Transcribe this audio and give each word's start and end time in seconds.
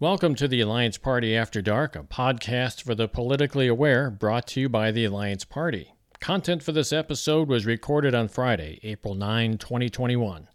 Welcome 0.00 0.34
to 0.36 0.48
the 0.48 0.60
Alliance 0.60 0.98
Party 0.98 1.36
After 1.36 1.62
Dark, 1.62 1.94
a 1.94 2.02
podcast 2.02 2.82
for 2.82 2.96
the 2.96 3.06
politically 3.06 3.68
aware 3.68 4.10
brought 4.10 4.48
to 4.48 4.60
you 4.60 4.68
by 4.68 4.90
the 4.90 5.04
Alliance 5.04 5.44
Party. 5.44 5.94
Content 6.18 6.64
for 6.64 6.72
this 6.72 6.92
episode 6.92 7.46
was 7.48 7.64
recorded 7.64 8.12
on 8.12 8.26
Friday, 8.26 8.80
April 8.82 9.14
9, 9.14 9.56
2021. 9.56 10.48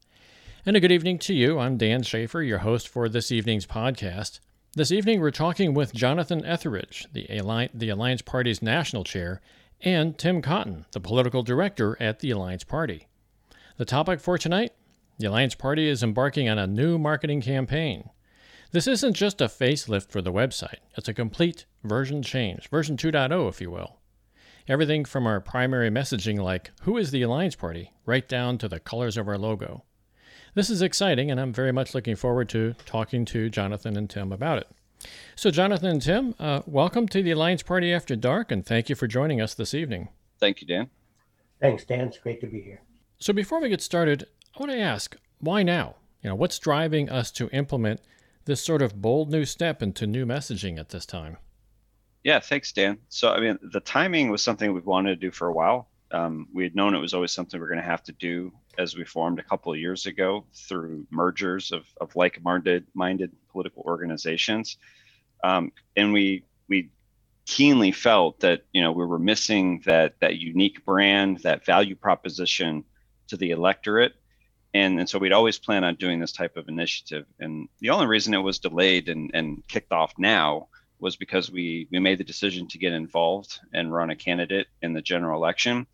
And 0.66 0.76
a 0.76 0.82
good 0.82 0.92
evening 0.92 1.20
to 1.20 1.34
you. 1.34 1.58
I'm 1.58 1.78
Dan 1.78 2.04
Schaefer, 2.04 2.42
your 2.42 2.58
host 2.60 2.90
for 2.90 3.08
this 3.08 3.32
evening's 3.32 3.66
podcast. 3.66 4.42
This 4.76 4.92
evening, 4.92 5.22
we're 5.22 5.32
talking 5.32 5.74
with 5.74 5.94
Jonathan 5.94 6.44
Etheridge, 6.44 7.08
the, 7.14 7.26
Alli- 7.30 7.70
the 7.74 7.88
Alliance 7.88 8.22
Party's 8.22 8.62
national 8.62 9.06
chair, 9.06 9.40
and 9.80 10.18
Tim 10.18 10.42
Cotton, 10.42 10.86
the 10.92 11.00
political 11.00 11.44
director 11.44 11.96
at 12.02 12.20
the 12.20 12.32
Alliance 12.32 12.66
Party. 12.66 13.08
The 13.78 13.86
topic 13.86 14.20
for 14.20 14.38
tonight 14.38 14.74
the 15.18 15.28
Alliance 15.28 15.56
Party 15.56 15.88
is 15.88 16.04
embarking 16.04 16.50
on 16.50 16.60
a 16.60 16.68
new 16.68 16.98
marketing 16.98 17.40
campaign. 17.40 18.10
This 18.72 18.86
isn't 18.86 19.16
just 19.16 19.42
a 19.42 19.46
facelift 19.46 20.12
for 20.12 20.22
the 20.22 20.32
website, 20.32 20.78
it's 20.96 21.08
a 21.08 21.14
complete 21.14 21.66
version 21.84 22.22
change, 22.22 22.70
version 22.70 22.98
2.0, 22.98 23.50
if 23.50 23.60
you 23.60 23.72
will. 23.72 23.98
Everything 24.68 25.06
from 25.06 25.26
our 25.26 25.40
primary 25.40 25.90
messaging, 25.90 26.40
like 26.40 26.70
who 26.84 26.96
is 26.96 27.10
the 27.10 27.24
Alliance 27.24 27.56
Party, 27.56 27.94
right 28.06 28.30
down 28.30 28.60
to 28.60 28.68
the 28.68 28.80
colors 28.80 29.18
of 29.18 29.28
our 29.28 29.40
logo. 29.40 29.86
This 30.54 30.70
is 30.70 30.84
exciting, 30.84 31.32
and 31.32 31.40
I'm 31.40 31.52
very 31.52 31.72
much 31.72 31.96
looking 31.96 32.16
forward 32.16 32.48
to 32.50 32.76
talking 32.86 33.26
to 33.26 33.50
Jonathan 33.50 33.98
and 33.98 34.08
Tim 34.08 34.32
about 34.32 34.60
it. 34.60 34.68
So, 35.36 35.50
Jonathan 35.50 35.90
and 35.90 36.02
Tim, 36.04 36.36
uh, 36.38 36.62
welcome 36.68 37.08
to 37.08 37.24
the 37.24 37.32
Alliance 37.32 37.64
Party 37.64 37.92
After 37.92 38.16
Dark, 38.16 38.52
and 38.52 38.64
thank 38.64 38.88
you 38.88 38.94
for 38.94 39.08
joining 39.08 39.42
us 39.42 39.56
this 39.56 39.74
evening. 39.74 40.10
Thank 40.40 40.62
you, 40.62 40.68
Dan. 40.68 40.92
Thanks, 41.60 41.86
Dan. 41.86 42.02
It's 42.02 42.20
great 42.20 42.40
to 42.42 42.48
be 42.48 42.62
here. 42.62 42.84
So, 43.18 43.34
before 43.34 43.60
we 43.60 43.70
get 43.70 43.82
started, 43.82 44.26
I 44.56 44.60
want 44.60 44.72
to 44.74 44.80
ask 44.80 45.16
why 45.40 45.64
now? 45.64 45.96
You 46.22 46.30
know, 46.30 46.36
what's 46.36 46.60
driving 46.60 47.10
us 47.10 47.32
to 47.32 47.50
implement 47.50 48.02
this 48.46 48.62
sort 48.62 48.82
of 48.82 49.02
bold 49.02 49.32
new 49.32 49.46
step 49.46 49.82
into 49.82 50.08
new 50.08 50.26
messaging 50.26 50.80
at 50.80 50.90
this 50.90 51.06
time? 51.06 51.38
Yeah, 52.24 52.40
thanks, 52.40 52.72
Dan. 52.72 52.98
So, 53.10 53.32
I 53.32 53.40
mean, 53.40 53.58
the 53.62 53.80
timing 53.80 54.30
was 54.30 54.42
something 54.42 54.74
we've 54.74 54.86
wanted 54.86 55.10
to 55.10 55.16
do 55.28 55.32
for 55.32 55.48
a 55.48 55.54
while. 55.54 55.88
Um, 56.12 56.48
we 56.54 56.64
had 56.64 56.76
known 56.76 56.96
it 56.96 57.00
was 57.00 57.14
always 57.14 57.32
something 57.32 57.60
we 57.60 57.66
are 57.66 57.70
going 57.70 57.82
to 57.82 57.86
have 57.86 58.04
to 58.04 58.12
do 58.14 58.52
as 58.78 58.96
we 58.96 59.06
formed 59.06 59.40
a 59.40 59.44
couple 59.44 59.72
of 59.72 59.78
years 59.78 60.06
ago 60.06 60.46
through 60.54 61.06
mergers 61.12 61.72
of, 61.72 61.86
of 62.02 62.16
like-minded 62.16 62.86
minded 62.94 63.32
political 63.52 63.84
organizations, 63.84 64.78
um, 65.44 65.72
and 65.96 66.12
we 66.12 66.44
we 66.68 66.90
keenly 67.46 67.92
felt 67.92 68.40
that 68.40 68.64
you 68.74 68.82
know 68.82 68.92
we 68.92 69.06
were 69.06 69.20
missing 69.20 69.82
that 69.86 70.20
that 70.20 70.38
unique 70.38 70.84
brand, 70.84 71.40
that 71.44 71.66
value 71.66 71.96
proposition 71.96 72.84
to 73.28 73.38
the 73.38 73.52
electorate 73.52 74.14
and, 74.74 75.00
and 75.00 75.10
so 75.10 75.18
we'd 75.18 75.34
always 75.34 75.58
plan 75.58 75.84
on 75.84 75.96
doing 75.96 76.20
this 76.20 76.32
type 76.32 76.58
of 76.58 76.68
initiative. 76.68 77.26
And 77.40 77.70
the 77.80 77.90
only 77.90 78.08
reason 78.08 78.34
it 78.34 78.40
was 78.40 78.60
delayed 78.60 79.10
and, 79.10 79.32
and 79.34 79.68
kicked 79.68 79.92
off 79.92 80.14
now 80.18 80.68
was 81.00 81.16
because 81.16 81.52
we, 81.52 81.88
we 81.92 82.00
made 82.00 82.20
the 82.20 82.24
decision 82.24 82.68
to 82.68 82.78
get 82.78 82.94
involved 82.94 83.60
and 83.74 83.94
run 83.94 84.10
a 84.10 84.16
candidate 84.16 84.68
in 84.82 84.94
the 84.94 85.02
general 85.02 85.42
election. 85.42 85.88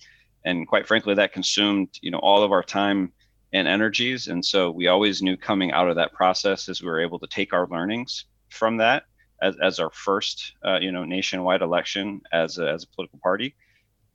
And 0.43 0.67
quite 0.67 0.87
frankly, 0.87 1.15
that 1.15 1.33
consumed 1.33 1.89
you 2.01 2.11
know 2.11 2.19
all 2.19 2.43
of 2.43 2.51
our 2.51 2.63
time 2.63 3.11
and 3.53 3.67
energies. 3.67 4.27
And 4.27 4.43
so 4.43 4.71
we 4.71 4.87
always 4.87 5.21
knew 5.21 5.37
coming 5.37 5.71
out 5.71 5.89
of 5.89 5.95
that 5.95 6.13
process 6.13 6.67
as 6.67 6.81
we 6.81 6.89
were 6.89 6.99
able 6.99 7.19
to 7.19 7.27
take 7.27 7.53
our 7.53 7.67
learnings 7.67 8.25
from 8.49 8.77
that 8.77 9.03
as, 9.41 9.55
as 9.61 9.79
our 9.79 9.91
first 9.91 10.53
uh, 10.65 10.79
you 10.79 10.91
know 10.91 11.03
nationwide 11.03 11.61
election 11.61 12.21
as 12.31 12.57
a, 12.57 12.69
as 12.69 12.83
a 12.83 12.87
political 12.87 13.19
party 13.19 13.55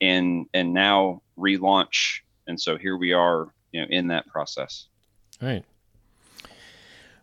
and 0.00 0.46
and 0.54 0.72
now 0.72 1.22
relaunch 1.38 2.20
and 2.46 2.60
so 2.60 2.76
here 2.76 2.96
we 2.96 3.12
are 3.12 3.52
you 3.72 3.80
know 3.80 3.86
in 3.90 4.08
that 4.08 4.26
process. 4.26 4.86
Right. 5.40 5.64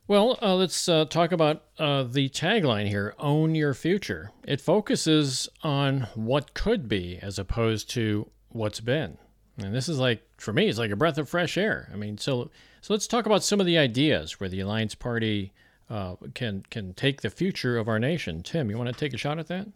Well, 0.08 0.40
uh, 0.42 0.56
let's 0.56 0.88
uh, 0.88 1.03
talk 1.03 1.34
about 1.34 1.64
uh, 1.78 2.03
the 2.03 2.30
tagline 2.30 2.88
here 2.88 3.14
Own 3.20 3.56
Your 3.56 3.73
Future. 3.73 4.31
It 4.45 4.62
focuses 4.62 5.50
on 5.64 6.08
what 6.16 6.53
could 6.53 6.88
be 6.88 7.20
as 7.22 7.38
opposed 7.38 7.90
to 7.92 8.30
what's 8.48 8.80
been. 8.80 9.18
And 9.58 9.75
this 9.75 9.90
is 9.90 10.00
like, 10.00 10.24
for 10.38 10.53
me, 10.53 10.69
it's 10.69 10.80
like 10.80 10.91
a 10.91 10.96
breath 10.96 11.18
of 11.18 11.28
fresh 11.28 11.57
air. 11.57 11.90
I 11.91 11.97
mean, 11.97 12.18
so, 12.18 12.50
so 12.80 12.94
let's 12.94 13.06
talk 13.07 13.25
about 13.25 13.44
some 13.44 13.59
of 13.59 13.66
the 13.66 13.78
ideas 13.78 14.40
where 14.40 14.47
the 14.47 14.62
Alliance 14.62 14.96
Party 14.96 15.52
uh, 15.90 16.16
can, 16.34 16.63
can 16.69 16.94
take 16.94 17.22
the 17.22 17.30
future 17.30 17.78
of 17.78 17.90
our 17.90 18.00
nation. 18.00 18.44
Tim, 18.44 18.69
you 18.69 18.78
want 18.78 18.88
to 18.88 18.96
take 18.96 19.13
a 19.13 19.18
shot 19.18 19.40
at 19.40 19.47
that? 19.47 19.68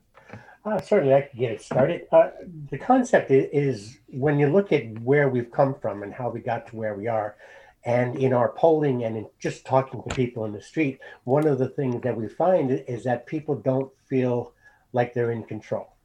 Uh, 0.64 0.80
certainly, 0.80 1.14
I 1.14 1.22
could 1.22 1.40
get 1.40 1.52
it 1.52 1.62
started. 1.62 2.08
Uh, 2.12 2.30
the 2.70 2.78
concept 2.78 3.32
is, 3.32 3.50
is, 3.52 3.98
when 4.10 4.38
you 4.38 4.48
look 4.48 4.72
at 4.72 5.00
where 5.00 5.28
we've 5.28 5.50
come 5.50 5.74
from 5.74 6.04
and 6.04 6.14
how 6.14 6.30
we 6.30 6.40
got 6.40 6.68
to 6.68 6.76
where 6.76 6.94
we 6.94 7.08
are, 7.08 7.36
and 7.84 8.16
in 8.16 8.32
our 8.32 8.50
polling 8.50 9.04
and 9.04 9.18
in 9.18 9.28
just 9.40 9.66
talking 9.66 10.04
to 10.04 10.16
people 10.16 10.46
in 10.46 10.54
the 10.54 10.62
street, 10.62 11.00
one 11.24 11.48
of 11.48 11.58
the 11.58 11.70
things 11.70 12.04
that 12.04 12.16
we 12.16 12.28
find 12.28 12.72
is 12.88 13.04
that 13.06 13.26
people 13.26 13.56
don't 13.56 13.92
feel 14.08 14.54
like 14.94 15.14
they're 15.14 15.32
in 15.32 15.44
control. 15.44 15.96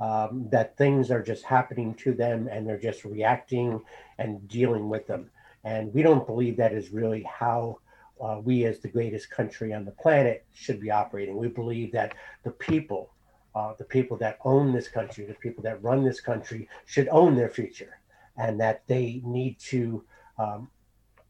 Um, 0.00 0.48
that 0.52 0.76
things 0.78 1.10
are 1.10 1.22
just 1.22 1.44
happening 1.44 1.92
to 1.96 2.14
them 2.14 2.48
and 2.50 2.66
they're 2.66 2.78
just 2.78 3.04
reacting 3.04 3.82
and 4.16 4.46
dealing 4.48 4.88
with 4.88 5.06
them. 5.06 5.28
And 5.64 5.92
we 5.92 6.02
don't 6.02 6.24
believe 6.24 6.56
that 6.56 6.72
is 6.72 6.90
really 6.90 7.24
how 7.24 7.80
uh, 8.20 8.40
we, 8.42 8.64
as 8.64 8.78
the 8.78 8.88
greatest 8.88 9.28
country 9.28 9.74
on 9.74 9.84
the 9.84 9.90
planet, 9.90 10.46
should 10.54 10.80
be 10.80 10.90
operating. 10.90 11.36
We 11.36 11.48
believe 11.48 11.92
that 11.92 12.14
the 12.44 12.52
people 12.52 13.10
uh, 13.54 13.74
the 13.78 13.84
people 13.84 14.16
that 14.18 14.38
own 14.44 14.72
this 14.72 14.88
country, 14.88 15.24
the 15.24 15.34
people 15.34 15.62
that 15.62 15.82
run 15.82 16.04
this 16.04 16.20
country, 16.20 16.68
should 16.86 17.08
own 17.08 17.34
their 17.34 17.48
future, 17.48 18.00
and 18.36 18.60
that 18.60 18.82
they 18.86 19.20
need 19.24 19.58
to 19.58 20.04
um, 20.38 20.68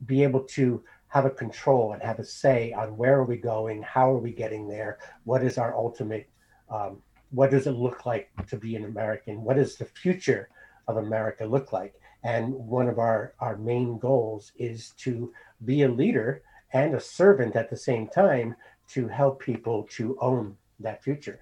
be 0.06 0.22
able 0.22 0.40
to 0.40 0.82
have 1.08 1.24
a 1.24 1.30
control 1.30 1.92
and 1.92 2.02
have 2.02 2.18
a 2.18 2.24
say 2.24 2.72
on 2.72 2.96
where 2.96 3.16
are 3.16 3.24
we 3.24 3.36
going, 3.36 3.82
how 3.82 4.10
are 4.10 4.18
we 4.18 4.32
getting 4.32 4.68
there, 4.68 4.98
what 5.24 5.42
is 5.42 5.56
our 5.58 5.74
ultimate, 5.74 6.28
um, 6.70 6.98
what 7.30 7.50
does 7.50 7.66
it 7.66 7.72
look 7.72 8.04
like 8.04 8.30
to 8.46 8.56
be 8.56 8.76
an 8.76 8.84
American, 8.84 9.42
what 9.42 9.56
does 9.56 9.76
the 9.76 9.84
future 9.84 10.48
of 10.86 10.96
America 10.96 11.44
look 11.44 11.72
like, 11.72 11.94
and 12.24 12.52
one 12.52 12.88
of 12.88 12.98
our 12.98 13.34
our 13.40 13.56
main 13.56 13.98
goals 13.98 14.52
is 14.56 14.90
to 14.98 15.32
be 15.64 15.82
a 15.82 15.88
leader 15.88 16.42
and 16.72 16.94
a 16.94 17.00
servant 17.00 17.56
at 17.56 17.70
the 17.70 17.76
same 17.76 18.06
time 18.08 18.54
to 18.88 19.08
help 19.08 19.40
people 19.40 19.86
to 19.90 20.18
own 20.20 20.56
that 20.80 21.02
future. 21.02 21.40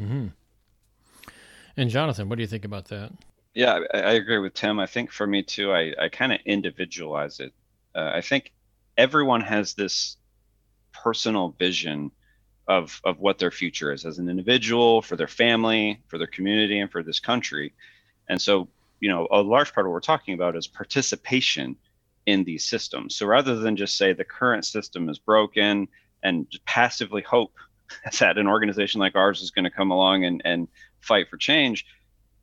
Mm-hmm. 0.00 0.26
And 1.76 1.90
Jonathan, 1.90 2.28
what 2.28 2.36
do 2.36 2.42
you 2.42 2.48
think 2.48 2.64
about 2.64 2.86
that? 2.86 3.12
Yeah, 3.54 3.80
I, 3.92 3.98
I 3.98 4.12
agree 4.12 4.38
with 4.38 4.54
Tim. 4.54 4.78
I 4.78 4.86
think 4.86 5.10
for 5.10 5.26
me 5.26 5.42
too, 5.42 5.72
I, 5.72 5.92
I 6.00 6.08
kind 6.08 6.32
of 6.32 6.40
individualize 6.44 7.40
it. 7.40 7.52
Uh, 7.94 8.10
I 8.14 8.20
think 8.20 8.52
everyone 8.96 9.40
has 9.40 9.74
this 9.74 10.16
personal 10.92 11.54
vision 11.58 12.10
of 12.66 13.00
of 13.04 13.20
what 13.20 13.38
their 13.38 13.50
future 13.50 13.92
is 13.92 14.04
as 14.04 14.18
an 14.18 14.28
individual, 14.28 15.02
for 15.02 15.16
their 15.16 15.28
family, 15.28 16.00
for 16.08 16.18
their 16.18 16.26
community, 16.26 16.80
and 16.80 16.90
for 16.90 17.02
this 17.02 17.20
country. 17.20 17.74
And 18.28 18.40
so, 18.40 18.68
you 19.00 19.08
know, 19.10 19.28
a 19.30 19.42
large 19.42 19.74
part 19.74 19.86
of 19.86 19.90
what 19.90 19.94
we're 19.94 20.00
talking 20.00 20.34
about 20.34 20.56
is 20.56 20.66
participation 20.66 21.76
in 22.26 22.44
these 22.44 22.64
systems. 22.64 23.16
So 23.16 23.26
rather 23.26 23.56
than 23.56 23.76
just 23.76 23.98
say 23.98 24.12
the 24.12 24.24
current 24.24 24.64
system 24.64 25.08
is 25.10 25.18
broken 25.18 25.88
and 26.22 26.46
passively 26.64 27.20
hope 27.22 27.52
that 28.18 28.38
an 28.38 28.46
organization 28.46 29.00
like 29.00 29.14
ours 29.14 29.42
is 29.42 29.50
going 29.50 29.64
to 29.64 29.70
come 29.70 29.90
along 29.90 30.24
and, 30.24 30.42
and 30.44 30.68
fight 31.00 31.28
for 31.28 31.36
change 31.36 31.86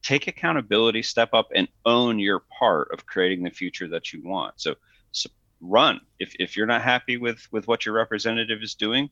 take 0.03 0.28
accountability 0.28 1.03
step 1.03 1.29
up 1.31 1.50
and 1.53 1.68
own 1.85 2.18
your 2.18 2.44
part 2.57 2.91
of 2.91 3.06
creating 3.06 3.44
the 3.44 3.52
future 3.52 3.88
that 3.88 4.12
you 4.12 4.19
want. 4.24 4.53
So, 4.57 4.74
so 5.12 5.29
run. 5.59 6.02
If, 6.19 6.34
if 6.40 6.57
you're 6.57 6.66
not 6.66 6.81
happy 6.81 7.18
with 7.18 7.47
with 7.52 7.68
what 7.68 7.85
your 7.85 7.94
representative 7.94 8.63
is 8.63 8.74
doing 8.74 9.09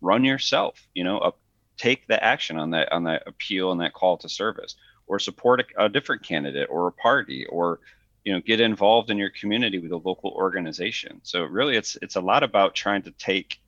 run 0.00 0.24
yourself 0.24 0.80
you 0.94 1.04
know 1.04 1.18
up, 1.18 1.38
take 1.76 2.06
the 2.06 2.22
action 2.22 2.58
on 2.58 2.70
that 2.70 2.92
on 2.92 3.04
that 3.04 3.22
appeal 3.26 3.72
and 3.72 3.80
that 3.80 3.94
call 3.94 4.16
to 4.18 4.28
service 4.28 4.76
or 5.06 5.18
support 5.18 5.60
a, 5.60 5.84
a 5.84 5.88
different 5.88 6.22
candidate 6.22 6.68
or 6.70 6.88
a 6.88 6.92
party 6.92 7.46
or 7.46 7.80
you 8.24 8.32
know 8.32 8.40
get 8.40 8.60
involved 8.60 9.10
in 9.10 9.16
your 9.16 9.30
community 9.30 9.78
with 9.78 9.92
a 9.92 9.96
local 9.96 10.30
organization. 10.32 11.20
So 11.22 11.42
really 11.44 11.76
it's 11.76 11.96
it's 12.02 12.16
a 12.16 12.20
lot 12.20 12.42
about 12.42 12.74
trying 12.74 13.02
to 13.02 13.10
take 13.12 13.60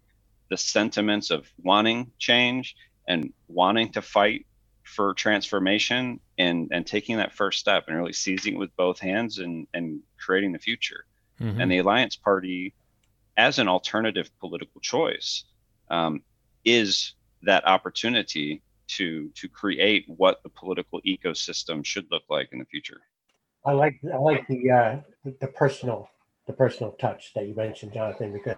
the 0.53 0.59
sentiments 0.59 1.31
of 1.31 1.51
wanting 1.63 2.13
change 2.19 2.77
and 3.09 3.33
wanting 3.49 3.91
to 3.91 4.03
fight 4.03 4.45
for 4.83 5.15
transformation 5.15 6.21
and 6.37 6.69
and 6.73 6.87
taking 6.87 7.17
that 7.17 7.33
first 7.33 7.59
step 7.59 7.85
and 7.89 7.97
really 7.97 8.13
seizing 8.13 8.57
it 8.57 8.59
with 8.59 8.77
both 8.77 8.99
hands 8.99 9.39
and 9.39 9.67
and 9.73 10.01
creating 10.19 10.53
the 10.53 10.59
future 10.59 11.07
mm-hmm. 11.41 11.59
and 11.59 11.73
the 11.73 11.79
alliance 11.79 12.17
party 12.17 12.75
as 13.39 13.59
an 13.59 13.67
alternative 13.67 14.29
political 14.41 14.79
choice 14.83 15.45
um, 15.89 16.21
is 16.67 17.15
that 17.45 17.67
opportunity 17.67 18.61
to 18.89 19.31
to 19.31 19.49
create 19.49 20.05
what 20.07 20.43
the 20.43 20.51
political 20.51 21.01
ecosystem 21.01 21.83
should 21.83 22.07
look 22.11 22.25
like 22.29 22.51
in 22.53 22.59
the 22.59 22.67
future 22.67 23.01
i 23.65 23.73
like 23.73 23.99
i 24.13 24.19
like 24.19 24.47
the 24.49 24.71
uh 24.71 24.97
the, 25.25 25.35
the 25.41 25.47
personal 25.47 26.11
the 26.47 26.53
personal 26.53 26.93
touch 27.01 27.33
that 27.35 27.47
you 27.49 27.55
mentioned 27.55 27.91
jonathan 27.95 28.35
because 28.35 28.57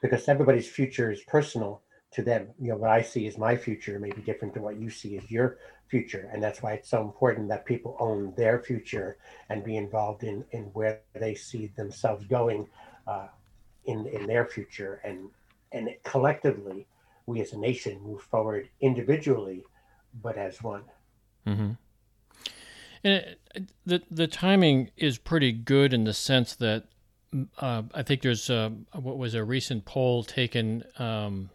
because 0.00 0.28
everybody's 0.28 0.68
future 0.68 1.10
is 1.10 1.20
personal 1.22 1.82
to 2.12 2.22
them. 2.22 2.48
You 2.60 2.70
know, 2.70 2.76
what 2.76 2.90
I 2.90 3.02
see 3.02 3.26
as 3.26 3.38
my 3.38 3.56
future 3.56 3.98
may 3.98 4.10
be 4.10 4.22
different 4.22 4.54
than 4.54 4.62
what 4.62 4.80
you 4.80 4.90
see 4.90 5.16
as 5.16 5.30
your 5.30 5.58
future. 5.88 6.28
And 6.32 6.42
that's 6.42 6.62
why 6.62 6.72
it's 6.72 6.88
so 6.88 7.02
important 7.02 7.48
that 7.48 7.64
people 7.64 7.96
own 8.00 8.32
their 8.36 8.60
future 8.60 9.18
and 9.48 9.64
be 9.64 9.76
involved 9.76 10.24
in, 10.24 10.44
in 10.50 10.64
where 10.72 11.00
they 11.14 11.34
see 11.34 11.72
themselves 11.76 12.24
going 12.26 12.68
uh, 13.06 13.28
in, 13.84 14.06
in 14.06 14.26
their 14.26 14.46
future 14.46 15.00
and, 15.04 15.30
and 15.72 15.90
collectively 16.02 16.86
we 17.26 17.40
as 17.40 17.52
a 17.52 17.58
nation 17.58 18.00
move 18.02 18.22
forward 18.22 18.68
individually, 18.80 19.64
but 20.22 20.38
as 20.38 20.62
one. 20.62 20.84
Mm-hmm. 21.46 21.72
And 23.04 23.12
it, 23.14 23.38
the 23.84 24.02
the 24.10 24.26
timing 24.26 24.90
is 24.96 25.18
pretty 25.18 25.52
good 25.52 25.92
in 25.92 26.04
the 26.04 26.14
sense 26.14 26.56
that 26.56 26.84
uh, 27.58 27.82
I 27.94 28.02
think 28.02 28.22
there's 28.22 28.50
a, 28.50 28.72
what 28.92 29.18
was 29.18 29.34
a 29.34 29.44
recent 29.44 29.84
poll 29.84 30.22
taken, 30.22 30.84
um, 30.98 31.50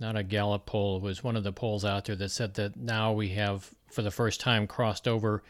not 0.00 0.16
a 0.16 0.22
Gallup 0.22 0.66
poll, 0.66 0.98
it 0.98 1.02
was 1.02 1.24
one 1.24 1.36
of 1.36 1.44
the 1.44 1.52
polls 1.52 1.84
out 1.84 2.04
there 2.04 2.16
that 2.16 2.30
said 2.30 2.54
that 2.54 2.76
now 2.76 3.12
we 3.12 3.30
have, 3.30 3.70
for 3.90 4.02
the 4.02 4.10
first 4.10 4.40
time, 4.40 4.66
crossed 4.66 5.08
over 5.08 5.42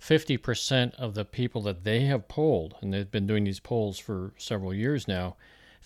50% 0.00 0.94
of 0.96 1.14
the 1.14 1.24
people 1.24 1.62
that 1.62 1.84
they 1.84 2.00
have 2.02 2.28
polled, 2.28 2.74
and 2.80 2.92
they've 2.92 3.10
been 3.10 3.26
doing 3.26 3.44
these 3.44 3.60
polls 3.60 3.98
for 3.98 4.32
several 4.36 4.74
years 4.74 5.08
now. 5.08 5.36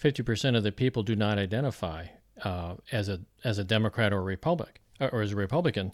50% 0.01 0.57
of 0.57 0.63
the 0.63 0.73
people 0.73 1.03
do 1.03 1.15
not 1.15 1.39
identify 1.39 2.07
uh, 2.45 2.75
as 2.93 3.09
a 3.09 3.21
as 3.45 3.59
a 3.59 3.65
Democrat 3.65 4.13
or 4.13 4.19
a 4.19 4.23
Republic 4.23 4.81
or 5.01 5.23
as 5.23 5.33
a 5.33 5.37
Republican, 5.37 5.93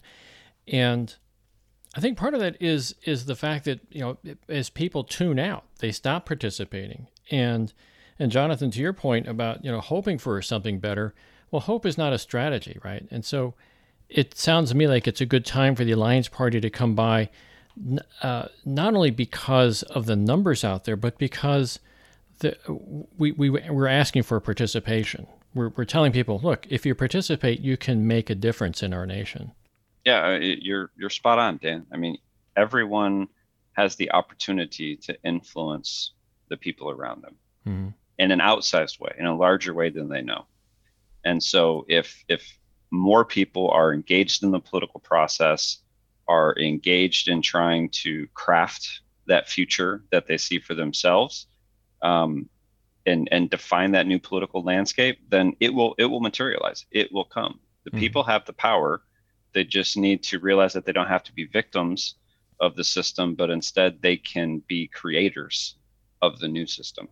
and 0.67 1.15
I 1.95 2.01
think 2.01 2.17
part 2.17 2.33
of 2.33 2.41
that 2.41 2.57
is 2.59 2.95
is 3.03 3.25
the 3.25 3.35
fact 3.35 3.65
that 3.65 3.79
you 3.89 4.01
know 4.01 4.17
as 4.49 4.69
people 4.69 5.03
tune 5.03 5.39
out, 5.39 5.63
they 5.79 5.91
stop 5.91 6.25
participating, 6.25 7.07
and 7.31 7.73
and 8.19 8.31
Jonathan, 8.31 8.71
to 8.71 8.79
your 8.79 8.93
point 8.93 9.27
about 9.27 9.63
you 9.63 9.71
know 9.71 9.81
hoping 9.81 10.17
for 10.17 10.41
something 10.41 10.79
better, 10.79 11.13
well, 11.51 11.61
hope 11.61 11.85
is 11.85 11.97
not 11.97 12.13
a 12.13 12.17
strategy, 12.17 12.77
right? 12.83 13.07
And 13.11 13.23
so 13.23 13.53
it 14.09 14.37
sounds 14.37 14.71
to 14.71 14.77
me 14.77 14.87
like 14.87 15.07
it's 15.07 15.21
a 15.21 15.25
good 15.25 15.45
time 15.45 15.75
for 15.75 15.83
the 15.83 15.91
Alliance 15.91 16.27
Party 16.27 16.61
to 16.61 16.69
come 16.69 16.95
by, 16.95 17.29
uh, 18.21 18.47
not 18.63 18.93
only 18.93 19.09
because 19.09 19.83
of 19.83 20.05
the 20.05 20.15
numbers 20.15 20.63
out 20.63 20.83
there, 20.83 20.95
but 20.95 21.17
because 21.17 21.79
the, 22.39 22.57
we, 23.17 23.31
we, 23.31 23.49
we're 23.49 23.87
asking 23.87 24.23
for 24.23 24.39
participation. 24.39 25.27
We're, 25.53 25.69
we're 25.69 25.85
telling 25.85 26.11
people, 26.11 26.39
look, 26.43 26.67
if 26.69 26.85
you 26.85 26.93
participate, 26.93 27.61
you 27.61 27.77
can 27.77 28.05
make 28.05 28.29
a 28.29 28.35
difference 28.35 28.83
in 28.83 28.93
our 28.93 29.05
nation. 29.05 29.53
Yeah, 30.05 30.27
uh, 30.27 30.39
you're 30.39 30.91
you're 30.95 31.09
spot 31.09 31.39
on, 31.39 31.57
Dan. 31.57 31.85
I 31.91 31.97
mean, 31.97 32.17
everyone 32.55 33.27
has 33.73 33.95
the 33.95 34.11
opportunity 34.11 34.95
to 34.95 35.17
influence 35.23 36.11
the 36.49 36.57
people 36.57 36.89
around 36.89 37.23
them 37.23 37.35
mm-hmm. 37.67 37.87
in 38.19 38.31
an 38.31 38.39
outsized 38.39 38.99
way, 38.99 39.13
in 39.17 39.25
a 39.25 39.35
larger 39.35 39.73
way 39.73 39.89
than 39.89 40.07
they 40.07 40.21
know. 40.21 40.45
And 41.25 41.41
so 41.41 41.85
if 41.89 42.23
if 42.27 42.57
more 42.91 43.25
people 43.25 43.69
are 43.71 43.93
engaged 43.93 44.43
in 44.43 44.51
the 44.51 44.59
political 44.59 44.99
process, 44.99 45.79
are 46.27 46.55
engaged 46.57 47.27
in 47.27 47.41
trying 47.41 47.89
to 47.89 48.27
craft 48.33 49.01
that 49.27 49.49
future 49.49 50.03
that 50.11 50.27
they 50.27 50.37
see 50.37 50.59
for 50.59 50.75
themselves, 50.75 51.47
um, 52.03 52.47
and 53.05 53.27
and 53.31 53.49
define 53.49 53.91
that 53.91 54.07
new 54.07 54.19
political 54.19 54.63
landscape, 54.63 55.19
then 55.29 55.55
it 55.59 55.73
will 55.73 55.95
it 55.97 56.05
will 56.05 56.21
materialize. 56.21 56.85
It 56.91 57.11
will 57.11 57.25
come. 57.25 57.59
The 57.83 57.91
mm-hmm. 57.91 57.99
people 57.99 58.23
have 58.23 58.45
the 58.45 58.53
power. 58.53 59.01
They 59.55 59.63
just 59.63 59.97
need 59.97 60.21
to 60.23 60.37
realize 60.39 60.73
that 60.73 60.85
they 60.85 60.91
don't 60.91 61.07
have 61.07 61.23
to 61.23 61.33
be 61.33 61.45
victims 61.45 62.15
of 62.59 62.75
the 62.75 62.83
system, 62.83 63.33
but 63.33 63.49
instead 63.49 64.01
they 64.01 64.17
can 64.17 64.61
be 64.67 64.87
creators 64.87 65.75
of 66.21 66.39
the 66.39 66.47
new 66.47 66.67
system. 66.67 67.07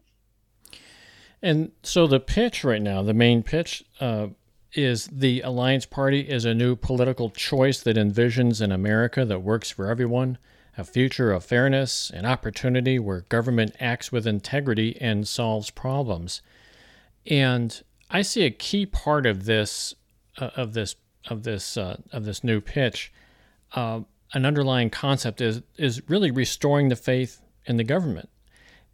And 1.42 1.72
so 1.82 2.06
the 2.06 2.20
pitch 2.20 2.64
right 2.64 2.82
now, 2.82 3.02
the 3.02 3.14
main 3.14 3.44
pitch, 3.44 3.84
uh, 4.00 4.28
is 4.74 5.08
the 5.08 5.42
Alliance 5.42 5.86
Party 5.86 6.22
is 6.22 6.46
a 6.46 6.54
new 6.54 6.76
political 6.76 7.30
choice 7.30 7.82
that 7.82 7.96
envisions 7.96 8.60
an 8.60 8.72
America 8.72 9.24
that 9.24 9.40
works 9.40 9.70
for 9.70 9.88
everyone, 9.88 10.38
a 10.78 10.84
future 10.84 11.32
of 11.32 11.46
fairness 11.46 12.12
and 12.14 12.26
opportunity 12.26 13.00
where 13.00 13.22
government 13.30 13.76
acts 13.80 14.12
with 14.12 14.28
integrity 14.28 14.98
and 15.00 15.28
solves 15.28 15.70
problems. 15.70 16.42
And 17.26 17.82
I 18.10 18.22
see 18.22 18.44
a 18.44 18.52
key 18.52 18.86
part 18.86 19.26
of 19.26 19.46
this 19.46 19.94
uh, 20.38 20.50
of 20.56 20.74
this 20.74 20.96
of 21.30 21.44
this 21.44 21.78
uh, 21.78 21.98
of 22.12 22.26
this 22.26 22.44
new 22.44 22.62
pitch. 22.62 23.12
Uh, 23.74 24.02
an 24.34 24.46
underlying 24.46 24.90
concept 24.90 25.42
is 25.42 25.62
is 25.78 26.02
really 26.10 26.32
restoring 26.32 26.90
the 26.90 26.96
faith 26.96 27.42
in 27.66 27.78
the 27.78 27.84
government, 27.84 28.30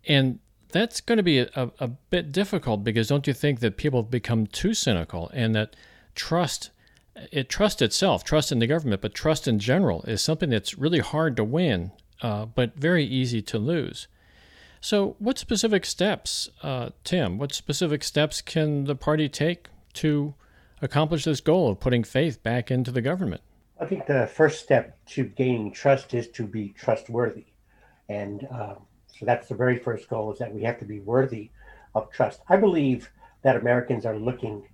and 0.07 0.39
that's 0.71 1.01
going 1.01 1.17
to 1.17 1.23
be 1.23 1.39
a, 1.39 1.49
a, 1.79 1.87
bit 1.87 2.31
difficult 2.31 2.83
because 2.83 3.07
don't 3.07 3.25
you 3.25 3.33
think 3.33 3.59
that 3.59 3.75
people 3.75 4.03
have 4.03 4.11
become 4.11 4.45
too 4.45 4.73
cynical 4.73 5.31
and 5.33 5.55
that 5.55 5.75
trust 6.13 6.69
it 7.31 7.49
trust 7.49 7.81
itself, 7.81 8.23
trust 8.23 8.51
in 8.51 8.59
the 8.59 8.67
government, 8.67 9.01
but 9.01 9.13
trust 9.13 9.47
in 9.47 9.59
general 9.59 10.03
is 10.03 10.21
something 10.21 10.49
that's 10.49 10.77
really 10.77 10.99
hard 10.99 11.35
to 11.37 11.43
win, 11.43 11.91
uh, 12.21 12.45
but 12.45 12.75
very 12.75 13.03
easy 13.03 13.41
to 13.41 13.57
lose. 13.57 14.07
So, 14.81 15.15
what 15.19 15.37
specific 15.37 15.85
steps, 15.85 16.49
uh, 16.63 16.91
Tim? 17.03 17.37
What 17.37 17.53
specific 17.53 18.03
steps 18.03 18.41
can 18.41 18.85
the 18.85 18.95
party 18.95 19.27
take 19.27 19.67
to 19.95 20.33
accomplish 20.81 21.23
this 21.25 21.41
goal 21.41 21.69
of 21.69 21.79
putting 21.79 22.03
faith 22.03 22.41
back 22.43 22.71
into 22.71 22.91
the 22.91 23.01
government? 23.01 23.41
I 23.79 23.85
think 23.85 24.05
the 24.05 24.27
first 24.27 24.61
step 24.61 24.97
to 25.07 25.23
gaining 25.23 25.71
trust 25.71 26.13
is 26.13 26.27
to 26.29 26.45
be 26.45 26.69
trustworthy, 26.69 27.45
and 28.09 28.47
um, 28.51 28.77
so 29.07 29.25
that's 29.25 29.47
the 29.47 29.55
very 29.55 29.77
first 29.77 30.09
goal: 30.09 30.31
is 30.33 30.39
that 30.39 30.53
we 30.53 30.63
have 30.63 30.79
to 30.79 30.85
be 30.85 30.99
worthy 30.99 31.51
of 31.95 32.11
trust. 32.11 32.41
I 32.49 32.57
believe 32.57 33.09
that 33.41 33.55
Americans 33.55 34.05
are 34.05 34.17
looking 34.17 34.67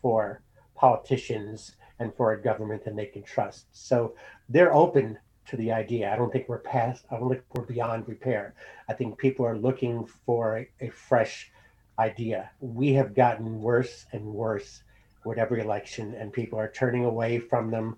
for 0.00 0.42
politicians 0.74 1.76
and 1.98 2.14
for 2.14 2.32
a 2.32 2.40
government 2.40 2.84
that 2.84 2.96
they 2.96 3.06
can 3.06 3.22
trust. 3.22 3.66
So 3.72 4.14
they're 4.48 4.72
open 4.72 5.18
to 5.46 5.56
the 5.56 5.72
idea. 5.72 6.12
I 6.12 6.16
don't 6.16 6.32
think 6.32 6.48
we're 6.48 6.58
past, 6.58 7.04
I 7.10 7.18
don't 7.18 7.28
think 7.28 7.42
we're 7.54 7.64
beyond 7.64 8.08
repair. 8.08 8.54
I 8.88 8.92
think 8.92 9.18
people 9.18 9.46
are 9.46 9.56
looking 9.56 10.06
for 10.26 10.58
a, 10.58 10.86
a 10.86 10.90
fresh 10.90 11.50
idea. 11.98 12.50
We 12.60 12.92
have 12.92 13.14
gotten 13.14 13.60
worse 13.60 14.06
and 14.12 14.24
worse 14.24 14.82
with 15.24 15.38
every 15.38 15.60
election, 15.60 16.14
and 16.14 16.32
people 16.32 16.58
are 16.58 16.70
turning 16.70 17.04
away 17.04 17.38
from 17.38 17.70
them. 17.70 17.96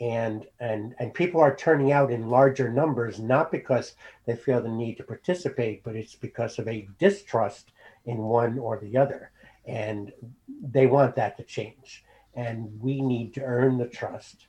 And, 0.00 0.46
and 0.60 0.94
and 0.98 1.12
people 1.12 1.42
are 1.42 1.54
turning 1.54 1.92
out 1.92 2.10
in 2.10 2.30
larger 2.30 2.72
numbers 2.72 3.18
not 3.18 3.52
because 3.52 3.96
they 4.24 4.34
feel 4.34 4.62
the 4.62 4.70
need 4.70 4.94
to 4.94 5.02
participate 5.02 5.84
but 5.84 5.94
it's 5.94 6.14
because 6.14 6.58
of 6.58 6.66
a 6.68 6.88
distrust 6.98 7.72
in 8.06 8.16
one 8.16 8.58
or 8.58 8.78
the 8.78 8.96
other 8.96 9.30
and 9.66 10.10
they 10.62 10.86
want 10.86 11.16
that 11.16 11.36
to 11.36 11.42
change 11.42 12.02
and 12.34 12.80
we 12.80 13.02
need 13.02 13.34
to 13.34 13.42
earn 13.42 13.76
the 13.76 13.88
trust 13.88 14.46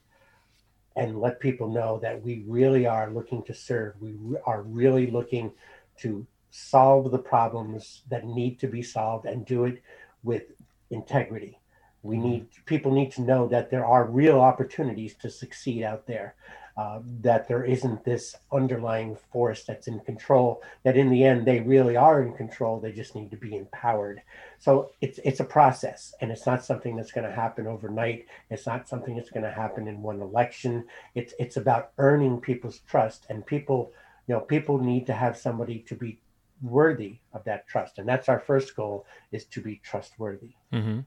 and 0.95 1.19
let 1.19 1.39
people 1.39 1.69
know 1.69 1.99
that 1.99 2.21
we 2.21 2.43
really 2.47 2.85
are 2.85 3.11
looking 3.11 3.43
to 3.43 3.53
serve. 3.53 3.95
We 4.01 4.13
are 4.45 4.63
really 4.63 5.09
looking 5.09 5.51
to 5.99 6.25
solve 6.49 7.11
the 7.11 7.19
problems 7.19 8.01
that 8.09 8.25
need 8.25 8.59
to 8.59 8.67
be 8.67 8.81
solved 8.81 9.25
and 9.25 9.45
do 9.45 9.65
it 9.65 9.81
with 10.23 10.43
integrity. 10.89 11.57
We 12.03 12.15
mm-hmm. 12.15 12.25
need 12.25 12.47
people 12.65 12.91
need 12.91 13.11
to 13.13 13.21
know 13.21 13.47
that 13.47 13.69
there 13.69 13.85
are 13.85 14.05
real 14.05 14.39
opportunities 14.39 15.15
to 15.21 15.29
succeed 15.29 15.83
out 15.83 16.07
there 16.07 16.35
uh, 16.77 16.99
that 17.21 17.47
there 17.47 17.63
isn't 17.63 18.03
this 18.05 18.35
underlying 18.51 19.17
force 19.31 19.63
that's 19.65 19.87
in 19.87 19.99
control 19.99 20.63
that 20.83 20.95
in 20.95 21.09
the 21.09 21.23
end 21.23 21.45
they 21.45 21.59
really 21.59 21.97
are 21.97 22.21
in 22.23 22.33
control 22.33 22.79
they 22.79 22.91
just 22.91 23.13
need 23.13 23.29
to 23.29 23.37
be 23.37 23.55
empowered 23.55 24.21
so 24.57 24.89
it's 25.01 25.19
it's 25.25 25.41
a 25.41 25.43
process 25.45 26.13
and 26.21 26.31
it's 26.31 26.45
not 26.45 26.63
something 26.63 26.95
that's 26.95 27.11
going 27.11 27.27
to 27.27 27.35
happen 27.35 27.67
overnight 27.67 28.25
it's 28.49 28.65
not 28.65 28.87
something 28.87 29.15
that's 29.15 29.29
going 29.29 29.43
to 29.43 29.51
happen 29.51 29.87
in 29.87 30.01
one 30.01 30.21
election 30.21 30.83
it's 31.13 31.33
it's 31.39 31.57
about 31.57 31.91
earning 31.97 32.39
people's 32.39 32.79
trust 32.89 33.25
and 33.29 33.45
people 33.45 33.91
you 34.27 34.33
know 34.33 34.41
people 34.41 34.77
need 34.77 35.05
to 35.05 35.13
have 35.13 35.35
somebody 35.37 35.79
to 35.79 35.93
be 35.93 36.19
worthy 36.61 37.17
of 37.33 37.43
that 37.43 37.67
trust 37.67 37.97
and 37.97 38.07
that's 38.07 38.29
our 38.29 38.39
first 38.39 38.75
goal 38.75 39.05
is 39.33 39.45
to 39.45 39.59
be 39.59 39.81
trustworthy 39.83 40.53
mm-hmm. 40.71 40.99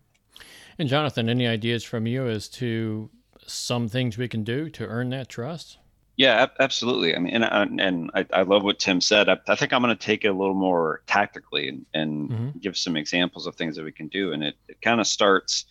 And 0.78 0.88
jonathan 0.88 1.28
any 1.28 1.46
ideas 1.46 1.84
from 1.84 2.06
you 2.06 2.26
as 2.26 2.48
to 2.48 3.10
some 3.46 3.88
things 3.88 4.18
we 4.18 4.28
can 4.28 4.44
do 4.44 4.68
to 4.70 4.86
earn 4.86 5.10
that 5.10 5.28
trust? 5.28 5.78
Yeah, 6.16 6.46
absolutely. 6.60 7.16
I 7.16 7.18
mean, 7.18 7.34
and 7.34 7.44
uh, 7.44 7.66
and 7.82 8.10
I, 8.14 8.24
I 8.32 8.42
love 8.42 8.62
what 8.62 8.78
Tim 8.78 9.00
said. 9.00 9.28
I, 9.28 9.38
I 9.48 9.56
think 9.56 9.72
I'm 9.72 9.82
going 9.82 9.96
to 9.96 10.06
take 10.06 10.24
it 10.24 10.28
a 10.28 10.32
little 10.32 10.54
more 10.54 11.02
tactically 11.06 11.68
and, 11.68 11.86
and 11.92 12.30
mm-hmm. 12.30 12.58
give 12.60 12.76
some 12.76 12.96
examples 12.96 13.46
of 13.46 13.56
things 13.56 13.76
that 13.76 13.84
we 13.84 13.90
can 13.90 14.08
do. 14.08 14.32
And 14.32 14.44
it, 14.44 14.54
it 14.68 14.80
kind 14.80 15.00
of 15.00 15.08
starts 15.08 15.64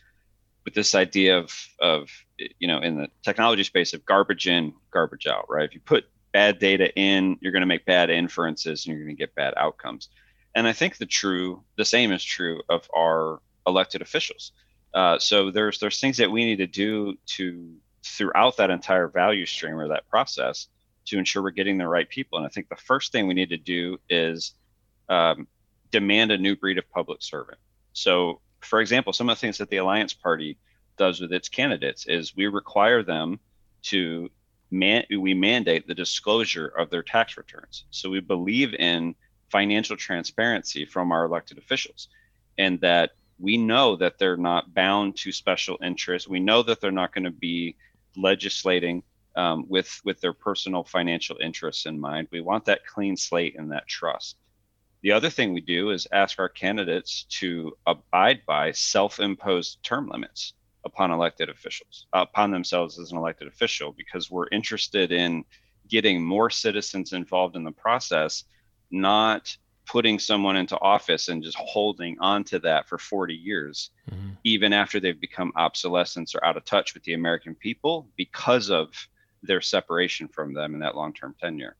with 0.65 0.74
this 0.74 0.96
idea 0.96 1.38
of 1.38 1.53
of 1.79 2.10
you 2.60 2.67
know 2.67 2.79
in 2.79 2.98
the 2.98 3.08
technology 3.24 3.63
space 3.63 3.93
of 3.93 4.05
garbage 4.05 4.48
in, 4.48 4.74
garbage 4.91 5.27
out. 5.27 5.46
Right? 5.50 5.63
If 5.63 5.74
you 5.75 5.79
put 5.79 6.05
bad 6.34 6.60
data 6.60 6.93
in, 6.96 7.38
you're 7.39 7.53
going 7.53 7.62
to 7.62 7.67
make 7.67 7.86
bad 7.86 8.10
inferences 8.10 8.86
and 8.86 8.93
you're 8.93 9.05
going 9.05 9.15
to 9.15 9.20
get 9.20 9.36
bad 9.36 9.53
outcomes. 9.55 10.10
And 10.55 10.67
I 10.67 10.74
think 10.74 10.98
the 10.98 11.05
true, 11.05 11.63
the 11.77 11.86
same 11.86 12.12
is 12.12 12.24
true 12.24 12.62
of 12.70 12.88
our 12.96 13.39
elected 13.65 14.01
officials. 14.01 14.51
Uh, 14.93 15.17
so 15.17 15.51
there's 15.51 15.79
there's 15.79 16.00
things 16.00 16.17
that 16.17 16.32
we 16.32 16.46
need 16.46 16.58
to 16.58 16.67
do 16.67 17.15
to 17.25 17.74
throughout 18.05 18.58
that 18.58 18.70
entire 18.70 19.08
value 19.08 19.46
stream 19.46 19.75
or 19.75 19.88
that 19.88 20.08
process 20.10 20.67
to 21.05 21.17
ensure 21.17 21.41
we're 21.41 21.51
getting 21.51 21.77
the 21.77 21.88
right 21.88 22.08
people. 22.10 22.38
And 22.38 22.46
I 22.46 22.50
think 22.50 22.70
the 22.70 22.75
first 22.75 23.12
thing 23.12 23.27
we 23.27 23.34
need 23.34 23.50
to 23.50 23.58
do 23.58 24.00
is 24.10 24.53
um, 25.10 25.48
demand 25.91 26.32
a 26.32 26.38
new 26.38 26.55
breed 26.55 26.77
of 26.77 26.89
public 26.89 27.22
servant. 27.22 27.58
So, 27.93 28.39
for 28.62 28.82
example, 28.82 29.13
some 29.13 29.29
of 29.29 29.38
the 29.38 29.41
things 29.41 29.58
that 29.58 29.70
the 29.70 29.77
Alliance 29.77 30.13
Party 30.13 30.58
does 30.98 31.20
with 31.20 31.34
its 31.34 31.50
candidates 31.50 32.05
is 32.05 32.36
we 32.36 32.48
require 32.48 33.03
them 33.03 33.39
to 33.84 34.29
man 34.72 35.03
we 35.10 35.34
mandate 35.34 35.88
the 35.88 35.93
disclosure 35.93 36.67
of 36.67 36.89
their 36.89 37.03
tax 37.03 37.38
returns. 37.38 37.86
So 37.91 38.10
we 38.10 38.20
believe 38.20 38.74
in 38.74 39.15
financial 39.50 39.96
transparency 39.96 40.86
from 40.86 41.12
our 41.12 41.25
elected 41.25 41.58
officials, 41.58 42.08
and 42.58 42.79
that 42.82 43.12
we 43.43 43.57
know 43.57 43.97
that 43.97 44.17
they're 44.17 44.38
not 44.38 44.73
bound 44.73 45.17
to 45.17 45.33
special 45.33 45.77
interests. 45.83 46.29
We 46.29 46.39
know 46.39 46.63
that 46.63 46.79
they're 46.79 46.91
not 46.91 47.13
going 47.13 47.25
to 47.25 47.29
be 47.50 47.75
legislating 48.15 49.03
um, 49.35 49.65
with 49.67 50.00
with 50.05 50.21
their 50.21 50.31
personal 50.31 50.85
financial 50.85 51.38
interests 51.41 51.85
in 51.85 52.00
mind. 52.00 52.29
We 52.31 52.39
want 52.39 52.63
that 52.65 52.88
clean 52.88 53.17
slate 53.17 53.59
and 53.59 53.69
that 53.73 53.85
trust. 53.85 54.38
The 55.01 55.12
other 55.12 55.29
thing 55.29 55.51
we 55.51 55.59
do 55.59 55.89
is 55.89 56.07
ask 56.13 56.39
our 56.39 56.47
candidates 56.47 57.25
to 57.41 57.73
abide 57.85 58.45
by 58.47 58.71
self-imposed 58.71 59.83
term 59.83 60.07
limits 60.07 60.53
upon 60.85 61.12
elected 61.12 61.50
officials, 61.50 62.07
upon 62.13 62.50
themselves 62.51 62.97
as 62.97 63.12
an 63.12 63.17
elected 63.17 63.50
official, 63.50 63.91
because 63.91 64.31
we're 64.31 64.47
interested 64.53 65.12
in 65.12 65.43
getting 65.89 66.23
more 66.23 66.50
citizens 66.50 67.12
involved 67.12 67.57
in 67.57 67.65
the 67.65 67.71
process, 67.71 68.45
not 68.89 69.57
putting 69.86 70.20
someone 70.20 70.56
into 70.56 70.80
office 70.80 71.28
and 71.28 71.44
just 71.44 71.58
holding 71.58 72.18
on 72.20 72.44
to 72.46 72.60
that 72.60 72.88
for 72.88 72.98
40 72.98 73.34
years, 73.34 73.90
mm-hmm. 74.10 74.30
even 74.44 74.74
after 74.74 75.00
they've 75.00 75.20
become 75.20 75.52
obsolescent 75.56 76.34
or 76.36 76.44
out 76.46 76.58
of 76.58 76.66
touch 76.66 76.94
with 76.94 77.04
the 77.04 77.13
American 77.13 77.56
people 77.56 78.08
because 78.16 78.70
of 78.70 78.90
their 79.42 79.62
separation 79.62 80.28
from 80.28 80.54
them 80.54 80.74
in 80.74 80.80
that 80.80 80.96
long-term 80.96 81.36
tenure. 81.40 81.75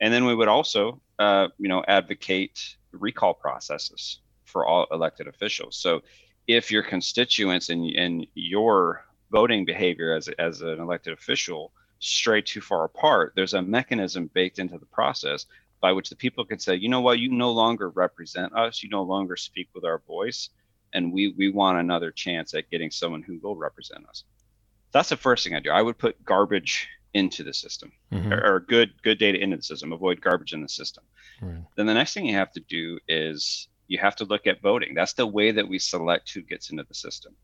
And 0.00 0.12
then 0.12 0.24
we 0.24 0.34
would 0.34 0.48
also, 0.48 1.00
uh, 1.18 1.48
you 1.58 1.68
know, 1.68 1.84
advocate 1.88 2.76
recall 2.92 3.34
processes 3.34 4.20
for 4.44 4.66
all 4.66 4.86
elected 4.92 5.26
officials. 5.26 5.76
So 5.76 6.02
if 6.46 6.70
your 6.70 6.82
constituents 6.82 7.70
and, 7.70 7.84
and 7.96 8.26
your 8.34 9.04
voting 9.30 9.64
behavior 9.64 10.14
as, 10.14 10.28
as 10.38 10.60
an 10.60 10.78
elected 10.78 11.12
official 11.12 11.72
stray 11.98 12.42
too 12.42 12.60
far 12.60 12.84
apart, 12.84 13.32
there's 13.34 13.54
a 13.54 13.62
mechanism 13.62 14.30
baked 14.34 14.58
into 14.58 14.78
the 14.78 14.86
process 14.86 15.46
by 15.84 15.92
which 15.92 16.08
the 16.08 16.16
people 16.16 16.46
can 16.46 16.58
say, 16.58 16.74
you 16.74 16.88
know 16.88 17.02
what, 17.02 17.18
you 17.18 17.28
no 17.28 17.52
longer 17.52 17.90
represent 17.90 18.56
us, 18.56 18.82
you 18.82 18.88
no 18.88 19.02
longer 19.02 19.36
speak 19.36 19.68
with 19.74 19.84
our 19.84 19.98
voice, 20.06 20.48
and 20.94 21.12
we 21.12 21.34
we 21.36 21.50
want 21.50 21.78
another 21.78 22.10
chance 22.10 22.54
at 22.54 22.70
getting 22.70 22.90
someone 22.90 23.20
who 23.20 23.38
will 23.42 23.54
represent 23.54 24.08
us. 24.08 24.24
That's 24.92 25.10
the 25.10 25.18
first 25.18 25.44
thing 25.44 25.54
I 25.54 25.60
do. 25.60 25.70
I 25.70 25.82
would 25.82 25.98
put 25.98 26.24
garbage 26.24 26.88
into 27.12 27.44
the 27.44 27.52
system 27.52 27.92
mm-hmm. 28.10 28.32
or, 28.32 28.54
or, 28.54 28.60
good 28.60 28.92
good 29.02 29.18
data 29.18 29.38
into 29.38 29.58
the 29.58 29.62
system. 29.62 29.92
Avoid 29.92 30.22
garbage 30.22 30.54
in 30.54 30.62
the 30.62 30.70
system. 30.70 31.04
Right. 31.42 31.62
Then 31.76 31.84
the 31.84 31.92
next 31.92 32.14
thing 32.14 32.24
you 32.24 32.38
have 32.38 32.52
to 32.52 32.60
do 32.60 32.98
is 33.06 33.68
you 33.86 33.98
have 33.98 34.16
to 34.16 34.24
look 34.24 34.46
at 34.46 34.62
voting. 34.62 34.94
That's 34.94 35.12
the 35.12 35.26
way 35.26 35.52
that 35.52 35.68
we 35.68 35.78
select 35.78 36.32
who 36.32 36.40
gets 36.40 36.70
into 36.70 36.84
the 36.84 36.94
system. 36.94 37.36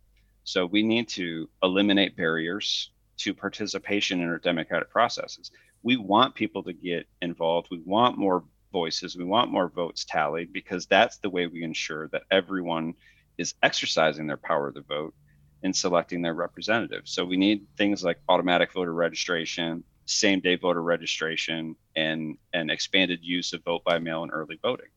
So 0.45 0.65
we 0.65 0.83
need 0.83 1.09
to 1.09 1.47
eliminate 1.63 2.17
barriers 2.17 2.91
to 3.19 3.35
participation 3.35 4.23
in 4.23 4.31
our 4.31 4.39
democratic 4.39 4.89
processes 4.89 5.51
we 5.83 5.97
want 5.97 6.35
people 6.35 6.63
to 6.65 6.73
get 6.73 7.07
involved. 7.23 7.69
We 7.71 7.83
want 7.85 8.19
more 8.19 8.45
voices. 8.73 9.17
We 9.17 9.25
want 9.25 9.51
more 9.51 9.69
votes 9.69 10.05
tallied 10.05 10.53
because 10.53 10.87
that's 10.87 11.19
the 11.19 11.31
way 11.31 11.47
we 11.47 11.63
ensure 11.63 12.09
that 12.09 12.23
everyone 12.31 12.95
is 13.39 13.55
exercising 13.63 14.27
their 14.27 14.37
power 14.37 14.71
to 14.73 14.83
vote 14.83 15.15
in 15.63 15.73
selecting 15.73 16.23
their 16.23 16.35
representatives. 16.35 17.13
So 17.13 17.25
we 17.25 17.37
need 17.37 17.67
things 17.77 18.05
like 18.05 18.19
automatic 18.29 18.73
voter 18.73 18.95
registration, 18.95 19.85
same 20.07 20.41
day 20.41 20.57
voter 20.57 20.83
registration, 20.83 21.77
and, 21.97 22.37
and 22.53 22.71
expanded 22.71 23.21
use 23.23 23.53
of 23.53 23.65
vote 23.65 23.83
by 23.85 23.99
mail 23.99 24.23
and 24.23 24.33
early 24.33 24.59
voting. 24.63 24.89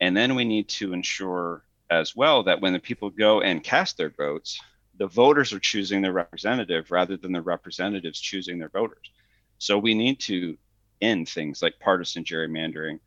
And 0.00 0.16
then 0.16 0.34
we 0.34 0.44
need 0.44 0.68
to 0.70 0.92
ensure 0.92 1.64
as 1.90 2.14
well 2.14 2.42
that 2.44 2.60
when 2.60 2.72
the 2.72 2.78
people 2.78 3.10
go 3.10 3.40
and 3.40 3.64
cast 3.64 3.96
their 3.96 4.10
votes, 4.10 4.60
the 4.98 5.06
voters 5.06 5.52
are 5.52 5.60
choosing 5.60 6.02
their 6.02 6.12
representative 6.12 6.90
rather 6.90 7.16
than 7.16 7.32
the 7.32 7.40
representatives 7.40 8.20
choosing 8.20 8.58
their 8.58 8.68
voters. 8.68 9.10
So 9.58 9.78
we 9.78 9.94
need 9.94 10.20
to 10.20 10.56
end 11.00 11.28
things 11.28 11.62
like 11.62 11.78
partisan 11.80 12.24
gerrymandering. 12.24 13.00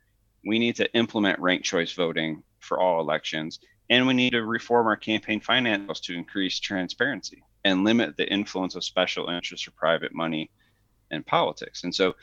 We 0.44 0.58
need 0.58 0.76
to 0.76 0.92
implement 0.94 1.38
ranked 1.38 1.64
choice 1.64 1.92
voting 1.92 2.42
for 2.60 2.80
all 2.80 3.00
elections. 3.00 3.60
And 3.90 4.06
we 4.06 4.14
need 4.14 4.30
to 4.30 4.44
reform 4.44 4.86
our 4.86 4.96
campaign 4.96 5.40
finance 5.40 5.88
laws 5.88 6.00
to 6.02 6.14
increase 6.14 6.60
transparency 6.60 7.42
and 7.64 7.84
limit 7.84 8.16
the 8.16 8.30
influence 8.30 8.74
of 8.74 8.84
special 8.84 9.28
interests 9.28 9.68
or 9.68 9.72
private 9.72 10.14
money 10.14 10.50
in 11.10 11.22
politics. 11.22 11.84
And 11.84 11.94
so, 11.94 12.14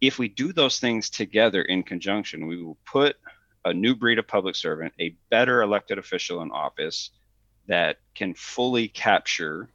if 0.00 0.18
we 0.18 0.28
do 0.28 0.52
those 0.52 0.78
things 0.78 1.08
together 1.08 1.62
in 1.62 1.82
conjunction, 1.82 2.46
we 2.46 2.62
will 2.62 2.76
put 2.84 3.16
a 3.64 3.72
new 3.72 3.96
breed 3.96 4.18
of 4.18 4.28
public 4.28 4.54
servant, 4.54 4.92
a 5.00 5.16
better 5.30 5.62
elected 5.62 5.98
official 5.98 6.42
in 6.42 6.50
office 6.50 7.10
that 7.66 7.96
can 8.14 8.34
fully 8.34 8.88
capture 8.88 9.70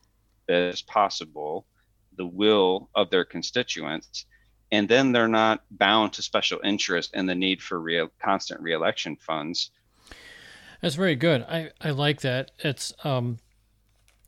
as 0.47 0.81
possible 0.83 1.65
the 2.17 2.25
will 2.25 2.89
of 2.95 3.09
their 3.09 3.25
constituents 3.25 4.25
and 4.71 4.87
then 4.87 5.11
they're 5.11 5.27
not 5.27 5.63
bound 5.69 6.13
to 6.13 6.21
special 6.21 6.59
interest 6.63 7.11
and 7.13 7.27
the 7.27 7.35
need 7.35 7.61
for 7.61 7.79
real 7.79 8.09
constant 8.23 8.61
reelection 8.61 9.17
funds. 9.17 9.71
That's 10.81 10.95
very 10.95 11.15
good. 11.15 11.43
I 11.43 11.71
i 11.81 11.91
like 11.91 12.21
that. 12.21 12.51
It's 12.59 12.93
um 13.03 13.37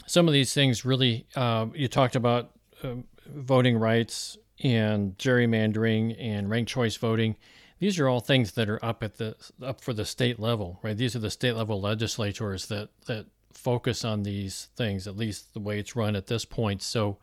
some 0.06 0.28
of 0.28 0.34
these 0.34 0.54
things 0.54 0.84
really 0.84 1.25
uh, 1.36 1.68
you 1.74 1.88
talked 1.88 2.16
about 2.16 2.52
uh, 2.84 2.96
voting 3.25 3.78
rights 3.78 4.38
and 4.63 5.18
gerrymandering 5.18 6.16
and 6.20 6.50
ranked 6.50 6.70
choice 6.70 6.98
voting. 6.98 7.38
These 7.80 8.00
are 8.00 8.08
all 8.08 8.20
things 8.20 8.52
that 8.52 8.70
are 8.70 8.84
up 8.84 9.02
at 9.02 9.18
the 9.18 9.36
up 9.62 9.82
for 9.82 9.94
the 9.94 10.06
state 10.06 10.40
level 10.40 10.80
right? 10.84 10.98
These 10.98 11.16
are 11.16 11.20
the 11.20 11.32
state 11.32 11.56
level 11.56 11.80
legislators 11.80 12.68
that 12.68 12.90
that 13.08 13.28
focus 13.54 14.04
on 14.04 14.24
these 14.24 14.70
things 14.75 15.08
at 15.08 15.16
least 15.16 15.54
the 15.54 15.60
way 15.60 15.80
it's 15.80 15.96
run 15.96 16.16
at 16.16 16.28
this 16.28 16.44
point. 16.44 16.82
So 16.82 17.18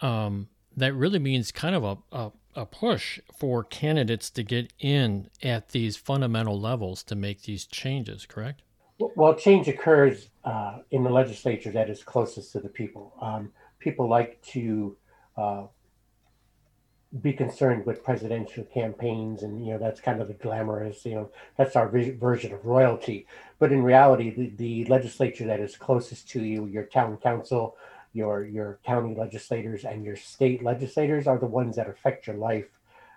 um, 0.00 0.48
that 0.76 0.94
really 0.94 1.18
means 1.18 1.50
kind 1.52 1.74
of 1.74 1.84
a, 1.84 1.98
a, 2.12 2.32
a, 2.54 2.66
push 2.66 3.20
for 3.36 3.64
candidates 3.64 4.30
to 4.30 4.42
get 4.42 4.72
in 4.78 5.28
at 5.42 5.70
these 5.70 5.96
fundamental 5.96 6.58
levels 6.58 7.02
to 7.04 7.16
make 7.16 7.42
these 7.42 7.66
changes, 7.66 8.26
correct? 8.26 8.62
Well, 8.98 9.34
change 9.34 9.68
occurs 9.68 10.30
uh, 10.44 10.78
in 10.90 11.04
the 11.04 11.10
legislature 11.10 11.70
that 11.72 11.88
is 11.88 12.02
closest 12.02 12.52
to 12.52 12.60
the 12.60 12.68
people. 12.68 13.14
Um, 13.20 13.52
people 13.78 14.08
like 14.08 14.42
to 14.42 14.96
uh, 15.36 15.66
be 17.22 17.32
concerned 17.32 17.86
with 17.86 18.02
presidential 18.02 18.64
campaigns, 18.64 19.42
and 19.42 19.64
you 19.64 19.72
know 19.72 19.78
that's 19.78 20.00
kind 20.00 20.20
of 20.20 20.28
the 20.28 20.34
glamorous, 20.34 21.04
you 21.06 21.14
know, 21.14 21.30
that's 21.56 21.74
our 21.74 21.88
version 21.88 22.52
of 22.52 22.64
royalty. 22.64 23.26
But 23.58 23.72
in 23.72 23.82
reality, 23.82 24.30
the, 24.30 24.50
the 24.56 24.84
legislature 24.86 25.46
that 25.46 25.60
is 25.60 25.76
closest 25.76 26.28
to 26.30 26.42
you, 26.42 26.66
your 26.66 26.84
town 26.84 27.16
council, 27.18 27.76
your 28.18 28.44
your 28.44 28.70
county 28.84 29.14
legislators 29.14 29.84
and 29.84 30.04
your 30.04 30.16
state 30.16 30.62
legislators 30.62 31.26
are 31.26 31.38
the 31.38 31.52
ones 31.60 31.76
that 31.76 31.88
affect 31.88 32.26
your 32.26 32.36
life 32.36 32.70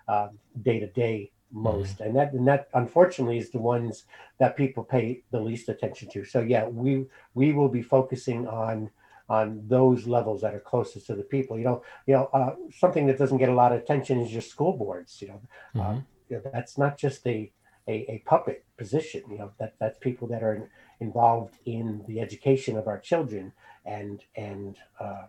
um, 0.08 0.30
day 0.62 0.78
to 0.80 0.90
day 1.02 1.30
most 1.52 1.94
mm-hmm. 1.94 2.04
and 2.04 2.16
that 2.16 2.32
and 2.32 2.48
that 2.48 2.68
unfortunately 2.74 3.38
is 3.38 3.50
the 3.50 3.58
ones 3.74 4.04
that 4.38 4.56
people 4.56 4.82
pay 4.82 5.22
the 5.32 5.40
least 5.40 5.68
attention 5.68 6.08
to 6.08 6.24
so 6.24 6.40
yeah 6.40 6.64
we 6.66 7.04
we 7.34 7.52
will 7.52 7.68
be 7.68 7.82
focusing 7.82 8.46
on 8.48 8.90
on 9.28 9.62
those 9.68 10.06
levels 10.06 10.40
that 10.40 10.54
are 10.54 10.60
closest 10.60 11.06
to 11.06 11.14
the 11.14 11.22
people 11.34 11.58
you 11.58 11.64
know 11.64 11.82
you 12.06 12.14
know 12.14 12.26
uh, 12.32 12.54
something 12.82 13.06
that 13.06 13.18
doesn't 13.18 13.38
get 13.38 13.48
a 13.48 13.60
lot 13.62 13.72
of 13.72 13.80
attention 13.80 14.20
is 14.20 14.32
your 14.32 14.42
school 14.42 14.72
boards 14.72 15.20
you 15.20 15.28
know, 15.28 15.40
mm-hmm. 15.74 15.80
um, 15.80 16.06
you 16.28 16.36
know 16.36 16.42
that's 16.52 16.78
not 16.78 16.96
just 16.96 17.26
a, 17.26 17.50
a, 17.88 17.92
a 18.10 18.22
puppet 18.26 18.64
position 18.76 19.22
you 19.30 19.38
know 19.38 19.50
that 19.58 19.74
that's 19.78 19.98
people 19.98 20.28
that 20.28 20.42
are 20.42 20.54
in, 20.54 20.68
involved 21.00 21.54
in 21.66 22.04
the 22.06 22.20
education 22.20 22.76
of 22.76 22.86
our 22.86 22.98
children 22.98 23.52
and 23.84 24.24
and 24.36 24.76
uh, 25.00 25.24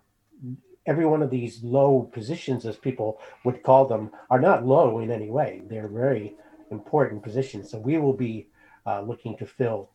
every 0.86 1.06
one 1.06 1.22
of 1.22 1.30
these 1.30 1.64
low 1.64 2.10
positions, 2.12 2.66
as 2.66 2.76
people 2.76 3.20
would 3.44 3.64
call 3.64 3.86
them, 3.86 4.12
are 4.30 4.42
not 4.42 4.66
low 4.66 5.00
in 5.00 5.12
any 5.12 5.30
way. 5.30 5.62
They're 5.68 5.88
very 5.88 6.36
important 6.72 7.24
positions. 7.24 7.70
So 7.72 7.78
we 7.78 7.98
will 7.98 8.14
be 8.14 8.48
uh, 8.86 9.02
looking 9.02 9.38
to 9.38 9.46
fill 9.46 9.90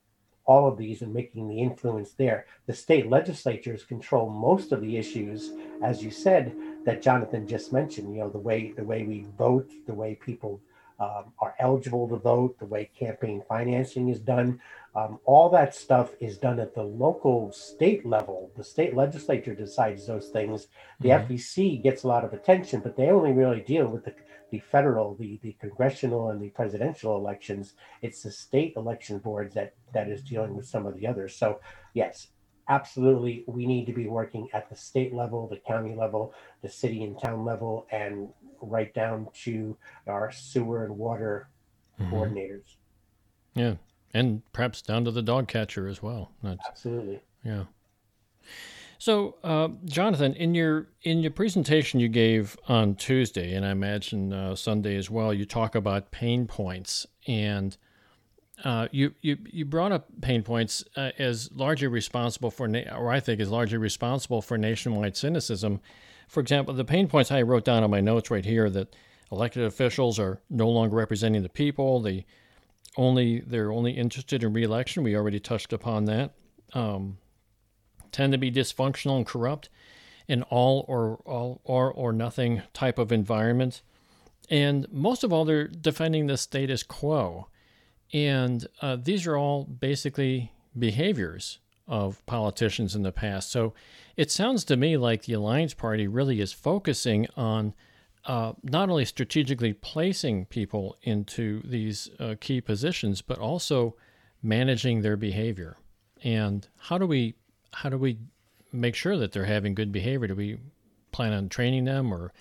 all 0.47 0.67
of 0.67 0.79
these 0.79 1.03
and 1.03 1.13
making 1.13 1.47
the 1.49 1.61
influence 1.61 2.13
there. 2.13 2.47
The 2.67 2.73
state 2.73 3.11
legislatures 3.11 3.85
control 3.85 4.31
most 4.31 4.73
of 4.73 4.81
the 4.81 4.97
issues, 4.97 5.53
as 5.83 6.03
you 6.03 6.11
said, 6.11 6.55
that 6.87 7.03
Jonathan 7.03 7.47
just 7.47 7.71
mentioned. 7.71 8.15
You 8.15 8.21
know, 8.21 8.31
the 8.31 8.39
way 8.39 8.73
the 8.73 8.85
way 8.85 9.03
we 9.05 9.27
vote, 9.37 9.71
the 9.87 9.93
way 9.93 10.15
people 10.15 10.63
um, 10.99 11.33
are 11.39 11.55
eligible 11.59 12.09
to 12.09 12.17
vote, 12.17 12.59
the 12.59 12.67
way 12.67 12.91
campaign 12.99 13.43
financing 13.49 14.09
is 14.09 14.19
done. 14.19 14.61
Um, 14.95 15.21
all 15.25 15.49
that 15.51 15.75
stuff 15.75 16.11
is 16.21 16.39
done 16.39 16.59
at 16.59 16.75
the 16.75 16.83
local 16.83 17.53
state 17.53 18.05
level. 18.05 18.51
The 18.57 18.65
state 18.65 18.97
legislature 18.97 19.55
decides 19.55 20.07
those 20.07 20.29
things. 20.29 20.67
The 21.01 21.11
mm-hmm. 21.11 21.33
FEC 21.33 21.83
gets 21.83 22.03
a 22.03 22.09
lot 22.09 22.25
of 22.25 22.33
attention, 22.33 22.81
but 22.81 22.97
they 22.97 23.11
only 23.11 23.33
really 23.33 23.61
deal 23.61 23.87
with 23.87 24.05
the, 24.05 24.15
the 24.51 24.59
federal, 24.59 25.15
the, 25.15 25.39
the 25.43 25.57
congressional, 25.61 26.31
and 26.31 26.43
the 26.43 26.51
presidential 26.51 27.17
elections. 27.17 27.75
It's 28.03 28.23
the 28.23 28.33
state 28.33 28.75
election 28.77 29.19
boards 29.19 29.55
that, 29.55 29.75
that 29.95 30.09
is 30.09 30.23
dealing 30.23 30.57
with 30.57 30.67
some 30.67 30.85
of 30.85 30.97
the 30.97 31.07
others. 31.07 31.37
So, 31.37 31.61
yes, 31.95 32.29
absolutely, 32.69 33.45
we 33.47 33.67
need 33.67 33.87
to 33.87 33.93
be 33.93 34.09
working 34.09 34.49
at 34.53 34.69
the 34.69 34.77
state 34.77 35.15
level, 35.15 35.47
the 35.47 35.59
county 35.59 35.95
level, 35.95 36.35
the 36.63 36.69
city 36.69 37.05
and 37.05 37.21
town 37.21 37.45
level, 37.45 37.87
and 37.93 38.29
right 38.61 38.93
down 38.95 39.29
to 39.45 39.77
our 40.07 40.31
sewer 40.33 40.85
and 40.85 40.97
water 40.97 41.49
mm-hmm. 42.01 42.15
coordinators. 42.15 42.77
Yeah, 43.55 43.75
and 44.15 44.43
perhaps 44.53 44.83
down 44.83 45.05
to 45.05 45.11
the 45.11 45.23
dog 45.23 45.49
catcher 45.49 45.89
as 45.89 46.03
well. 46.03 46.33
That's, 46.43 46.61
Absolutely. 46.69 47.21
Yeah. 47.45 47.65
So, 49.01 49.37
uh, 49.45 49.69
Jonathan, 49.85 50.35
in 50.35 50.55
your 50.55 50.89
in 51.03 51.21
your 51.21 51.31
presentation 51.31 52.01
you 52.01 52.09
gave 52.09 52.59
on 52.69 52.97
Tuesday, 52.97 53.55
and 53.55 53.65
I 53.65 53.71
imagine 53.71 54.33
uh, 54.33 54.57
Sunday 54.57 54.97
as 54.97 55.09
well, 55.09 55.33
you 55.33 55.45
talk 55.45 55.77
about 55.77 56.11
pain 56.11 56.47
points, 56.49 57.07
and 57.29 57.77
uh, 58.65 58.89
you, 58.91 59.15
you 59.21 59.39
you 59.47 59.65
brought 59.65 59.93
up 59.93 60.09
pain 60.21 60.43
points 60.43 60.85
uh, 60.97 61.13
as 61.17 61.53
largely 61.53 61.87
responsible 61.87 62.51
for, 62.51 62.67
na- 62.67 62.93
or 62.97 63.13
I 63.13 63.21
think 63.21 63.41
is 63.41 63.51
largely 63.51 63.79
responsible 63.79 64.43
for 64.43 64.59
nationwide 64.59 65.17
cynicism. 65.17 65.81
For 66.29 66.41
example, 66.41 66.75
the 66.75 66.85
pain 66.85 67.09
points 67.09 67.33
I 67.33 67.43
wrote 67.43 67.65
down 67.65 67.83
on 67.83 67.91
my 67.91 68.01
notes 68.01 68.31
right 68.31 68.45
here 68.45 68.69
that 68.71 68.95
elected 69.33 69.65
officials 69.65 70.19
are 70.19 70.41
no 70.51 70.69
longer 70.69 70.95
representing 70.95 71.43
the 71.43 71.49
people. 71.49 72.01
They 72.01 72.27
only 72.97 73.41
they're 73.41 73.73
only 73.73 73.93
interested 73.93 74.45
in 74.45 74.53
reelection. 74.53 75.03
We 75.03 75.17
already 75.17 75.41
touched 75.41 75.73
upon 75.73 76.05
that. 76.05 76.33
Um, 76.75 77.19
tend 78.13 78.33
to 78.33 78.39
be 78.39 78.53
dysfunctional 78.53 79.17
and 79.17 79.27
corrupt 79.27 79.69
in 80.27 80.43
all 80.45 80.85
or 80.87 81.17
all 81.25 81.61
or 81.65 81.93
or 81.93 82.13
nothing 82.13 82.63
type 82.73 82.99
of 82.99 83.11
environment. 83.11 83.83
And 84.51 84.87
most 84.91 85.25
of 85.25 85.33
all, 85.33 85.45
they're 85.45 85.69
defending 85.69 86.27
the 86.27 86.37
status 86.37 86.83
quo. 86.83 87.49
And 88.13 88.67
uh, 88.81 88.97
these 88.97 89.27
are 89.27 89.37
all 89.37 89.65
basically 89.65 90.53
behaviors 90.79 91.59
of 91.89 92.25
politicians 92.27 92.95
in 92.95 93.03
the 93.03 93.13
past. 93.13 93.51
So 93.51 93.75
it 94.17 94.31
sounds 94.31 94.65
to 94.65 94.77
me 94.77 94.97
like 94.97 95.25
the 95.25 95.33
Alliance 95.33 95.75
Party 95.75 96.07
really 96.07 96.41
is 96.41 96.53
focusing 96.53 97.27
on 97.37 97.75
uh, 98.27 98.53
not 98.63 98.91
only 98.91 99.07
strategically 99.07 99.73
placing 99.73 100.45
people 100.47 100.97
into 101.03 101.63
these 101.65 102.11
uh, 102.21 102.35
key 102.41 102.61
positions, 102.61 103.23
but 103.23 103.39
also 103.39 103.97
managing 104.43 105.01
their 105.01 105.17
behavior. 105.17 105.79
And 106.23 106.69
how 106.79 106.99
do 106.99 107.07
we 107.07 107.35
how 107.73 107.89
do 107.89 107.97
we 107.97 108.19
make 108.73 108.95
sure 108.95 109.17
that 109.17 109.33
they're 109.33 109.45
having 109.45 109.75
good 109.75 109.93
behavior? 109.93 110.29
Do 110.29 110.35
we 110.35 110.59
plan 111.11 111.33
on 111.33 111.49
training 111.49 111.85
them 111.85 112.13
or 112.13 112.33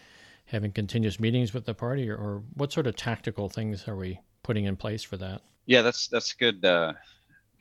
having 0.46 0.72
continuous 0.72 1.20
meetings 1.20 1.54
with 1.54 1.66
the 1.66 1.74
party, 1.74 2.10
or, 2.10 2.16
or 2.16 2.44
what 2.54 2.72
sort 2.72 2.88
of 2.88 2.96
tactical 2.96 3.50
things 3.50 3.88
are 3.88 3.96
we 3.96 4.20
putting 4.44 4.66
in 4.66 4.76
place 4.76 5.04
for 5.04 5.18
that? 5.18 5.42
Yeah, 5.66 5.84
that's 5.84 6.08
that's 6.08 6.34
a 6.34 6.38
good. 6.38 6.66
Uh, 6.66 6.94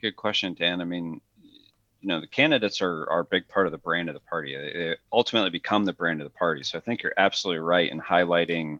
good 0.01 0.15
question, 0.15 0.53
Dan. 0.53 0.81
I 0.81 0.85
mean, 0.85 1.21
you 2.07 2.13
know, 2.13 2.21
the 2.21 2.27
candidates 2.27 2.81
are 2.81 3.05
are 3.09 3.19
a 3.19 3.25
big 3.25 3.49
part 3.49 3.65
of 3.65 3.73
the 3.73 3.77
brand 3.77 4.07
of 4.07 4.15
the 4.15 4.21
party. 4.21 4.55
They 4.55 4.95
ultimately 5.11 5.49
become 5.49 5.83
the 5.83 5.91
brand 5.91 6.21
of 6.21 6.25
the 6.25 6.37
party. 6.37 6.63
So 6.63 6.77
I 6.77 6.81
think 6.81 7.03
you're 7.03 7.13
absolutely 7.17 7.59
right 7.59 7.91
in 7.91 7.99
highlighting 7.99 8.79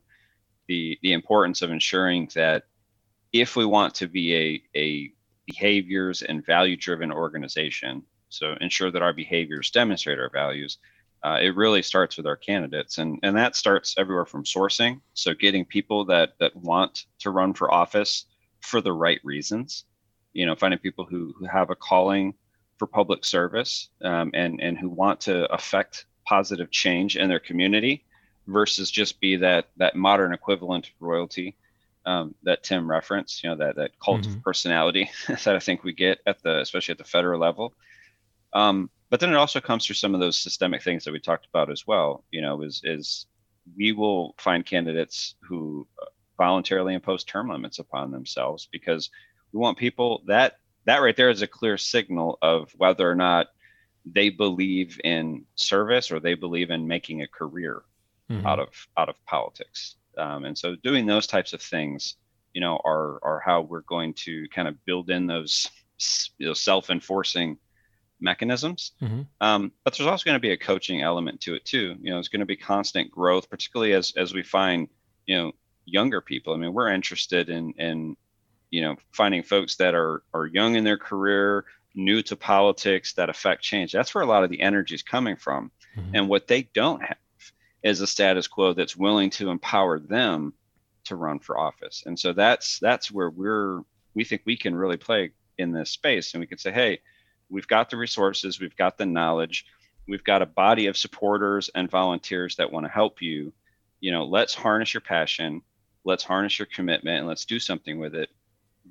the 0.69 0.97
the 1.01 1.11
importance 1.11 1.61
of 1.61 1.69
ensuring 1.69 2.29
that 2.35 2.63
if 3.33 3.57
we 3.57 3.65
want 3.65 3.95
to 3.95 4.07
be 4.07 4.33
a 4.33 4.79
a 4.79 5.11
behaviors 5.45 6.21
and 6.21 6.45
value 6.45 6.77
driven 6.77 7.11
organization, 7.11 8.03
so 8.29 8.55
ensure 8.61 8.91
that 8.91 9.01
our 9.01 9.11
behaviors 9.11 9.71
demonstrate 9.71 10.19
our 10.19 10.29
values. 10.29 10.77
Uh, 11.21 11.39
it 11.41 11.53
really 11.53 11.81
starts 11.81 12.15
with 12.15 12.27
our 12.27 12.37
candidates, 12.37 12.97
and 12.97 13.19
and 13.23 13.35
that 13.35 13.57
starts 13.57 13.95
everywhere 13.97 14.25
from 14.25 14.45
sourcing. 14.45 15.01
So 15.15 15.33
getting 15.33 15.65
people 15.65 16.05
that 16.05 16.35
that 16.39 16.55
want 16.55 17.07
to 17.19 17.31
run 17.31 17.53
for 17.53 17.73
office 17.73 18.23
for 18.61 18.79
the 18.79 18.93
right 18.93 19.19
reasons. 19.25 19.83
You 20.31 20.45
know, 20.45 20.55
finding 20.55 20.79
people 20.79 21.03
who 21.03 21.33
who 21.37 21.45
have 21.45 21.71
a 21.71 21.75
calling 21.75 22.33
for 22.77 22.87
public 22.87 23.25
service 23.25 23.89
um, 24.03 24.31
and 24.33 24.61
and 24.61 24.77
who 24.77 24.89
want 24.89 25.19
to 25.21 25.51
affect 25.53 26.05
positive 26.25 26.69
change 26.71 27.15
in 27.15 27.29
their 27.29 27.39
community 27.39 28.03
versus 28.47 28.89
just 28.91 29.19
be 29.19 29.35
that 29.35 29.67
that 29.77 29.95
modern 29.95 30.33
equivalent 30.33 30.87
of 30.87 30.93
royalty 30.99 31.55
um, 32.05 32.33
that 32.43 32.63
Tim 32.63 32.89
referenced. 32.89 33.43
You 33.43 33.49
know, 33.49 33.55
that 33.57 33.75
that 33.75 33.99
cult 33.99 34.21
mm-hmm. 34.21 34.37
of 34.37 34.43
personality 34.43 35.09
that 35.27 35.55
I 35.55 35.59
think 35.59 35.83
we 35.83 35.93
get 35.93 36.19
at 36.25 36.41
the 36.41 36.59
especially 36.61 36.93
at 36.93 36.97
the 36.97 37.03
federal 37.03 37.39
level. 37.39 37.73
Um, 38.53 38.89
but 39.09 39.19
then 39.19 39.31
it 39.31 39.35
also 39.35 39.61
comes 39.61 39.85
through 39.85 39.95
some 39.95 40.13
of 40.13 40.19
those 40.19 40.37
systemic 40.37 40.81
things 40.81 41.03
that 41.03 41.11
we 41.11 41.19
talked 41.19 41.45
about 41.45 41.69
as 41.69 41.85
well. 41.85 42.23
You 42.31 42.41
know, 42.41 42.61
is 42.61 42.81
is 42.83 43.27
we 43.75 43.91
will 43.91 44.33
find 44.37 44.65
candidates 44.65 45.35
who 45.41 45.87
voluntarily 46.37 46.93
impose 46.93 47.23
term 47.23 47.49
limits 47.49 47.79
upon 47.79 48.11
themselves 48.11 48.69
because 48.71 49.09
we 49.51 49.59
want 49.59 49.77
people 49.77 50.23
that 50.27 50.59
that 50.87 51.01
right 51.01 51.15
there 51.15 51.29
is 51.29 51.41
a 51.41 51.47
clear 51.47 51.77
signal 51.77 52.39
of 52.41 52.71
whether 52.75 53.09
or 53.09 53.15
not 53.15 53.47
they 54.05 54.29
believe 54.29 54.99
in 55.03 55.45
service 55.55 56.11
or 56.11 56.19
they 56.19 56.33
believe 56.33 56.71
in 56.71 56.87
making 56.87 57.21
a 57.21 57.27
career 57.27 57.83
mm-hmm. 58.29 58.45
out 58.45 58.59
of 58.59 58.69
out 58.97 59.09
of 59.09 59.15
politics 59.25 59.95
um, 60.17 60.45
and 60.45 60.57
so 60.57 60.75
doing 60.77 61.05
those 61.05 61.27
types 61.27 61.53
of 61.53 61.61
things 61.61 62.15
you 62.53 62.61
know 62.61 62.79
are 62.83 63.19
are 63.23 63.41
how 63.45 63.61
we're 63.61 63.81
going 63.81 64.13
to 64.13 64.47
kind 64.49 64.67
of 64.67 64.83
build 64.85 65.09
in 65.09 65.27
those 65.27 65.69
you 66.37 66.47
know, 66.47 66.53
self-enforcing 66.53 67.57
mechanisms 68.19 68.93
mm-hmm. 69.01 69.21
um, 69.41 69.71
but 69.83 69.95
there's 69.95 70.07
also 70.07 70.25
going 70.25 70.35
to 70.35 70.39
be 70.39 70.53
a 70.53 70.57
coaching 70.57 71.01
element 71.01 71.39
to 71.39 71.53
it 71.53 71.63
too 71.65 71.95
you 72.01 72.11
know 72.11 72.17
it's 72.17 72.29
going 72.29 72.39
to 72.39 72.45
be 72.45 72.55
constant 72.55 73.11
growth 73.11 73.49
particularly 73.49 73.93
as 73.93 74.13
as 74.17 74.33
we 74.33 74.41
find 74.41 74.87
you 75.27 75.37
know 75.37 75.51
younger 75.87 76.21
people. 76.21 76.53
I 76.53 76.57
mean, 76.57 76.73
we're 76.73 76.89
interested 76.89 77.49
in 77.49 77.73
in 77.77 78.15
you 78.69 78.81
know 78.81 78.95
finding 79.11 79.43
folks 79.43 79.75
that 79.77 79.95
are 79.95 80.23
are 80.33 80.45
young 80.45 80.75
in 80.75 80.83
their 80.83 80.97
career, 80.97 81.65
new 81.95 82.21
to 82.23 82.35
politics, 82.35 83.13
that 83.13 83.29
affect 83.29 83.63
change. 83.63 83.91
That's 83.91 84.13
where 84.13 84.23
a 84.23 84.27
lot 84.27 84.43
of 84.43 84.49
the 84.49 84.61
energy 84.61 84.95
is 84.95 85.03
coming 85.03 85.35
from. 85.35 85.71
Mm-hmm. 85.95 86.15
And 86.15 86.29
what 86.29 86.47
they 86.47 86.63
don't 86.73 87.01
have 87.01 87.17
is 87.83 88.01
a 88.01 88.07
status 88.07 88.47
quo 88.47 88.73
that's 88.73 88.95
willing 88.95 89.29
to 89.31 89.49
empower 89.49 89.99
them 89.99 90.53
to 91.05 91.15
run 91.15 91.39
for 91.39 91.57
office. 91.57 92.03
And 92.05 92.19
so 92.19 92.33
that's 92.33 92.79
that's 92.79 93.11
where 93.11 93.29
we're 93.29 93.81
we 94.13 94.23
think 94.23 94.41
we 94.45 94.57
can 94.57 94.75
really 94.75 94.97
play 94.97 95.31
in 95.57 95.71
this 95.71 95.91
space. 95.91 96.33
And 96.33 96.41
we 96.41 96.47
can 96.47 96.57
say, 96.57 96.71
hey, 96.71 96.99
we've 97.49 97.67
got 97.67 97.89
the 97.89 97.97
resources, 97.97 98.59
we've 98.59 98.75
got 98.75 98.97
the 98.97 99.05
knowledge, 99.05 99.65
we've 100.07 100.23
got 100.23 100.41
a 100.41 100.47
body 100.47 100.87
of 100.87 100.97
supporters 100.97 101.69
and 101.73 101.89
volunteers 101.89 102.55
that 102.57 102.71
want 102.71 102.85
to 102.85 102.91
help 102.91 103.21
you. 103.21 103.53
You 103.99 104.11
know, 104.11 104.25
let's 104.25 104.53
harness 104.53 104.93
your 104.93 105.01
passion 105.01 105.61
let's 106.07 106.23
harness 106.23 106.57
your 106.57 106.65
commitment 106.73 107.19
and 107.19 107.27
let's 107.27 107.45
do 107.45 107.59
something 107.59 107.99
with 107.99 108.15
it 108.15 108.29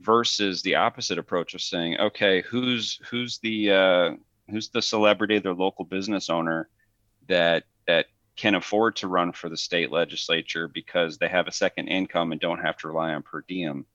versus 0.00 0.62
the 0.62 0.74
opposite 0.74 1.18
approach 1.18 1.54
of 1.54 1.60
saying 1.60 1.98
okay 1.98 2.42
who's 2.42 3.00
who's 3.10 3.38
the 3.38 3.70
uh, 3.70 4.10
who's 4.50 4.68
the 4.68 4.82
celebrity 4.82 5.38
the 5.38 5.52
local 5.52 5.84
business 5.84 6.30
owner 6.30 6.68
that 7.28 7.64
that 7.86 8.06
can 8.36 8.54
afford 8.54 8.96
to 8.96 9.08
run 9.08 9.32
for 9.32 9.48
the 9.48 9.56
state 9.56 9.90
legislature 9.90 10.68
because 10.68 11.16
they 11.16 11.28
have 11.28 11.46
a 11.46 11.52
second 11.52 11.88
income 11.88 12.32
and 12.32 12.40
don't 12.40 12.60
have 12.60 12.76
to 12.76 12.88
rely 12.88 13.14
on 13.14 13.22
per 13.22 13.42
diem 13.48 13.86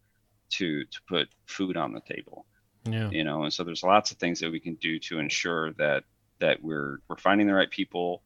to 0.50 0.84
to 0.86 1.00
put 1.08 1.30
food 1.46 1.78
on 1.78 1.94
the 1.94 2.02
table? 2.02 2.46
Yeah. 2.84 3.10
You 3.12 3.24
know 3.24 3.44
and 3.44 3.54
so 3.54 3.64
there's 3.64 3.84
lots 3.84 4.12
of 4.12 4.18
things 4.18 4.40
that 4.40 4.52
we 4.52 4.60
can 4.60 4.76
do 4.76 5.00
to 5.00 5.20
ensure 5.20 5.74
that 5.74 6.04
that 6.40 6.62
we're 6.64 7.00
we're 7.08 7.18
finding 7.18 7.48
the 7.48 7.54
right 7.54 7.70
people. 7.70 8.24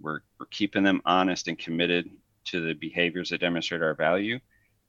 We're, 0.00 0.20
we're 0.40 0.46
keeping 0.46 0.82
them 0.82 1.00
honest 1.04 1.46
and 1.46 1.56
committed 1.56 2.10
to 2.46 2.60
the 2.60 2.74
behaviors 2.74 3.30
that 3.30 3.40
demonstrate 3.40 3.80
our 3.80 3.94
value 3.94 4.40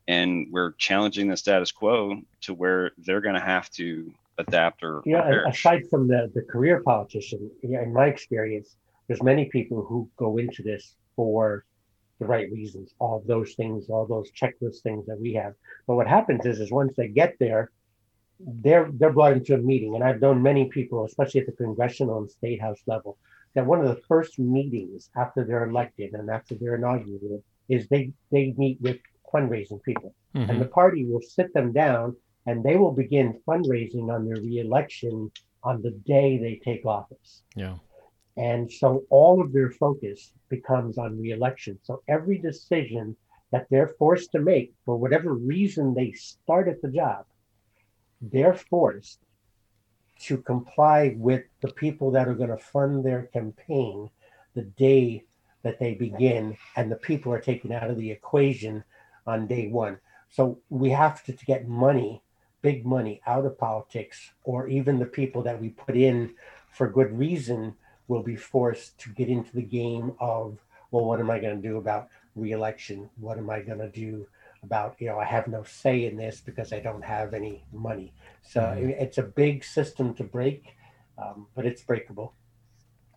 and 0.08 0.48
we're 0.52 0.72
challenging 0.74 1.28
the 1.28 1.38
status 1.38 1.72
quo 1.72 2.22
to 2.42 2.54
where 2.54 2.92
they're 3.00 3.22
going 3.22 3.36
to 3.36 3.42
have 3.42 3.70
to 3.72 4.14
adapt 4.38 4.84
or 4.84 5.02
yeah 5.06 5.48
aside 5.48 5.82
from 5.90 6.08
the 6.08 6.30
the 6.36 6.42
career 6.42 6.82
politician 6.84 7.50
in 7.64 7.94
my 7.94 8.08
experience 8.08 8.76
there's 9.08 9.24
many 9.24 9.46
people 9.46 9.84
who 9.84 10.10
go 10.18 10.38
into 10.38 10.64
this 10.64 10.96
for 11.16 11.66
the 12.20 12.26
right 12.26 12.52
reasons 12.52 12.94
all 13.00 13.24
those 13.28 13.54
things 13.54 13.90
all 13.90 14.06
those 14.06 14.32
checklist 14.32 14.82
things 14.82 15.06
that 15.06 15.20
we 15.20 15.34
have. 15.34 15.54
But 15.88 15.96
what 15.96 16.08
happens 16.08 16.46
is 16.46 16.60
is 16.60 16.72
once 16.72 16.94
they 16.96 17.08
get 17.08 17.36
there 17.40 17.72
they're 18.40 18.90
they're 18.94 19.14
brought 19.14 19.34
into 19.34 19.54
a 19.56 19.58
meeting. 19.58 19.96
And 19.96 20.04
i've 20.04 20.22
known 20.22 20.42
many 20.42 20.66
people 20.70 21.06
especially 21.06 21.42
at 21.42 21.48
the 21.48 21.54
congressional 21.54 22.20
and 22.20 22.32
state 22.32 22.62
house 22.62 22.82
level 22.88 23.18
that 23.54 23.66
one 23.66 23.80
of 23.80 23.88
the 23.88 24.02
first 24.08 24.40
meetings 24.40 25.10
after 25.16 25.44
they're 25.46 25.68
elected 25.68 26.14
and 26.14 26.30
after 26.30 26.56
they're 26.56 26.76
inaugurated 26.76 27.44
is 27.70 27.88
they 27.88 28.12
they 28.32 28.54
meet 28.58 28.80
with 28.82 28.98
fundraising 29.36 29.82
people, 29.84 30.14
mm-hmm. 30.36 30.50
and 30.50 30.62
the 30.62 30.72
party 30.80 31.06
will 31.06 31.22
sit 31.22 31.54
them 31.54 31.72
down 31.72 32.16
and 32.46 32.64
they 32.64 32.78
will 32.78 32.92
begin 32.92 33.40
fundraising 33.48 34.14
on 34.16 34.26
their 34.26 34.42
reelection 34.42 35.32
on 35.64 35.82
the 35.82 35.92
day 36.14 36.38
they 36.38 36.62
take 36.64 36.86
office. 36.86 37.42
Yeah. 37.56 37.76
And 38.38 38.72
so 38.72 39.04
all 39.10 39.42
of 39.42 39.54
their 39.54 39.72
focus 39.72 40.32
becomes 40.50 40.98
on 40.98 41.20
reelection. 41.20 41.80
So 41.84 42.04
every 42.08 42.38
decision 42.38 43.16
that 43.52 43.68
they're 43.70 43.96
forced 43.98 44.32
to 44.34 44.40
make 44.40 44.74
for 44.86 44.96
whatever 44.98 45.34
reason 45.34 45.94
they 45.94 46.12
start 46.12 46.68
at 46.68 46.82
the 46.82 46.90
job, 46.90 47.26
they're 48.22 48.60
forced 48.70 49.20
to 50.20 50.38
comply 50.38 51.16
with 51.18 51.44
the 51.62 51.72
people 51.74 52.12
that 52.12 52.28
are 52.28 52.36
going 52.36 52.50
to 52.50 52.58
fund 52.58 53.04
their 53.04 53.24
campaign 53.34 54.10
the 54.54 54.64
day 54.64 55.24
that 55.64 55.80
they 55.80 55.96
begin, 55.96 56.56
and 56.76 56.92
the 56.92 56.96
people 56.96 57.34
are 57.34 57.42
taken 57.42 57.72
out 57.72 57.90
of 57.90 57.98
the 57.98 58.12
equation 58.12 58.84
on 59.26 59.48
day 59.48 59.68
one. 59.68 60.00
So 60.30 60.60
we 60.70 60.90
have 60.90 61.24
to, 61.26 61.34
to 61.34 61.46
get 61.46 61.68
money, 61.68 62.22
big 62.62 62.86
money, 62.86 63.22
out 63.26 63.46
of 63.46 63.58
politics, 63.58 64.32
or 64.44 64.68
even 64.68 65.00
the 65.00 65.06
people 65.06 65.42
that 65.44 65.62
we 65.62 65.70
put 65.70 65.96
in 65.96 66.34
for 66.72 66.90
good 66.90 67.18
reason 67.18 67.76
will 68.08 68.24
be 68.24 68.36
forced 68.36 68.98
to 69.00 69.10
get 69.10 69.30
into 69.30 69.54
the 69.54 69.62
game 69.62 70.14
of, 70.20 70.60
well, 70.92 71.06
what 71.06 71.20
am 71.20 71.32
I 71.32 71.40
going 71.40 71.62
to 71.62 71.68
do 71.68 71.78
about 71.78 72.10
reelection? 72.36 73.10
What 73.20 73.38
am 73.38 73.50
I 73.50 73.62
going 73.62 73.80
to 73.80 73.90
do 73.90 74.28
about, 74.64 74.96
you 75.00 75.08
know, 75.08 75.20
I 75.20 75.26
have 75.26 75.48
no 75.48 75.64
say 75.64 76.06
in 76.06 76.18
this 76.18 76.42
because 76.42 76.74
I 76.74 76.80
don't 76.80 77.04
have 77.04 77.34
any 77.34 77.64
money. 77.72 78.14
So 78.42 78.62
mm-hmm. 78.62 78.90
it's 78.90 79.18
a 79.18 79.24
big 79.24 79.64
system 79.64 80.14
to 80.16 80.24
break, 80.24 80.76
um, 81.18 81.48
but 81.56 81.66
it's 81.66 81.84
breakable. 81.84 82.34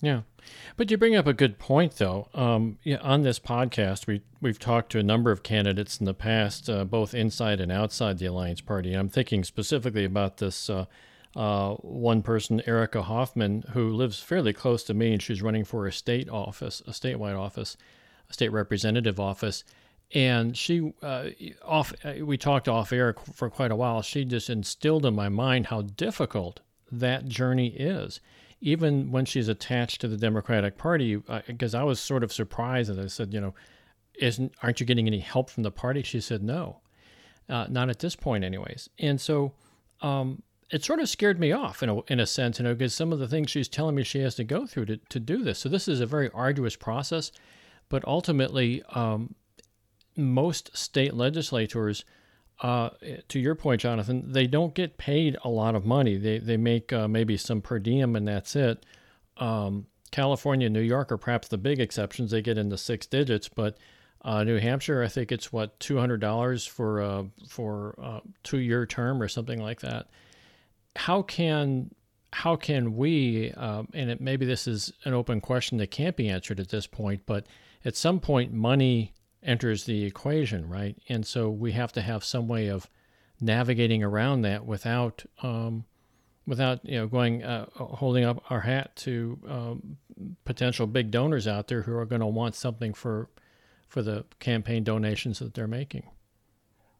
Yeah, 0.00 0.22
but 0.76 0.90
you 0.90 0.96
bring 0.96 1.16
up 1.16 1.26
a 1.26 1.32
good 1.32 1.58
point, 1.58 1.96
though. 1.96 2.28
Um, 2.32 2.78
yeah, 2.84 2.98
on 2.98 3.22
this 3.22 3.38
podcast, 3.38 4.06
we 4.06 4.22
we've 4.40 4.58
talked 4.58 4.92
to 4.92 4.98
a 4.98 5.02
number 5.02 5.30
of 5.30 5.42
candidates 5.42 5.98
in 5.98 6.06
the 6.06 6.14
past, 6.14 6.70
uh, 6.70 6.84
both 6.84 7.14
inside 7.14 7.60
and 7.60 7.72
outside 7.72 8.18
the 8.18 8.26
Alliance 8.26 8.60
Party. 8.60 8.94
I'm 8.94 9.08
thinking 9.08 9.42
specifically 9.42 10.04
about 10.04 10.36
this 10.36 10.70
uh, 10.70 10.86
uh, 11.34 11.74
one 11.74 12.22
person, 12.22 12.62
Erica 12.66 13.02
Hoffman, 13.02 13.64
who 13.72 13.90
lives 13.90 14.20
fairly 14.20 14.52
close 14.52 14.84
to 14.84 14.94
me, 14.94 15.12
and 15.12 15.22
she's 15.22 15.42
running 15.42 15.64
for 15.64 15.86
a 15.86 15.92
state 15.92 16.28
office, 16.28 16.80
a 16.86 16.90
statewide 16.90 17.38
office, 17.38 17.76
a 18.30 18.32
state 18.32 18.52
representative 18.52 19.18
office. 19.18 19.64
And 20.14 20.56
she, 20.56 20.94
uh, 21.02 21.30
off, 21.62 21.92
uh, 22.02 22.24
we 22.24 22.38
talked 22.38 22.66
off 22.66 22.92
air 22.92 23.14
for 23.34 23.50
quite 23.50 23.70
a 23.70 23.76
while. 23.76 24.00
She 24.00 24.24
just 24.24 24.48
instilled 24.48 25.04
in 25.04 25.14
my 25.14 25.28
mind 25.28 25.66
how 25.66 25.82
difficult 25.82 26.60
that 26.90 27.28
journey 27.28 27.68
is 27.68 28.20
even 28.60 29.10
when 29.12 29.24
she's 29.24 29.48
attached 29.48 30.00
to 30.00 30.08
the 30.08 30.16
Democratic 30.16 30.76
Party, 30.76 31.16
because 31.46 31.74
uh, 31.74 31.80
I 31.80 31.84
was 31.84 32.00
sort 32.00 32.24
of 32.24 32.32
surprised 32.32 32.90
that 32.90 32.98
I 32.98 33.06
said, 33.06 33.32
you 33.32 33.40
know, 33.40 33.54
isn't 34.18 34.52
aren't 34.62 34.80
you 34.80 34.86
getting 34.86 35.06
any 35.06 35.20
help 35.20 35.48
from 35.50 35.62
the 35.62 35.70
party? 35.70 36.02
She 36.02 36.20
said 36.20 36.42
no, 36.42 36.80
uh, 37.48 37.66
not 37.68 37.88
at 37.88 38.00
this 38.00 38.16
point, 38.16 38.44
anyways. 38.44 38.90
And 38.98 39.20
so 39.20 39.52
um, 40.02 40.42
it 40.70 40.84
sort 40.84 41.00
of 41.00 41.08
scared 41.08 41.38
me 41.38 41.52
off 41.52 41.82
in 41.82 41.88
a 41.88 42.00
in 42.02 42.20
a 42.20 42.26
sense, 42.26 42.58
you 42.58 42.64
know, 42.64 42.74
because 42.74 42.94
some 42.94 43.12
of 43.12 43.18
the 43.18 43.28
things 43.28 43.50
she's 43.50 43.68
telling 43.68 43.94
me 43.94 44.02
she 44.02 44.20
has 44.20 44.34
to 44.36 44.44
go 44.44 44.66
through 44.66 44.86
to 44.86 44.96
to 44.96 45.20
do 45.20 45.42
this. 45.42 45.60
So 45.60 45.68
this 45.68 45.88
is 45.88 46.00
a 46.00 46.06
very 46.06 46.30
arduous 46.34 46.76
process, 46.76 47.30
but 47.88 48.04
ultimately, 48.06 48.82
um, 48.94 49.34
most 50.16 50.76
state 50.76 51.14
legislators 51.14 52.04
uh, 52.60 52.90
to 53.28 53.38
your 53.38 53.54
point, 53.54 53.80
Jonathan, 53.80 54.32
they 54.32 54.46
don't 54.46 54.74
get 54.74 54.98
paid 54.98 55.36
a 55.44 55.48
lot 55.48 55.74
of 55.74 55.84
money. 55.84 56.16
They 56.16 56.38
they 56.38 56.56
make 56.56 56.92
uh, 56.92 57.06
maybe 57.06 57.36
some 57.36 57.60
per 57.60 57.78
diem 57.78 58.16
and 58.16 58.26
that's 58.26 58.56
it. 58.56 58.84
Um, 59.36 59.86
California, 60.10 60.68
New 60.68 60.80
York 60.80 61.12
are 61.12 61.18
perhaps 61.18 61.48
the 61.48 61.58
big 61.58 61.80
exceptions. 61.80 62.30
They 62.30 62.42
get 62.42 62.58
into 62.58 62.76
six 62.76 63.06
digits, 63.06 63.48
but 63.48 63.76
uh, 64.22 64.42
New 64.42 64.58
Hampshire, 64.58 65.02
I 65.02 65.08
think 65.08 65.30
it's 65.30 65.52
what 65.52 65.78
two 65.78 65.98
hundred 65.98 66.20
dollars 66.20 66.66
for 66.66 67.00
uh, 67.00 67.24
for 67.48 67.94
a 67.98 68.02
uh, 68.02 68.20
two 68.42 68.58
year 68.58 68.86
term 68.86 69.22
or 69.22 69.28
something 69.28 69.60
like 69.60 69.80
that. 69.80 70.08
How 70.96 71.22
can 71.22 71.94
how 72.32 72.56
can 72.56 72.96
we? 72.96 73.52
Uh, 73.56 73.84
and 73.94 74.10
it, 74.10 74.20
maybe 74.20 74.44
this 74.44 74.66
is 74.66 74.92
an 75.04 75.14
open 75.14 75.40
question 75.40 75.78
that 75.78 75.90
can't 75.90 76.16
be 76.16 76.28
answered 76.28 76.58
at 76.58 76.70
this 76.70 76.86
point, 76.86 77.22
but 77.26 77.46
at 77.84 77.96
some 77.96 78.18
point, 78.18 78.52
money 78.52 79.14
enters 79.42 79.84
the 79.84 80.04
equation, 80.04 80.68
right? 80.68 80.96
And 81.08 81.26
so 81.26 81.50
we 81.50 81.72
have 81.72 81.92
to 81.92 82.02
have 82.02 82.24
some 82.24 82.48
way 82.48 82.68
of 82.68 82.88
navigating 83.40 84.02
around 84.02 84.42
that 84.42 84.64
without 84.66 85.24
um, 85.42 85.84
without 86.46 86.84
you 86.84 86.98
know 86.98 87.06
going 87.06 87.44
uh, 87.44 87.66
holding 87.74 88.24
up 88.24 88.42
our 88.50 88.60
hat 88.60 88.96
to 88.96 89.38
um, 89.48 89.96
potential 90.44 90.86
big 90.86 91.10
donors 91.10 91.46
out 91.46 91.68
there 91.68 91.82
who 91.82 91.94
are 91.96 92.06
going 92.06 92.20
to 92.20 92.26
want 92.26 92.54
something 92.54 92.94
for 92.94 93.28
for 93.86 94.02
the 94.02 94.24
campaign 94.38 94.84
donations 94.84 95.38
that 95.38 95.54
they're 95.54 95.66
making. 95.66 96.04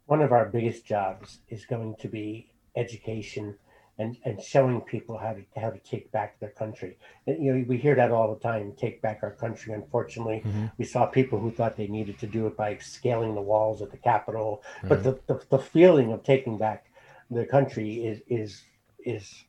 One 0.07 0.22
of 0.22 0.33
our 0.33 0.46
biggest 0.46 0.87
jobs 0.87 1.40
is 1.48 1.66
going 1.66 1.96
to 2.01 2.09
be 2.09 2.51
education 2.77 3.57
and, 3.98 4.16
and 4.24 4.40
showing 4.40 4.80
people 4.80 5.18
how 5.18 5.32
to 5.32 5.61
how 5.61 5.70
to 5.70 5.78
take 5.78 6.11
back 6.12 6.38
their 6.38 6.50
country. 6.50 6.96
And, 7.26 7.42
you 7.42 7.52
know, 7.52 7.64
we 7.68 7.76
hear 7.78 7.96
that 7.96 8.12
all 8.12 8.32
the 8.32 8.40
time, 8.40 8.72
take 8.78 9.02
back 9.02 9.20
our 9.22 9.32
country. 9.32 9.74
Unfortunately, 9.74 10.42
mm-hmm. 10.44 10.66
we 10.78 10.84
saw 10.84 11.06
people 11.06 11.38
who 11.38 11.50
thought 11.50 11.76
they 11.76 11.88
needed 11.88 12.18
to 12.20 12.26
do 12.26 12.46
it 12.46 12.56
by 12.56 12.78
scaling 12.78 13.34
the 13.34 13.40
walls 13.42 13.82
at 13.82 13.90
the 13.90 13.96
Capitol. 13.96 14.62
Right. 14.82 14.88
But 14.90 15.02
the, 15.02 15.18
the, 15.26 15.44
the 15.50 15.58
feeling 15.58 16.12
of 16.12 16.22
taking 16.22 16.58
back 16.58 16.87
the 17.30 17.44
country 17.44 18.06
is 18.06 18.20
is 18.28 18.62
is 19.04 19.44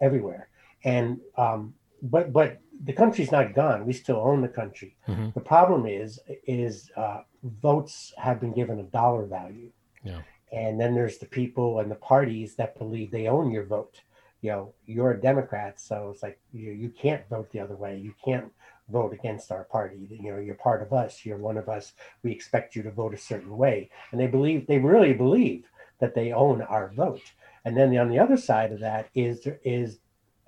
everywhere. 0.00 0.48
And 0.84 1.20
um, 1.36 1.74
but 2.02 2.32
but 2.32 2.60
the 2.84 2.92
country's 2.92 3.32
not 3.32 3.54
gone. 3.54 3.86
We 3.86 3.92
still 3.92 4.16
own 4.18 4.42
the 4.42 4.48
country. 4.48 4.96
Mm-hmm. 5.08 5.30
The 5.34 5.40
problem 5.40 5.86
is 5.86 6.20
is 6.46 6.90
uh, 6.96 7.22
votes 7.42 8.12
have 8.18 8.40
been 8.40 8.52
given 8.52 8.78
a 8.78 8.84
dollar 8.84 9.24
value. 9.26 9.70
Yeah. 10.04 10.20
And 10.52 10.80
then 10.80 10.94
there's 10.94 11.18
the 11.18 11.26
people 11.26 11.80
and 11.80 11.90
the 11.90 11.96
parties 11.96 12.54
that 12.56 12.78
believe 12.78 13.10
they 13.10 13.28
own 13.28 13.50
your 13.50 13.64
vote. 13.64 14.00
You 14.40 14.50
know, 14.50 14.74
you're 14.86 15.12
a 15.12 15.20
Democrat, 15.20 15.80
so 15.80 16.10
it's 16.12 16.22
like 16.22 16.38
you, 16.52 16.70
you 16.72 16.90
can't 16.90 17.28
vote 17.28 17.50
the 17.50 17.60
other 17.60 17.74
way. 17.74 17.98
You 17.98 18.14
can't 18.24 18.52
vote 18.88 19.12
against 19.12 19.50
our 19.50 19.64
party. 19.64 20.06
You 20.08 20.32
know, 20.32 20.38
you're 20.38 20.54
part 20.54 20.80
of 20.80 20.92
us. 20.92 21.24
You're 21.24 21.38
one 21.38 21.58
of 21.58 21.68
us. 21.68 21.92
We 22.22 22.30
expect 22.30 22.76
you 22.76 22.82
to 22.84 22.90
vote 22.90 23.14
a 23.14 23.18
certain 23.18 23.56
way. 23.56 23.90
And 24.12 24.20
they 24.20 24.28
believe, 24.28 24.66
they 24.66 24.78
really 24.78 25.12
believe 25.12 25.64
that 25.98 26.14
they 26.14 26.32
own 26.32 26.62
our 26.62 26.88
vote. 26.88 27.32
And 27.64 27.76
then 27.76 27.96
on 27.98 28.08
the 28.08 28.18
other 28.18 28.36
side 28.36 28.72
of 28.72 28.80
that 28.80 29.08
is 29.14 29.46
is 29.64 29.98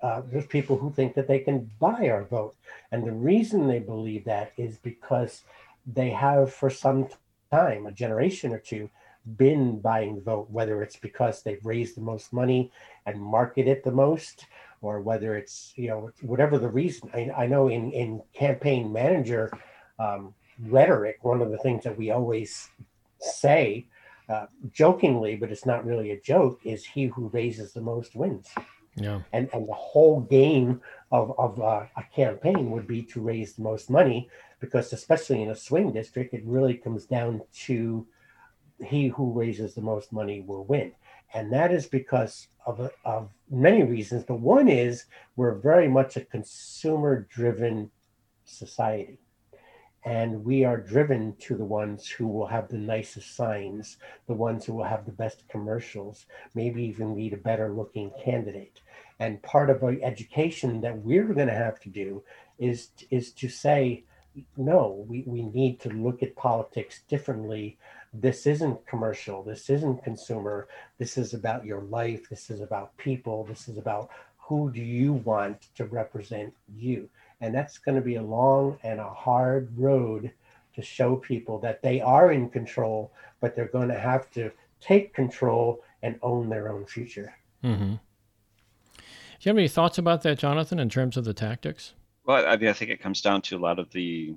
uh, 0.01 0.21
there's 0.31 0.47
people 0.47 0.77
who 0.77 0.91
think 0.91 1.13
that 1.13 1.27
they 1.27 1.39
can 1.39 1.69
buy 1.79 2.09
our 2.09 2.23
vote. 2.23 2.55
And 2.91 3.05
the 3.05 3.11
reason 3.11 3.67
they 3.67 3.79
believe 3.79 4.25
that 4.25 4.51
is 4.57 4.77
because 4.77 5.43
they 5.85 6.09
have 6.09 6.51
for 6.51 6.69
some 6.69 7.07
time, 7.51 7.85
a 7.85 7.91
generation 7.91 8.53
or 8.53 8.59
two, 8.59 8.89
been 9.37 9.79
buying 9.79 10.15
the 10.15 10.21
vote, 10.21 10.49
whether 10.49 10.81
it's 10.81 10.95
because 10.95 11.41
they've 11.41 11.65
raised 11.65 11.95
the 11.95 12.01
most 12.01 12.33
money 12.33 12.71
and 13.05 13.21
market 13.21 13.67
it 13.67 13.83
the 13.83 13.91
most, 13.91 14.45
or 14.81 15.01
whether 15.01 15.35
it's, 15.35 15.73
you 15.75 15.87
know, 15.87 16.11
whatever 16.21 16.57
the 16.57 16.67
reason. 16.67 17.09
I, 17.13 17.31
I 17.43 17.47
know 17.47 17.67
in, 17.67 17.91
in 17.91 18.21
campaign 18.33 18.91
manager 18.91 19.51
um, 19.99 20.33
rhetoric, 20.59 21.19
one 21.21 21.41
of 21.41 21.51
the 21.51 21.57
things 21.59 21.83
that 21.83 21.97
we 21.97 22.11
always 22.11 22.69
say 23.19 23.85
uh, 24.27 24.47
jokingly, 24.71 25.35
but 25.35 25.51
it's 25.51 25.65
not 25.65 25.85
really 25.85 26.11
a 26.11 26.19
joke, 26.19 26.59
is 26.63 26.85
he 26.85 27.05
who 27.05 27.27
raises 27.29 27.73
the 27.73 27.81
most 27.81 28.15
wins. 28.15 28.49
Yeah. 28.95 29.21
And 29.31 29.49
and 29.53 29.69
the 29.69 29.73
whole 29.73 30.19
game 30.21 30.81
of 31.11 31.33
of 31.37 31.61
uh, 31.61 31.85
a 31.95 32.03
campaign 32.13 32.71
would 32.71 32.87
be 32.87 33.03
to 33.03 33.21
raise 33.21 33.53
the 33.53 33.61
most 33.61 33.89
money 33.89 34.29
because 34.59 34.91
especially 34.91 35.41
in 35.41 35.49
a 35.49 35.55
swing 35.55 35.93
district, 35.93 36.33
it 36.33 36.43
really 36.45 36.75
comes 36.75 37.05
down 37.05 37.41
to 37.65 38.05
he 38.83 39.07
who 39.07 39.31
raises 39.31 39.73
the 39.73 39.81
most 39.81 40.11
money 40.11 40.41
will 40.41 40.65
win. 40.65 40.91
And 41.33 41.51
that 41.53 41.71
is 41.71 41.85
because 41.85 42.47
of, 42.65 42.91
of 43.05 43.29
many 43.49 43.83
reasons. 43.83 44.23
But 44.23 44.39
one 44.39 44.67
is 44.67 45.05
we're 45.35 45.55
very 45.55 45.87
much 45.87 46.17
a 46.17 46.21
consumer 46.25 47.27
driven 47.29 47.89
society. 48.45 49.17
And 50.03 50.43
we 50.43 50.65
are 50.65 50.77
driven 50.77 51.35
to 51.41 51.55
the 51.55 51.63
ones 51.63 52.07
who 52.07 52.27
will 52.27 52.47
have 52.47 52.69
the 52.69 52.77
nicest 52.77 53.35
signs, 53.35 53.97
the 54.27 54.33
ones 54.33 54.65
who 54.65 54.73
will 54.73 54.83
have 54.83 55.05
the 55.05 55.11
best 55.11 55.47
commercials, 55.47 56.25
maybe 56.55 56.83
even 56.83 57.15
be 57.15 57.31
a 57.31 57.37
better 57.37 57.71
looking 57.71 58.11
candidate. 58.23 58.81
And 59.19 59.43
part 59.43 59.69
of 59.69 59.83
our 59.83 59.95
education 60.01 60.81
that 60.81 60.97
we're 60.97 61.33
going 61.33 61.47
to 61.47 61.53
have 61.53 61.79
to 61.81 61.89
do 61.89 62.23
is, 62.57 62.89
is 63.11 63.31
to 63.33 63.47
say, 63.47 64.03
no, 64.57 65.05
we, 65.07 65.23
we 65.27 65.43
need 65.43 65.79
to 65.81 65.89
look 65.89 66.23
at 66.23 66.35
politics 66.35 67.01
differently 67.07 67.77
this 68.13 68.45
isn't 68.45 68.85
commercial 68.85 69.41
this 69.41 69.69
isn't 69.69 70.03
consumer 70.03 70.67
this 70.97 71.17
is 71.17 71.33
about 71.33 71.65
your 71.65 71.81
life 71.83 72.29
this 72.29 72.49
is 72.49 72.59
about 72.59 72.95
people 72.97 73.45
this 73.45 73.69
is 73.69 73.77
about 73.77 74.09
who 74.51 74.69
do 74.69 74.81
you 74.81 75.13
want 75.13 75.67
to 75.75 75.85
represent 75.85 76.53
you. 76.75 77.09
And 77.39 77.55
that's 77.55 77.77
going 77.77 77.95
to 77.95 78.01
be 78.01 78.15
a 78.15 78.21
long 78.21 78.77
and 78.83 78.99
a 78.99 79.09
hard 79.09 79.69
road 79.77 80.29
to 80.75 80.81
show 80.81 81.15
people 81.15 81.57
that 81.59 81.81
they 81.81 82.01
are 82.01 82.33
in 82.33 82.49
control 82.49 83.13
but 83.39 83.55
they're 83.55 83.69
going 83.69 83.87
to 83.87 83.97
have 83.97 84.29
to 84.31 84.51
take 84.81 85.13
control 85.13 85.81
and 86.03 86.19
own 86.21 86.49
their 86.49 86.69
own 86.69 86.85
future. 86.85 87.33
Mm-hmm. 87.63 87.93
do 87.93 87.99
you 89.41 89.49
have 89.49 89.57
any 89.57 89.67
thoughts 89.67 89.97
about 89.99 90.23
that 90.23 90.39
jonathan 90.39 90.79
in 90.79 90.89
terms 90.89 91.15
of 91.15 91.23
the 91.23 91.33
tactics? 91.33 91.93
Well 92.25 92.45
I, 92.45 92.57
mean, 92.57 92.67
I 92.67 92.73
think 92.73 92.91
it 92.91 93.01
comes 93.01 93.21
down 93.21 93.41
to 93.43 93.55
a 93.55 93.59
lot 93.59 93.79
of 93.79 93.89
the 93.91 94.35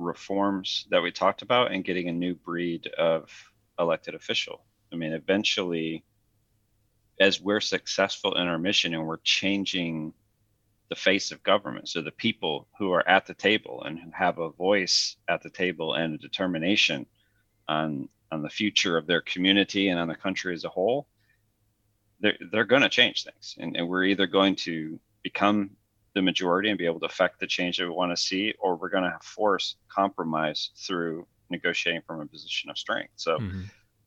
reforms 0.00 0.86
that 0.90 1.02
we 1.02 1.12
talked 1.12 1.42
about 1.42 1.72
and 1.72 1.84
getting 1.84 2.08
a 2.08 2.12
new 2.12 2.34
breed 2.34 2.86
of 2.98 3.30
elected 3.78 4.14
official. 4.14 4.64
I 4.92 4.96
mean, 4.96 5.12
eventually, 5.12 6.04
as 7.20 7.40
we're 7.40 7.60
successful 7.60 8.34
in 8.34 8.48
our 8.48 8.58
mission 8.58 8.94
and 8.94 9.06
we're 9.06 9.18
changing 9.18 10.12
the 10.88 10.96
face 10.96 11.30
of 11.30 11.42
government, 11.42 11.88
so 11.88 12.02
the 12.02 12.10
people 12.10 12.66
who 12.78 12.92
are 12.92 13.06
at 13.08 13.26
the 13.26 13.34
table 13.34 13.82
and 13.84 13.98
who 13.98 14.10
have 14.12 14.38
a 14.38 14.50
voice 14.50 15.16
at 15.28 15.42
the 15.42 15.50
table 15.50 15.94
and 15.94 16.14
a 16.14 16.18
determination 16.18 17.06
on 17.68 18.08
on 18.32 18.42
the 18.42 18.48
future 18.48 18.96
of 18.96 19.06
their 19.06 19.20
community 19.20 19.88
and 19.88 19.98
on 19.98 20.08
the 20.08 20.14
country 20.14 20.54
as 20.54 20.64
a 20.64 20.68
whole, 20.68 21.08
they're, 22.20 22.38
they're 22.52 22.64
going 22.64 22.82
to 22.82 22.88
change 22.88 23.24
things. 23.24 23.56
And, 23.58 23.76
and 23.76 23.88
we're 23.88 24.04
either 24.04 24.26
going 24.26 24.56
to 24.56 25.00
become 25.22 25.70
the 26.14 26.22
majority 26.22 26.68
and 26.70 26.78
be 26.78 26.86
able 26.86 27.00
to 27.00 27.06
affect 27.06 27.40
the 27.40 27.46
change 27.46 27.78
that 27.78 27.84
we 27.84 27.90
want 27.90 28.14
to 28.14 28.20
see, 28.20 28.54
or 28.58 28.76
we're 28.76 28.88
going 28.88 29.04
to 29.04 29.18
force 29.22 29.76
compromise 29.88 30.70
through 30.76 31.26
negotiating 31.50 32.02
from 32.06 32.20
a 32.20 32.26
position 32.26 32.70
of 32.70 32.78
strength. 32.78 33.12
So 33.16 33.38
mm-hmm. 33.38 33.62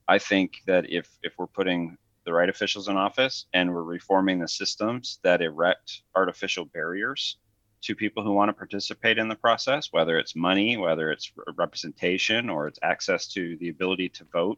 I 0.07 0.19
think 0.19 0.61
that 0.65 0.89
if 0.89 1.09
if 1.23 1.33
we're 1.37 1.47
putting 1.47 1.97
the 2.25 2.33
right 2.33 2.49
officials 2.49 2.87
in 2.87 2.97
office 2.97 3.45
and 3.53 3.73
we're 3.73 3.83
reforming 3.83 4.39
the 4.39 4.47
systems 4.47 5.19
that 5.23 5.41
erect 5.41 6.03
artificial 6.15 6.65
barriers 6.65 7.37
to 7.81 7.95
people 7.95 8.23
who 8.23 8.31
want 8.31 8.47
to 8.47 8.53
participate 8.53 9.17
in 9.17 9.27
the 9.27 9.35
process, 9.35 9.89
whether 9.91 10.17
it's 10.17 10.35
money, 10.35 10.77
whether 10.77 11.11
it's 11.11 11.33
representation, 11.57 12.49
or 12.49 12.67
it's 12.67 12.79
access 12.81 13.27
to 13.27 13.57
the 13.57 13.67
ability 13.67 14.07
to 14.07 14.23
vote 14.31 14.57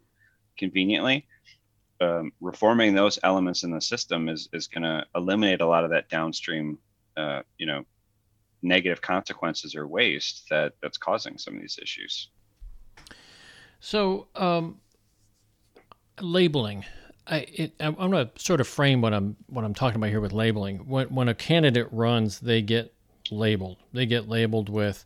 conveniently, 0.58 1.26
um, 2.02 2.32
reforming 2.40 2.94
those 2.94 3.18
elements 3.24 3.64
in 3.64 3.72
the 3.72 3.82
system 3.82 4.30
is 4.30 4.50
is 4.54 4.68
going 4.68 4.84
to 4.84 5.06
eliminate 5.16 5.62
a 5.62 5.68
lot 5.68 5.84
of 5.84 5.90
that 5.90 6.10
downstream 6.10 6.78
uh, 7.18 7.42
you 7.58 7.66
know, 7.66 7.86
negative 8.62 9.02
consequences 9.02 9.76
or 9.76 9.88
waste 9.88 10.46
that 10.50 10.74
that's 10.82 10.98
causing 10.98 11.38
some 11.38 11.56
of 11.56 11.62
these 11.62 11.80
issues. 11.82 12.30
So, 13.80 14.28
um, 14.36 14.80
labeling. 16.20 16.86
I, 17.28 17.38
it, 17.54 17.74
I'm 17.80 17.96
going 17.96 18.12
to 18.12 18.30
sort 18.36 18.62
of 18.62 18.68
frame 18.68 19.02
what 19.02 19.14
I'm 19.14 19.36
what 19.48 19.66
I'm 19.66 19.74
talking 19.74 19.98
about 19.98 20.10
here 20.10 20.22
with 20.22 20.34
labeling. 20.34 20.78
When 20.88 21.08
when 21.14 21.28
a 21.28 21.34
candidate 21.34 21.88
runs, 21.92 22.40
they 22.40 22.62
get 22.62 22.94
labeled. 23.32 23.78
They 23.94 24.06
get 24.06 24.30
labeled 24.30 24.70
with, 24.70 25.06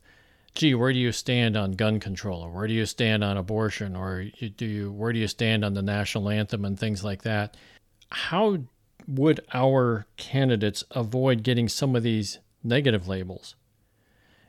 "Gee, 0.54 0.76
where 0.76 0.92
do 0.92 1.00
you 1.00 1.12
stand 1.12 1.56
on 1.56 1.74
gun 1.74 2.00
control? 2.00 2.42
Or 2.42 2.52
where 2.52 2.68
do 2.68 2.74
you 2.74 2.86
stand 2.86 3.24
on 3.24 3.38
abortion? 3.38 3.96
Or 3.96 4.22
you, 4.22 4.50
do 4.50 4.66
you 4.66 4.92
where 4.92 5.14
do 5.14 5.20
you 5.20 5.28
stand 5.28 5.64
on 5.64 5.74
the 5.74 5.82
national 5.82 6.30
anthem 6.30 6.66
and 6.66 6.78
things 6.78 7.04
like 7.04 7.24
that?" 7.24 7.56
How 8.12 8.58
would 9.08 9.42
our 9.54 10.06
candidates 10.18 10.84
avoid 10.92 11.44
getting 11.44 11.68
some 11.68 11.96
of 11.96 12.04
these 12.04 12.40
negative 12.64 13.08
labels? 13.08 13.56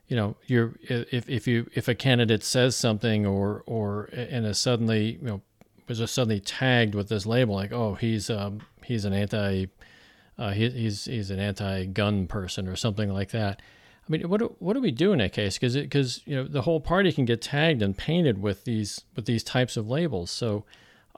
You 0.08 0.16
know, 0.16 0.36
you're 0.46 0.74
if 0.82 1.28
if 1.28 1.46
you 1.46 1.70
if 1.74 1.86
a 1.86 1.94
candidate 1.94 2.42
says 2.42 2.74
something 2.76 3.24
or 3.24 3.62
or 3.66 4.04
and 4.12 4.44
is 4.44 4.58
suddenly 4.58 5.18
you 5.20 5.26
know 5.26 5.42
was 5.90 5.98
just 5.98 6.14
suddenly 6.14 6.40
tagged 6.40 6.94
with 6.94 7.08
this 7.08 7.26
label, 7.26 7.54
like, 7.54 7.72
oh, 7.72 7.94
he's 7.94 8.30
um, 8.30 8.60
he's 8.84 9.04
an 9.04 9.12
anti, 9.12 9.66
uh, 10.38 10.52
he, 10.52 10.70
he's 10.70 11.04
he's 11.04 11.30
an 11.30 11.38
anti-gun 11.38 12.26
person 12.26 12.66
or 12.66 12.76
something 12.76 13.12
like 13.12 13.30
that. 13.32 13.60
I 14.08 14.10
mean, 14.10 14.28
what 14.28 14.38
do, 14.38 14.54
what 14.60 14.72
do 14.72 14.80
we 14.80 14.92
do 14.92 15.12
in 15.12 15.18
that 15.18 15.32
case? 15.32 15.58
Because 15.58 15.76
because 15.76 16.22
you 16.26 16.36
know 16.36 16.44
the 16.44 16.62
whole 16.62 16.80
party 16.80 17.12
can 17.12 17.24
get 17.26 17.42
tagged 17.42 17.82
and 17.82 17.96
painted 17.96 18.40
with 18.40 18.64
these 18.64 19.04
with 19.14 19.26
these 19.26 19.42
types 19.42 19.76
of 19.76 19.88
labels. 19.88 20.30
So 20.30 20.64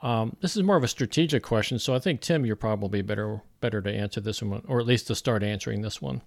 um, 0.03 0.35
this 0.41 0.57
is 0.57 0.63
more 0.63 0.75
of 0.75 0.83
a 0.83 0.87
strategic 0.89 1.43
question. 1.43 1.79
So 1.79 1.95
I 1.95 1.99
think 1.99 2.19
Tim, 2.19 2.45
you're 2.45 2.57
probably 2.57 3.01
better 3.01 3.41
better 3.61 3.81
to 3.81 3.89
answer 3.89 4.19
this 4.19 4.43
one, 4.43 4.61
or 4.67 4.79
at 4.79 4.85
least 4.85 5.07
to 5.07 5.15
start 5.15 5.43
answering 5.43 5.81
this 5.81 6.01
one. 6.01 6.21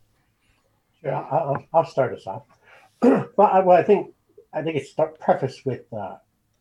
Yeah, 1.05 1.21
I'll, 1.31 1.63
I'll 1.75 1.85
start 1.85 2.15
us 2.15 2.27
off. 2.27 2.45
well, 3.03 3.29
I, 3.39 3.61
well, 3.61 3.77
I 3.77 3.83
think 3.83 4.15
I 4.55 4.63
think 4.63 4.77
it's 4.77 4.91
start 4.91 5.21
prefaced 5.21 5.67
with 5.67 5.93
uh, 5.93 6.17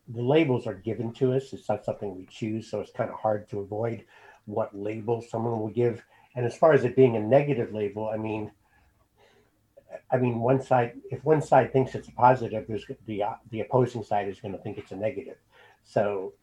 the 0.09 0.21
labels 0.21 0.67
are 0.67 0.73
given 0.73 1.13
to 1.13 1.33
us. 1.33 1.53
It's 1.53 1.69
not 1.69 1.85
something 1.85 2.13
we 2.15 2.27
choose, 2.29 2.69
so 2.69 2.81
it's 2.81 2.91
kind 2.91 3.09
of 3.09 3.17
hard 3.17 3.49
to 3.49 3.59
avoid 3.59 4.03
what 4.43 4.77
label 4.77 5.21
someone 5.21 5.59
will 5.59 5.69
give. 5.69 6.03
And 6.35 6.45
as 6.45 6.57
far 6.57 6.73
as 6.73 6.83
it 6.83 6.97
being 6.97 7.15
a 7.15 7.19
negative 7.21 7.73
label, 7.73 8.09
I 8.09 8.17
mean, 8.17 8.51
I 10.11 10.17
mean, 10.17 10.41
one 10.41 10.61
side, 10.61 10.99
if 11.09 11.23
one 11.23 11.41
side 11.41 11.71
thinks 11.71 11.95
it's 11.95 12.09
a 12.09 12.11
positive, 12.11 12.65
there's 12.67 12.85
the 13.05 13.23
the 13.51 13.61
opposing 13.61 14.03
side 14.03 14.27
is 14.27 14.41
going 14.41 14.51
to 14.51 14.59
think 14.59 14.77
it's 14.77 14.91
a 14.91 14.97
negative. 14.97 15.37
So, 15.83 16.33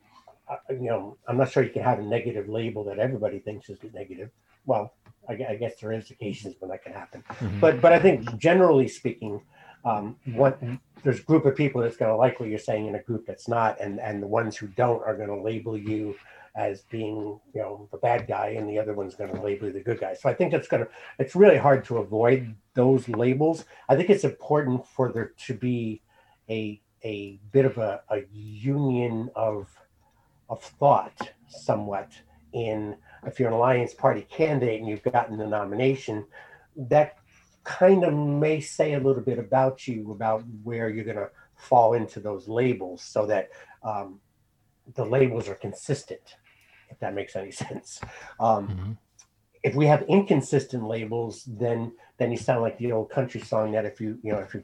you 0.70 0.88
know, 0.88 1.16
I'm 1.28 1.36
not 1.36 1.50
sure 1.50 1.62
you 1.62 1.70
can 1.70 1.82
have 1.82 1.98
a 1.98 2.02
negative 2.02 2.48
label 2.48 2.84
that 2.84 2.98
everybody 2.98 3.38
thinks 3.38 3.68
is 3.70 3.78
negative. 3.92 4.30
Well, 4.66 4.94
I, 5.28 5.32
I 5.50 5.54
guess 5.56 5.76
there 5.80 5.92
is 5.92 6.10
occasions 6.10 6.56
when 6.58 6.70
that 6.70 6.84
can 6.84 6.92
happen, 6.92 7.22
mm-hmm. 7.28 7.60
but 7.60 7.80
but 7.80 7.92
I 7.92 7.98
think 7.98 8.36
generally 8.38 8.88
speaking, 8.88 9.40
um, 9.84 10.16
what 10.34 10.60
there's 11.02 11.20
a 11.20 11.22
group 11.22 11.44
of 11.46 11.56
people 11.56 11.80
that's 11.80 11.96
going 11.96 12.10
to 12.10 12.16
like 12.16 12.38
what 12.38 12.48
you're 12.48 12.58
saying 12.58 12.86
in 12.86 12.94
a 12.94 13.02
group 13.02 13.26
that's 13.26 13.48
not 13.48 13.80
and 13.80 14.00
and 14.00 14.22
the 14.22 14.26
ones 14.26 14.56
who 14.56 14.68
don't 14.68 15.02
are 15.04 15.16
going 15.16 15.28
to 15.28 15.40
label 15.40 15.76
you 15.76 16.14
as 16.54 16.82
being 16.82 17.40
you 17.54 17.60
know 17.60 17.88
the 17.90 17.98
bad 17.98 18.26
guy 18.26 18.48
and 18.58 18.68
the 18.68 18.78
other 18.78 18.94
one's 18.94 19.14
going 19.14 19.34
to 19.34 19.40
label 19.40 19.66
you 19.66 19.72
the 19.72 19.80
good 19.80 19.98
guy 19.98 20.14
so 20.14 20.28
i 20.28 20.34
think 20.34 20.52
it's 20.52 20.68
going 20.68 20.84
to 20.84 20.90
it's 21.18 21.34
really 21.34 21.56
hard 21.56 21.84
to 21.84 21.98
avoid 21.98 22.54
those 22.74 23.08
labels 23.08 23.64
i 23.88 23.96
think 23.96 24.10
it's 24.10 24.24
important 24.24 24.86
for 24.86 25.10
there 25.10 25.32
to 25.38 25.54
be 25.54 26.00
a 26.50 26.80
a 27.04 27.40
bit 27.50 27.64
of 27.64 27.78
a, 27.78 28.02
a 28.10 28.22
union 28.32 29.30
of 29.34 29.66
of 30.52 30.62
thought 30.62 31.32
somewhat 31.48 32.12
in 32.52 32.94
if 33.26 33.40
you're 33.40 33.48
an 33.48 33.54
alliance 33.54 33.94
party 33.94 34.26
candidate 34.30 34.78
and 34.78 34.88
you've 34.88 35.02
gotten 35.02 35.38
the 35.38 35.46
nomination 35.46 36.24
that 36.76 37.16
kind 37.64 38.04
of 38.04 38.12
may 38.12 38.60
say 38.60 38.92
a 38.92 39.00
little 39.00 39.22
bit 39.22 39.38
about 39.38 39.88
you 39.88 40.12
about 40.12 40.44
where 40.62 40.90
you're 40.90 41.04
going 41.04 41.16
to 41.16 41.30
fall 41.56 41.94
into 41.94 42.20
those 42.20 42.48
labels 42.48 43.02
so 43.02 43.24
that 43.24 43.48
um, 43.82 44.20
the 44.94 45.04
labels 45.04 45.48
are 45.48 45.54
consistent 45.54 46.36
if 46.90 46.98
that 46.98 47.14
makes 47.14 47.34
any 47.34 47.50
sense 47.64 48.00
um, 48.38 48.68
mm-hmm. 48.68 48.92
if 49.62 49.74
we 49.74 49.86
have 49.86 50.02
inconsistent 50.02 50.84
labels 50.84 51.44
then 51.46 51.92
then 52.18 52.30
you 52.30 52.36
sound 52.36 52.60
like 52.60 52.76
the 52.76 52.92
old 52.92 53.08
country 53.08 53.40
song 53.40 53.72
that 53.72 53.86
if 53.86 54.02
you 54.02 54.18
you 54.22 54.32
know 54.32 54.40
if 54.40 54.52
you 54.52 54.62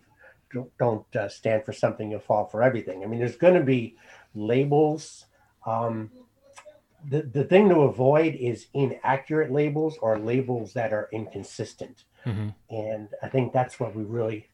don't, 0.53 0.71
don't 0.79 1.17
uh, 1.17 1.29
stand 1.29 1.65
for 1.65 1.73
something 1.73 2.11
you'll 2.11 2.21
fall 2.21 2.45
for 2.45 2.63
everything 2.63 3.03
i 3.03 3.07
mean 3.07 3.21
there's 3.21 3.37
going 3.37 3.55
to 3.55 3.65
be 3.65 3.97
labels 4.35 5.25
um, 5.67 6.11
the, 7.09 7.23
the 7.23 7.45
thing 7.45 7.69
to 7.69 7.81
avoid 7.81 8.35
is 8.35 8.67
inaccurate 8.75 9.53
labels 9.53 9.99
or 10.03 10.19
labels 10.19 10.73
that 10.73 10.93
are 10.93 11.09
inconsistent 11.13 12.05
Mm-hmm. 12.27 12.49
And 12.71 13.09
I 13.23 13.29
think 13.29 13.53
that's 13.53 13.79
what 13.81 13.95
we 13.95 14.05
really 14.05 14.49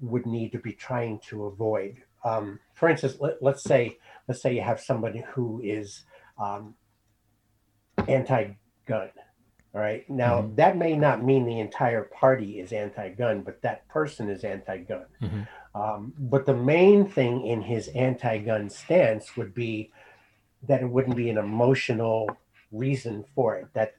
would 0.00 0.26
need 0.26 0.52
to 0.52 0.58
be 0.58 0.72
trying 0.72 1.20
to 1.28 1.44
avoid. 1.44 1.96
Um, 2.24 2.58
for 2.74 2.88
instance, 2.88 3.16
let, 3.20 3.42
us 3.42 3.62
say 3.62 3.98
let's 4.26 4.42
say 4.42 4.54
you 4.54 4.62
have 4.62 4.80
somebody 4.80 5.22
who 5.32 5.60
is 5.62 6.04
um, 6.38 6.74
anti-gun. 8.06 9.10
All 9.74 9.80
right. 9.80 10.08
Now 10.08 10.42
mm-hmm. 10.42 10.54
that 10.56 10.76
may 10.76 10.96
not 10.96 11.24
mean 11.24 11.44
the 11.44 11.60
entire 11.60 12.04
party 12.04 12.60
is 12.60 12.72
anti-gun, 12.72 13.42
but 13.42 13.62
that 13.62 13.86
person 13.88 14.28
is 14.30 14.44
anti-gun. 14.44 15.06
Mm-hmm. 15.22 15.42
Um, 15.80 16.12
but 16.18 16.46
the 16.46 16.54
main 16.54 17.06
thing 17.06 17.46
in 17.46 17.62
his 17.62 17.88
anti-gun 17.88 18.70
stance 18.70 19.36
would 19.36 19.54
be 19.54 19.92
that 20.66 20.82
it 20.82 20.88
wouldn't 20.88 21.16
be 21.16 21.30
an 21.30 21.38
emotional 21.38 22.28
reason 22.72 23.24
for 23.34 23.56
it. 23.56 23.68
That 23.74 23.94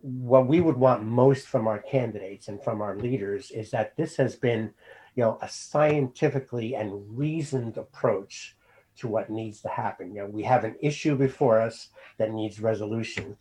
what 0.00 0.46
we 0.46 0.60
would 0.60 0.76
want 0.76 1.02
most 1.02 1.48
from 1.48 1.66
our 1.66 1.78
candidates 1.80 2.48
and 2.48 2.62
from 2.62 2.80
our 2.80 2.96
leaders 2.96 3.50
is 3.50 3.70
that 3.72 3.96
this 3.96 4.16
has 4.16 4.36
been, 4.36 4.72
you 5.14 5.24
know, 5.24 5.38
a 5.42 5.48
scientifically 5.48 6.74
and 6.74 7.18
reasoned 7.18 7.76
approach 7.76 8.56
to 8.96 9.08
what 9.08 9.30
needs 9.30 9.60
to 9.62 9.68
happen. 9.68 10.14
You 10.14 10.22
know, 10.22 10.26
we 10.26 10.42
have 10.44 10.64
an 10.64 10.76
issue 10.80 11.16
before 11.16 11.60
us 11.60 11.88
that 12.18 12.32
needs 12.32 12.60
resolution. 12.60 13.36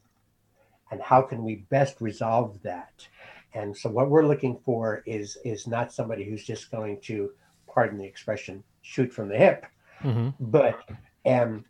And 0.92 1.02
how 1.02 1.22
can 1.22 1.44
we 1.44 1.66
best 1.70 2.00
resolve 2.00 2.62
that? 2.64 3.08
And 3.54 3.76
so 3.76 3.90
what 3.90 4.10
we're 4.10 4.26
looking 4.26 4.60
for 4.64 5.04
is 5.06 5.38
is 5.44 5.68
not 5.68 5.92
somebody 5.92 6.24
who's 6.24 6.44
just 6.44 6.70
going 6.70 7.00
to, 7.02 7.32
pardon 7.68 7.98
the 7.98 8.06
expression, 8.06 8.64
shoot 8.82 9.12
from 9.12 9.30
the 9.30 9.38
hip, 9.38 9.66
mm-hmm. 10.02 10.30
but 10.40 10.80
um, 11.26 11.66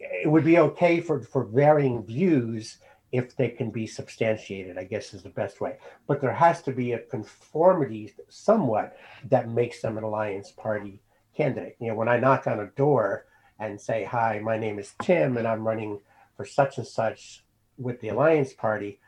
it 0.00 0.30
would 0.30 0.44
be 0.44 0.58
okay 0.58 1.00
for 1.00 1.20
for 1.20 1.44
varying 1.44 2.04
views 2.04 2.78
if 3.12 3.36
they 3.36 3.48
can 3.48 3.70
be 3.70 3.86
substantiated, 3.86 4.78
I 4.78 4.84
guess 4.84 5.14
is 5.14 5.22
the 5.22 5.30
best 5.30 5.60
way. 5.60 5.78
But 6.06 6.20
there 6.20 6.32
has 6.32 6.62
to 6.62 6.72
be 6.72 6.92
a 6.92 7.00
conformity 7.00 8.14
somewhat 8.28 8.96
that 9.28 9.48
makes 9.48 9.82
them 9.82 9.98
an 9.98 10.04
alliance 10.04 10.52
party 10.52 11.00
candidate. 11.36 11.76
You 11.80 11.88
know, 11.88 11.94
when 11.96 12.08
I 12.08 12.20
knock 12.20 12.46
on 12.46 12.60
a 12.60 12.66
door 12.76 13.26
and 13.58 13.80
say, 13.80 14.04
Hi, 14.04 14.38
my 14.38 14.56
name 14.56 14.78
is 14.78 14.94
Tim 15.02 15.36
and 15.36 15.46
I'm 15.46 15.66
running 15.66 16.00
for 16.36 16.44
such 16.44 16.78
and 16.78 16.86
such 16.86 17.44
with 17.78 18.00
the 18.00 18.08
alliance 18.08 18.52
party, 18.52 19.00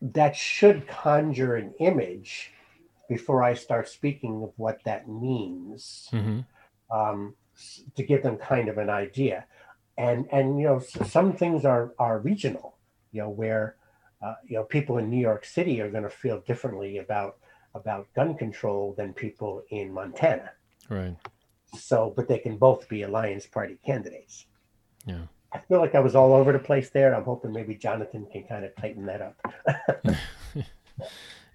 that 0.00 0.34
should 0.34 0.86
conjure 0.86 1.56
an 1.56 1.74
image 1.80 2.52
before 3.08 3.42
I 3.42 3.54
start 3.54 3.88
speaking 3.88 4.42
of 4.42 4.52
what 4.56 4.82
that 4.84 5.08
means 5.08 6.08
mm-hmm. 6.12 6.40
um, 6.96 7.34
to 7.96 8.02
give 8.02 8.22
them 8.22 8.36
kind 8.36 8.68
of 8.68 8.78
an 8.78 8.90
idea. 8.90 9.46
And, 9.98 10.26
and 10.32 10.58
you 10.58 10.66
know, 10.66 10.78
some 10.80 11.32
things 11.32 11.64
are, 11.64 11.92
are 11.98 12.20
regional 12.20 12.78
you 13.12 13.22
know, 13.22 13.28
where 13.28 13.76
uh, 14.22 14.34
you 14.46 14.56
know 14.56 14.64
people 14.64 14.98
in 14.98 15.10
New 15.10 15.20
York 15.20 15.44
City 15.44 15.80
are 15.80 15.90
going 15.90 16.02
to 16.02 16.10
feel 16.10 16.40
differently 16.40 16.98
about 16.98 17.36
about 17.74 18.06
gun 18.14 18.34
control 18.34 18.94
than 18.96 19.12
people 19.12 19.62
in 19.70 19.92
Montana. 19.92 20.50
Right. 20.88 21.16
So, 21.76 22.12
but 22.16 22.28
they 22.28 22.38
can 22.38 22.56
both 22.56 22.88
be 22.88 23.02
Alliance 23.02 23.46
Party 23.46 23.78
candidates. 23.84 24.46
Yeah. 25.04 25.22
I 25.52 25.58
feel 25.60 25.78
like 25.78 25.94
I 25.94 26.00
was 26.00 26.14
all 26.14 26.34
over 26.34 26.52
the 26.52 26.58
place 26.58 26.90
there. 26.90 27.14
I'm 27.14 27.24
hoping 27.24 27.52
maybe 27.52 27.74
Jonathan 27.74 28.26
can 28.30 28.44
kind 28.44 28.64
of 28.64 28.74
tighten 28.76 29.06
that 29.06 29.22
up. 29.22 29.54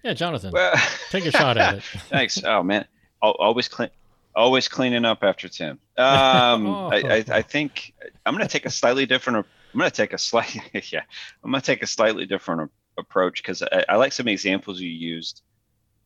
yeah, 0.02 0.14
Jonathan, 0.14 0.50
well, 0.52 0.74
take 1.10 1.26
a 1.26 1.30
shot 1.30 1.56
at 1.56 1.74
it. 1.74 1.82
Thanks. 2.08 2.42
Oh 2.44 2.62
man, 2.62 2.86
always 3.22 3.68
clean, 3.68 3.90
always 4.34 4.68
cleaning 4.68 5.04
up 5.04 5.22
after 5.22 5.48
Tim. 5.48 5.78
Um, 5.96 6.66
oh. 6.66 6.90
I, 6.92 6.96
I, 6.96 7.24
I, 7.30 7.42
think 7.42 7.94
I'm 8.26 8.34
going 8.34 8.46
to 8.46 8.52
take 8.52 8.66
a 8.66 8.70
slightly 8.70 9.06
different 9.06 9.46
I'm 9.74 9.80
going 9.80 9.90
to 9.90 9.96
take 9.96 10.12
a 10.12 10.18
slightly 10.18 10.62
yeah, 10.92 11.02
I'm 11.42 11.50
going 11.50 11.60
to 11.60 11.66
take 11.66 11.82
a 11.82 11.86
slightly 11.86 12.26
different 12.26 12.70
approach 12.96 13.42
because 13.42 13.62
I, 13.62 13.84
I, 13.88 13.96
like 13.96 14.12
some 14.12 14.28
examples 14.28 14.80
you 14.80 14.88
used. 14.88 15.42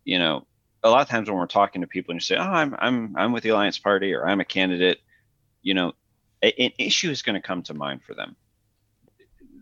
You 0.04 0.18
know, 0.18 0.46
a 0.82 0.88
lot 0.88 1.02
of 1.02 1.08
times 1.08 1.28
when 1.28 1.38
we're 1.38 1.46
talking 1.46 1.82
to 1.82 1.86
people 1.86 2.12
and 2.12 2.16
you 2.16 2.24
say, 2.24 2.36
"Oh, 2.36 2.40
I'm 2.40 2.74
I'm 2.78 3.14
I'm 3.16 3.32
with 3.32 3.42
the 3.42 3.50
Alliance 3.50 3.78
Party" 3.78 4.14
or 4.14 4.26
"I'm 4.26 4.40
a 4.40 4.44
candidate," 4.44 5.00
you 5.62 5.74
know, 5.74 5.92
a, 6.42 6.52
an 6.60 6.72
issue 6.78 7.10
is 7.10 7.20
going 7.20 7.34
to 7.34 7.46
come 7.46 7.62
to 7.64 7.74
mind 7.74 8.02
for 8.02 8.14
them. 8.14 8.36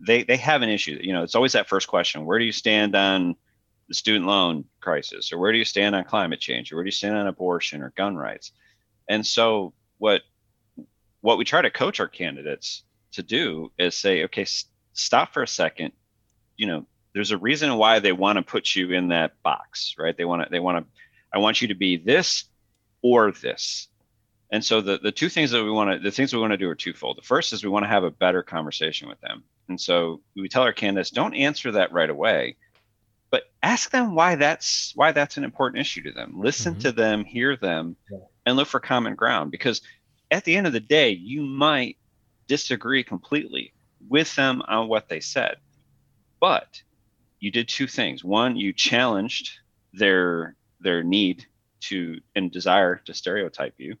They 0.05 0.23
they 0.23 0.37
have 0.37 0.61
an 0.61 0.69
issue. 0.69 0.97
You 1.01 1.11
know, 1.11 1.23
it's 1.23 1.35
always 1.35 1.51
that 1.51 1.67
first 1.67 1.87
question: 1.89 2.25
Where 2.25 2.39
do 2.39 2.45
you 2.45 2.53
stand 2.53 2.95
on 2.95 3.35
the 3.89 3.93
student 3.93 4.25
loan 4.25 4.63
crisis, 4.79 5.33
or 5.33 5.37
where 5.37 5.51
do 5.51 5.57
you 5.57 5.65
stand 5.65 5.95
on 5.95 6.05
climate 6.05 6.39
change, 6.39 6.71
or 6.71 6.75
where 6.75 6.83
do 6.85 6.87
you 6.87 6.91
stand 6.91 7.17
on 7.17 7.27
abortion 7.27 7.81
or 7.81 7.91
gun 7.97 8.15
rights? 8.15 8.53
And 9.09 9.25
so 9.25 9.73
what 9.97 10.21
what 11.27 11.37
we 11.37 11.43
try 11.43 11.61
to 11.61 11.69
coach 11.69 11.99
our 11.99 12.07
candidates 12.07 12.83
to 13.11 13.21
do 13.21 13.69
is 13.77 13.97
say, 13.97 14.23
okay, 14.23 14.43
s- 14.43 14.63
stop 14.93 15.33
for 15.33 15.43
a 15.43 15.47
second. 15.47 15.91
You 16.55 16.67
know, 16.67 16.85
there's 17.13 17.31
a 17.31 17.37
reason 17.37 17.75
why 17.75 17.99
they 17.99 18.13
want 18.13 18.37
to 18.37 18.43
put 18.43 18.73
you 18.73 18.93
in 18.93 19.09
that 19.09 19.33
box, 19.43 19.95
right? 19.99 20.15
They 20.15 20.23
want 20.23 20.43
to 20.43 20.49
they 20.49 20.61
want 20.61 20.77
to 20.77 20.91
I 21.33 21.39
want 21.39 21.61
you 21.61 21.67
to 21.67 21.75
be 21.75 21.97
this 21.97 22.45
or 23.01 23.33
this. 23.33 23.89
And 24.53 24.63
so 24.63 24.79
the 24.79 24.99
the 24.99 25.11
two 25.11 25.27
things 25.27 25.51
that 25.51 25.65
we 25.65 25.69
want 25.69 25.91
to 25.91 25.99
the 25.99 26.11
things 26.11 26.33
we 26.33 26.39
want 26.39 26.53
to 26.53 26.57
do 26.57 26.69
are 26.69 26.75
twofold. 26.75 27.17
The 27.17 27.27
first 27.27 27.51
is 27.51 27.61
we 27.61 27.69
want 27.69 27.83
to 27.83 27.89
have 27.89 28.05
a 28.05 28.11
better 28.11 28.41
conversation 28.41 29.09
with 29.09 29.19
them. 29.19 29.43
And 29.67 29.81
so 29.81 30.21
we 30.33 30.47
tell 30.47 30.63
our 30.63 30.71
candidates 30.71 31.09
don't 31.09 31.35
answer 31.35 31.73
that 31.73 31.91
right 31.91 32.09
away, 32.09 32.55
but 33.31 33.51
ask 33.61 33.91
them 33.91 34.15
why 34.15 34.35
that's 34.35 34.93
why 34.95 35.11
that's 35.11 35.35
an 35.35 35.43
important 35.43 35.81
issue 35.81 36.03
to 36.03 36.13
them. 36.13 36.35
Listen 36.37 36.71
mm-hmm. 36.71 36.83
to 36.83 36.91
them, 36.93 37.25
hear 37.25 37.57
them, 37.57 37.97
yeah. 38.09 38.19
and 38.45 38.55
look 38.55 38.69
for 38.69 38.79
common 38.79 39.15
ground 39.15 39.51
because 39.51 39.81
at 40.31 40.43
the 40.43 40.55
end 40.55 40.67
of 40.67 40.73
the 40.73 40.79
day, 40.79 41.11
you 41.11 41.41
might 41.41 41.97
disagree 42.47 43.03
completely 43.03 43.73
with 44.09 44.33
them 44.35 44.61
on 44.67 44.87
what 44.87 45.09
they 45.09 45.19
said. 45.19 45.57
But 46.39 46.81
you 47.39 47.51
did 47.51 47.67
two 47.67 47.87
things. 47.87 48.23
One, 48.23 48.55
you 48.55 48.73
challenged 48.73 49.59
their 49.93 50.55
their 50.79 51.03
need 51.03 51.45
to 51.79 52.19
and 52.35 52.51
desire 52.51 52.97
to 53.05 53.13
stereotype 53.13 53.75
you 53.77 53.95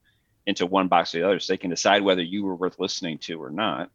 into 0.45 0.65
one 0.65 0.87
box 0.87 1.13
or 1.13 1.19
the 1.19 1.27
other 1.27 1.39
so 1.39 1.53
they 1.53 1.57
can 1.57 1.69
decide 1.69 2.01
whether 2.01 2.21
you 2.21 2.43
were 2.43 2.55
worth 2.55 2.79
listening 2.79 3.17
to 3.19 3.41
or 3.41 3.49
not. 3.49 3.91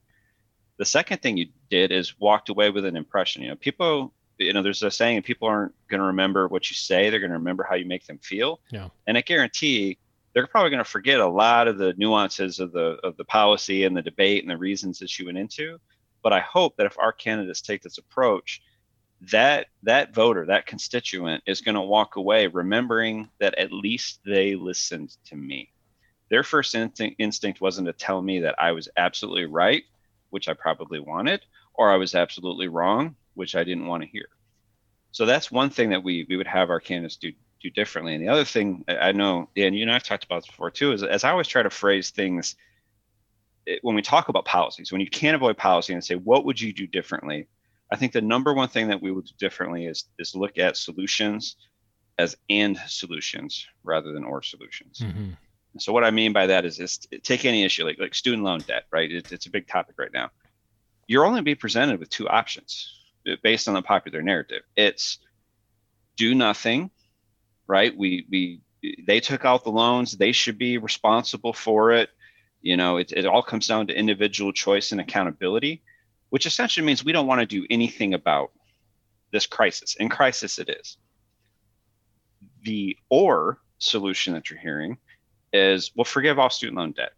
The 0.79 0.85
second 0.85 1.23
thing 1.23 1.37
you 1.37 1.49
did 1.71 1.93
is 1.93 2.19
walked 2.19 2.49
away 2.49 2.71
with 2.71 2.85
an 2.85 2.97
impression. 2.97 3.43
You 3.43 3.51
know, 3.51 3.57
people, 3.57 4.13
you 4.39 4.53
know, 4.53 4.63
there's 4.63 4.83
a 4.83 4.91
saying 4.91 5.23
people 5.23 5.49
aren't 5.49 5.75
going 5.89 6.01
to 6.01 6.07
remember 6.07 6.49
what 6.49 6.69
you 6.71 6.75
say, 6.75 7.09
they're 7.09 7.21
going 7.21 7.31
to 7.31 7.39
remember 7.39 7.65
how 7.65 7.77
you 7.77 7.87
make 7.87 8.07
them 8.07 8.19
feel. 8.19 8.61
Yeah. 8.71 8.89
And 9.07 9.17
I 9.17 9.23
guarantee 9.23 9.99
they're 10.35 10.47
probably 10.47 10.71
going 10.71 10.85
to 10.85 10.91
forget 10.91 11.21
a 11.21 11.29
lot 11.29 11.69
of 11.69 11.79
the 11.79 11.95
nuances 11.97 12.59
of 12.59 12.73
the 12.73 12.99
of 13.05 13.17
the 13.17 13.25
policy 13.25 13.85
and 13.85 13.97
the 13.97 14.03
debate 14.03 14.43
and 14.43 14.51
the 14.51 14.57
reasons 14.57 14.99
that 14.99 15.19
you 15.19 15.27
went 15.27 15.39
into. 15.39 15.79
But 16.23 16.33
I 16.33 16.41
hope 16.41 16.77
that 16.77 16.87
if 16.87 16.99
our 16.99 17.13
candidates 17.13 17.61
take 17.61 17.83
this 17.83 17.99
approach, 17.99 18.63
that 19.31 19.67
that 19.83 20.15
voter, 20.15 20.47
that 20.47 20.67
constituent 20.67 21.43
is 21.47 21.61
going 21.61 21.75
to 21.75 21.81
walk 21.81 22.17
away 22.17 22.47
remembering 22.47 23.29
that 23.41 23.59
at 23.59 23.73
least 23.73 24.21
they 24.25 24.55
listened 24.55 25.17
to 25.27 25.37
me. 25.37 25.71
Their 26.31 26.43
first 26.43 26.75
instinct, 26.75 27.17
instinct 27.19 27.61
wasn't 27.61 27.87
to 27.89 27.93
tell 27.93 28.23
me 28.23 28.41
that 28.41 28.55
I 28.59 28.73
was 28.73 28.89
absolutely 28.97 29.45
right, 29.45 29.83
which 30.31 30.49
I 30.49 30.55
probably 30.55 30.99
wanted, 30.99 31.45
or 31.75 31.93
I 31.93 31.97
was 31.97 32.15
absolutely 32.15 32.69
wrong, 32.69 33.17
which 33.35 33.55
I 33.55 33.65
didn't 33.65 33.87
want 33.87 34.03
to 34.03 34.09
hear. 34.09 34.29
So 35.11 35.27
that's 35.27 35.53
one 35.53 35.69
thing 35.69 35.91
that 35.91 36.03
we 36.03 36.25
we 36.29 36.37
would 36.37 36.47
have 36.47 36.71
our 36.71 36.81
candidates 36.81 37.17
do 37.17 37.33
do 37.63 37.71
differently. 37.71 38.15
And 38.15 38.23
the 38.23 38.29
other 38.29 38.45
thing 38.45 38.85
I 38.89 39.13
know, 39.13 39.49
and 39.57 39.75
you 39.77 39.83
and 39.83 39.93
I've 39.93 40.03
talked 40.03 40.25
about 40.25 40.43
this 40.43 40.49
before 40.49 40.71
too, 40.71 40.93
is 40.93 41.03
as 41.03 41.25
I 41.25 41.31
always 41.31 41.49
try 41.49 41.63
to 41.63 41.71
phrase 41.71 42.11
things 42.11 42.57
when 43.83 43.95
we 43.95 44.03
talk 44.03 44.29
about 44.29 44.45
policies, 44.45 44.91
when 44.91 45.01
you 45.01 45.09
can't 45.09 45.37
avoid 45.37 45.57
policy 45.57 45.93
and 45.93 46.05
say, 46.05 46.17
what 46.17 46.45
would 46.45 46.61
you 46.61 46.73
do 46.73 46.87
differently? 46.87 47.47
I 47.93 47.97
think 47.97 48.13
the 48.13 48.21
number 48.21 48.53
one 48.53 48.69
thing 48.69 48.89
that 48.89 49.01
we 49.01 49.13
would 49.13 49.27
do 49.27 49.33
differently 49.39 49.87
is 49.87 50.05
is 50.19 50.35
look 50.35 50.59
at 50.59 50.77
solutions 50.77 51.57
as 52.19 52.37
and 52.51 52.77
solutions 52.87 53.67
rather 53.85 54.13
than 54.13 54.25
or 54.25 54.43
solutions. 54.43 55.01
Mm-hmm. 55.01 55.31
So 55.79 55.93
what 55.93 56.05
I 56.05 56.11
mean 56.11 56.33
by 56.33 56.47
that 56.49 56.65
is, 56.65 56.79
is 56.79 56.99
take 57.23 57.45
any 57.45 57.65
issue 57.65 57.85
like 57.85 57.99
like 57.99 58.15
student 58.15 58.43
loan 58.43 58.61
debt, 58.61 58.85
right? 58.91 59.11
It, 59.11 59.33
it's 59.33 59.47
a 59.47 59.51
big 59.51 59.69
topic 59.69 59.95
right 59.99 60.13
now. 60.13 60.31
You're 61.07 61.25
only 61.25 61.41
be 61.41 61.55
presented 61.55 61.99
with 61.99 62.11
two 62.11 62.29
options 62.29 62.99
based 63.43 63.69
on 63.69 63.75
the 63.75 63.83
popular 63.83 64.23
narrative. 64.23 64.63
It's 64.77 65.19
do 66.17 66.35
nothing 66.35 66.91
right? 67.67 67.97
We 67.97 68.27
we 68.31 68.61
they 69.07 69.21
took 69.21 69.45
out 69.45 69.65
the 69.65 69.71
loans. 69.71 70.13
They 70.13 70.33
should 70.33 70.59
be 70.59 70.79
responsible 70.79 71.53
for 71.53 71.93
it. 71.93 72.11
You 72.61 72.77
know, 72.77 72.97
it, 72.97 73.13
it 73.13 73.27
all 73.27 73.43
comes 73.43 73.67
down 73.67 73.89
to 73.89 73.95
individual 73.95 74.53
choice 74.53 74.93
and 74.93 75.01
accountability, 75.01 75.83
which 76.31 76.47
essentially 76.47 76.87
means 76.87 77.05
we 77.05 77.13
don't 77.13 77.27
want 77.27 77.41
to 77.41 77.47
do 77.47 77.67
anything 77.71 78.15
about 78.15 78.53
this 79.33 79.47
crisis. 79.47 79.97
In 79.97 80.09
crisis, 80.09 80.59
it 80.59 80.69
is. 80.69 80.97
The 82.63 82.97
or 83.09 83.59
solution 83.79 84.35
that 84.35 84.49
you're 84.49 84.61
hearing 84.61 84.99
is 85.53 85.91
well, 85.95 86.05
forgive 86.05 86.39
all 86.39 86.51
student 86.51 86.79
loan 86.79 86.93
debt. 86.93 87.13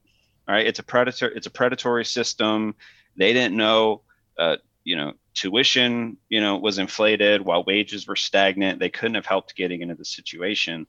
All 0.48 0.54
right, 0.54 0.66
it's 0.66 0.78
a 0.78 0.83
predator. 0.83 1.28
It's 1.28 1.46
a 1.46 1.50
predatory 1.50 2.04
system. 2.04 2.74
They 3.16 3.33
didn't 3.33 3.57
know. 3.57 4.02
Uh, 4.38 4.57
you 4.85 4.97
know, 4.97 5.14
tuition, 5.33 6.16
you 6.29 6.40
know, 6.40 6.57
was 6.57 6.79
inflated 6.79 7.42
while 7.42 7.64
wages 7.64 8.07
were 8.07 8.16
stagnant. 8.16 8.79
They 8.79 8.90
couldn't 8.90 9.14
have 9.14 9.27
helped 9.27 9.57
getting 9.57 9.81
into 9.81 9.94
the 9.94 10.05
situation. 10.05 10.87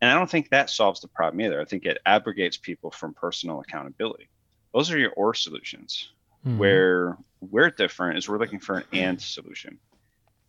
And 0.00 0.10
I 0.10 0.14
don't 0.14 0.30
think 0.30 0.50
that 0.50 0.70
solves 0.70 1.00
the 1.00 1.08
problem 1.08 1.40
either. 1.40 1.60
I 1.60 1.64
think 1.64 1.84
it 1.84 1.98
abrogates 2.06 2.56
people 2.56 2.90
from 2.90 3.14
personal 3.14 3.60
accountability. 3.60 4.28
Those 4.72 4.90
are 4.90 4.98
your 4.98 5.12
or 5.12 5.34
solutions. 5.34 6.10
Mm-hmm. 6.46 6.58
Where 6.58 7.18
we're 7.40 7.70
different 7.70 8.18
is 8.18 8.28
we're 8.28 8.38
looking 8.38 8.60
for 8.60 8.78
an 8.78 8.84
and 8.92 9.20
solution. 9.20 9.78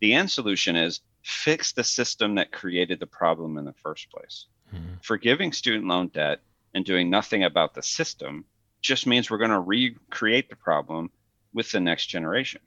The 0.01 0.13
and 0.13 0.29
solution 0.29 0.75
is 0.75 1.01
fix 1.23 1.71
the 1.71 1.83
system 1.83 2.35
that 2.35 2.51
created 2.51 2.99
the 2.99 3.07
problem 3.07 3.57
in 3.57 3.65
the 3.65 3.73
first 3.83 4.09
place. 4.11 4.45
Mm-hmm. 4.73 4.95
Forgiving 5.01 5.51
student 5.51 5.87
loan 5.87 6.07
debt 6.09 6.39
and 6.73 6.85
doing 6.85 7.09
nothing 7.09 7.43
about 7.43 7.73
the 7.73 7.83
system 7.83 8.45
just 8.81 9.07
means 9.07 9.29
we're 9.29 9.39
going 9.39 9.49
to 9.49 9.59
recreate 9.59 10.49
the 10.49 10.55
problem 10.55 11.09
with 11.53 11.71
the 11.71 11.79
next 11.79 12.05
generation. 12.05 12.61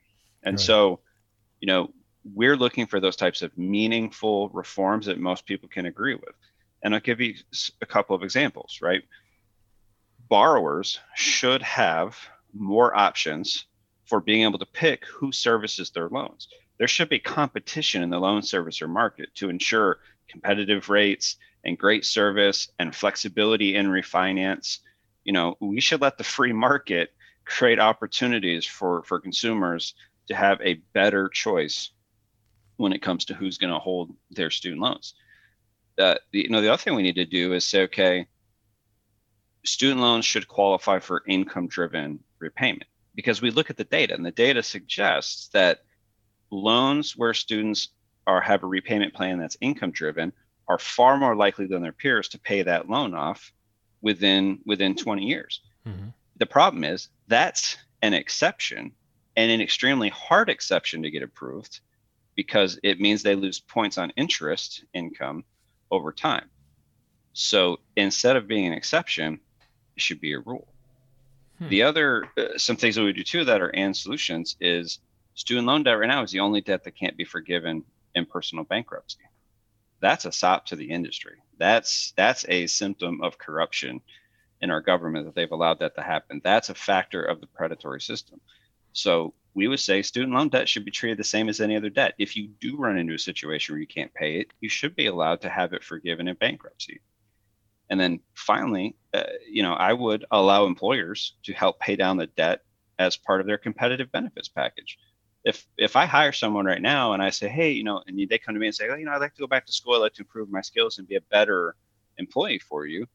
And 0.45 0.55
right. 0.55 0.61
so, 0.61 1.01
you 1.61 1.67
know, 1.67 1.93
we're 2.25 2.57
looking 2.57 2.87
for 2.87 3.01
those 3.01 3.17
types 3.17 3.43
of 3.43 3.57
meaningful 3.57 4.49
reforms 4.51 5.07
that 5.07 5.19
most 5.19 5.47
people 5.47 5.69
can 5.69 5.87
agree 5.87 6.15
with. 6.15 6.35
And 6.83 6.95
I'll 6.95 7.01
give 7.01 7.21
you 7.21 7.35
a 7.81 7.87
couple 7.87 8.17
of 8.17 8.23
examples, 8.23 8.79
right? 8.83 9.03
Borrowers 10.29 10.99
should 11.15 11.63
have 11.63 12.17
more 12.53 12.97
options 12.97 13.67
for 14.07 14.21
being 14.21 14.43
able 14.43 14.59
to 14.59 14.67
pick 14.67 15.07
who 15.07 15.33
services 15.33 15.91
their 15.91 16.09
loans. 16.09 16.49
There 16.79 16.89
should 16.89 17.09
be 17.09 17.19
competition 17.19 18.03
in 18.03 18.11
the 18.11 18.19
loan 18.19 18.43
servicer 18.43 18.89
market 18.89 19.35
to 19.37 19.51
ensure 19.51 19.99
competitive 20.29 20.89
rates 20.89 21.37
and 21.65 21.79
great 21.79 22.05
service 22.05 22.69
and 22.79 22.95
flexibility 22.95 23.77
in 23.77 23.87
refinance. 23.87 24.79
You 25.25 25.33
know, 25.33 25.57
we 25.61 25.81
should 25.81 26.01
let 26.01 26.19
the 26.19 26.25
free 26.25 26.53
market 26.53 27.13
create 27.45 27.79
opportunities 27.79 28.67
for 28.67 29.03
for 29.05 29.21
consumers 29.21 29.95
to 30.29 30.35
have 30.35 30.61
a 30.61 30.75
better 30.93 31.29
choice 31.29 31.91
when 32.77 32.93
it 32.93 33.03
comes 33.03 33.27
to 33.27 33.35
who's 33.35 33.59
going 33.59 33.73
to 33.73 33.79
hold 33.79 34.15
their 34.31 34.51
student 34.51 34.81
loans. 34.81 35.15
Uh, 35.99 36.15
you 36.33 36.49
know, 36.49 36.61
the 36.61 36.73
other 36.73 36.83
thing 36.83 36.95
we 36.95 37.03
need 37.03 37.17
to 37.17 37.25
do 37.25 37.53
is 37.53 37.67
say, 37.67 37.83
okay, 37.83 38.27
student 39.65 40.01
loans 40.01 40.25
should 40.25 40.49
qualify 40.49 40.99
for 40.99 41.23
income-driven 41.27 42.19
repayment 42.39 42.89
because 43.15 43.43
we 43.43 43.51
look 43.51 43.71
at 43.71 43.77
the 43.77 43.85
data, 43.85 44.15
and 44.15 44.25
the 44.25 44.31
data 44.31 44.63
suggests 44.63 45.49
that 45.49 45.85
loans 46.51 47.17
where 47.17 47.35
students 47.35 47.89
are 48.27 48.41
have 48.41 48.63
a 48.63 48.67
repayment 48.67 49.13
plan 49.15 49.39
that's 49.39 49.57
income-driven 49.61 50.33
are 50.69 50.79
far 50.79 51.17
more 51.19 51.37
likely 51.37 51.67
than 51.67 51.83
their 51.83 51.93
peers 51.93 52.29
to 52.29 52.39
pay 52.39 52.63
that 52.63 52.89
loan 52.89 53.15
off 53.15 53.53
within 54.01 54.59
within 54.65 54.95
20 54.95 55.25
years. 55.25 55.61
Mm-hmm. 55.87 56.09
The 56.39 56.47
problem 56.47 56.85
is 56.85 57.09
that's 57.29 57.77
an 58.01 58.15
exception 58.15 58.93
and 59.37 59.51
an 59.51 59.61
extremely 59.61 60.09
hard 60.09 60.49
exception 60.49 61.03
to 61.03 61.11
get 61.11 61.23
approved 61.23 61.81
because 62.35 62.79
it 62.83 63.01
means 63.01 63.23
they 63.23 63.35
lose 63.35 63.61
points 63.61 63.99
on 63.99 64.13
interest 64.17 64.85
income 64.95 65.45
over 65.91 66.13
time. 66.13 66.49
So 67.33 67.79
instead 67.97 68.37
of 68.37 68.49
being 68.49 68.67
an 68.67 68.73
exception, 68.73 69.41
it 69.97 70.03
should 70.03 70.21
be 70.21 70.33
a 70.33 70.41
rule. 70.41 70.69
Hmm. 71.59 71.69
The 71.69 71.83
other, 71.83 72.25
uh, 72.37 72.59
some 72.59 72.77
things 72.77 72.97
that 72.97 73.05
we 73.05 73.13
do 73.13 73.23
too 73.23 73.45
that 73.45 73.61
are 73.61 73.75
and 73.75 73.97
solutions 73.97 74.57
is 74.61 74.99
student 75.35 75.67
loan 75.67 75.83
debt 75.83 75.99
right 75.99 76.09
now 76.09 76.23
is 76.23 76.31
the 76.31 76.41
only 76.41 76.61
debt 76.61 76.85
that 76.85 76.97
can't 76.97 77.17
be 77.17 77.25
forgiven 77.25 77.85
in 78.15 78.27
personal 78.27 78.65
bankruptcy. 78.65 79.21
That's 80.01 80.25
a 80.25 80.33
sop 80.33 80.67
to 80.67 80.77
the 80.77 80.91
industry. 80.91 81.37
That's 81.59 82.13
that's 82.17 82.45
a 82.49 82.67
symptom 82.67 83.23
of 83.23 83.39
corruption 83.39 84.01
in 84.61 84.71
our 84.71 84.81
government 84.81 85.27
that 85.27 85.35
they've 85.35 85.51
allowed 85.51 85.79
that 85.81 85.95
to 85.95 86.03
happen. 86.03 86.41
That's 86.43 86.71
a 86.71 86.75
factor 86.75 87.23
of 87.23 87.41
the 87.41 87.47
predatory 87.47 88.01
system. 88.01 88.41
So 88.93 89.35
we 89.55 89.69
would 89.69 89.81
say 89.81 90.03
student 90.03 90.33
loan 90.33 90.49
debt 90.49 90.69
should 90.69 90.85
be 90.85 90.91
treated 90.91 91.19
the 91.19 91.25
same 91.25 91.49
as 91.49 91.61
any 91.61 91.77
other 91.77 91.91
debt. 91.91 92.15
If 92.19 92.37
you 92.37 92.49
do 92.61 92.77
run 92.77 92.97
into 92.97 93.15
a 93.15 93.19
situation 93.19 93.75
where 93.75 93.81
you 93.81 93.87
can't 93.87 94.13
pay 94.15 94.41
it, 94.41 94.49
you 94.61 94.69
should 94.69 94.97
be 94.97 95.07
allowed 95.07 95.41
to 95.43 95.49
have 95.49 95.73
it 95.73 95.85
forgiven 95.85 96.29
in 96.29 96.37
bankruptcy. 96.37 97.01
And 97.91 98.01
then 98.01 98.21
finally, 98.35 98.97
uh, 99.13 99.25
you 99.47 99.63
know, 99.63 99.75
I 99.75 99.93
would 99.93 100.25
allow 100.31 100.65
employers 100.65 101.35
to 101.43 101.53
help 101.53 101.79
pay 101.79 101.97
down 101.97 102.17
the 102.17 102.27
debt 102.29 102.63
as 102.99 103.17
part 103.17 103.41
of 103.41 103.47
their 103.47 103.59
competitive 103.59 104.11
benefits 104.11 104.49
package. 104.49 104.99
If 105.45 105.67
if 105.77 105.97
I 105.97 106.07
hire 106.07 106.33
someone 106.33 106.65
right 106.65 106.81
now 106.81 107.13
and 107.13 107.23
I 107.23 107.31
say, 107.31 107.49
hey, 107.49 107.73
you 107.73 107.85
know, 107.85 108.03
and 108.07 108.19
they 108.29 108.39
come 108.39 108.55
to 108.55 108.61
me 108.61 108.69
and 108.69 108.75
say, 108.75 108.89
oh, 108.89 108.95
you 108.95 109.05
know, 109.05 109.13
I'd 109.13 109.21
like 109.21 109.35
to 109.35 109.41
go 109.41 109.47
back 109.47 109.67
to 109.67 109.73
school, 109.73 109.95
I'd 109.95 109.99
like 109.99 110.15
to 110.15 110.23
improve 110.23 110.51
my 110.51 110.61
skills 110.61 110.99
and 110.99 111.09
be 111.09 111.17
a 111.17 111.21
better 111.21 111.77
employee 112.17 112.61
for 112.61 112.87
you, 112.87 113.07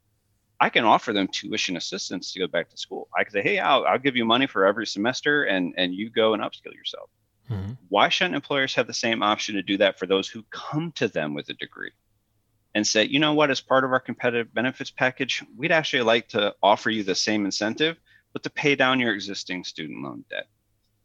I 0.60 0.70
can 0.70 0.86
offer 0.86 1.14
them 1.14 1.28
tuition 1.28 1.78
assistance 1.78 2.32
to 2.34 2.40
go 2.40 2.48
back 2.48 2.70
to 2.70 2.78
school. 2.78 3.10
I 3.18 3.24
can 3.24 3.34
say, 3.34 3.42
hey, 3.44 3.60
I'll, 3.60 3.86
I'll 3.86 4.00
give 4.00 4.16
you 4.16 4.26
money 4.26 4.48
for 4.48 4.66
every 4.66 4.88
semester 4.88 5.44
and, 5.44 5.74
and 5.78 5.94
you 5.94 6.10
go 6.10 6.34
and 6.34 6.42
upskill 6.42 6.74
yourself. 6.74 7.10
Mm-hmm. 7.50 7.74
Why 7.90 8.10
shouldn't 8.10 8.36
employers 8.36 8.74
have 8.76 8.88
the 8.88 8.94
same 8.94 9.24
option 9.24 9.56
to 9.56 9.62
do 9.62 9.78
that 9.78 10.00
for 10.00 10.08
those 10.08 10.28
who 10.28 10.44
come 10.50 10.92
to 10.94 11.08
them 11.08 11.34
with 11.34 11.50
a 11.50 11.54
degree 11.54 11.92
and 12.74 12.86
say, 12.86 13.06
you 13.06 13.20
know 13.20 13.34
what, 13.34 13.52
as 13.52 13.62
part 13.62 13.84
of 13.84 13.92
our 13.92 14.00
competitive 14.00 14.54
benefits 14.54 14.92
package, 14.92 15.44
we'd 15.56 15.72
actually 15.72 16.04
like 16.04 16.28
to 16.30 16.54
offer 16.62 16.90
you 16.90 17.04
the 17.04 17.16
same 17.16 17.46
incentive, 17.46 17.98
but 18.34 18.44
to 18.44 18.50
pay 18.50 18.76
down 18.76 19.00
your 19.00 19.14
existing 19.14 19.64
student 19.64 20.04
loan 20.04 20.26
debt. 20.30 20.48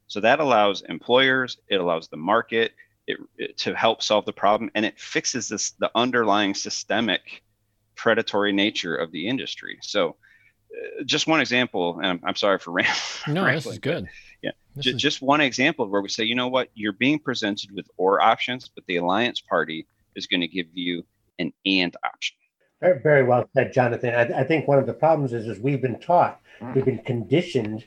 So 0.06 0.20
that 0.20 0.40
allows 0.40 0.82
employers, 0.82 1.58
it 1.68 1.76
allows 1.76 2.08
the 2.08 2.16
market, 2.16 2.72
it, 3.06 3.18
it, 3.38 3.56
to 3.58 3.74
help 3.74 4.02
solve 4.02 4.24
the 4.26 4.32
problem, 4.32 4.70
and 4.74 4.84
it 4.84 4.98
fixes 4.98 5.48
this 5.48 5.70
the 5.72 5.90
underlying 5.94 6.54
systemic 6.54 7.42
predatory 8.02 8.52
nature 8.52 8.96
of 8.96 9.12
the 9.12 9.28
industry. 9.28 9.78
So, 9.80 10.16
uh, 10.76 11.04
just 11.04 11.28
one 11.28 11.40
example, 11.40 11.98
and 11.98 12.06
I'm, 12.06 12.20
I'm 12.24 12.34
sorry 12.34 12.58
for 12.58 12.72
rambling. 12.72 12.96
No, 13.28 13.44
this 13.46 13.66
is 13.66 13.78
good. 13.78 14.08
Yeah, 14.42 14.50
j- 14.78 14.90
is... 14.90 14.96
just 14.96 15.22
one 15.22 15.40
example 15.40 15.88
where 15.88 16.02
we 16.02 16.08
say, 16.08 16.24
you 16.24 16.34
know 16.34 16.48
what, 16.48 16.68
you're 16.74 16.92
being 16.92 17.20
presented 17.20 17.70
with 17.72 17.86
or 17.96 18.20
options, 18.20 18.68
but 18.74 18.84
the 18.86 18.96
alliance 18.96 19.40
party 19.40 19.86
is 20.16 20.26
going 20.26 20.40
to 20.40 20.48
give 20.48 20.66
you 20.72 21.04
an 21.38 21.52
and 21.64 21.96
option. 22.04 22.36
Very, 22.80 23.00
very 23.00 23.22
well 23.22 23.48
said, 23.54 23.72
Jonathan. 23.72 24.12
I, 24.14 24.40
I, 24.40 24.44
think 24.44 24.66
one 24.66 24.80
of 24.80 24.86
the 24.86 24.92
problems 24.92 25.32
is, 25.32 25.46
is 25.46 25.60
we've 25.60 25.80
been 25.80 26.00
taught, 26.00 26.40
we've 26.74 26.84
been 26.84 26.98
conditioned 26.98 27.84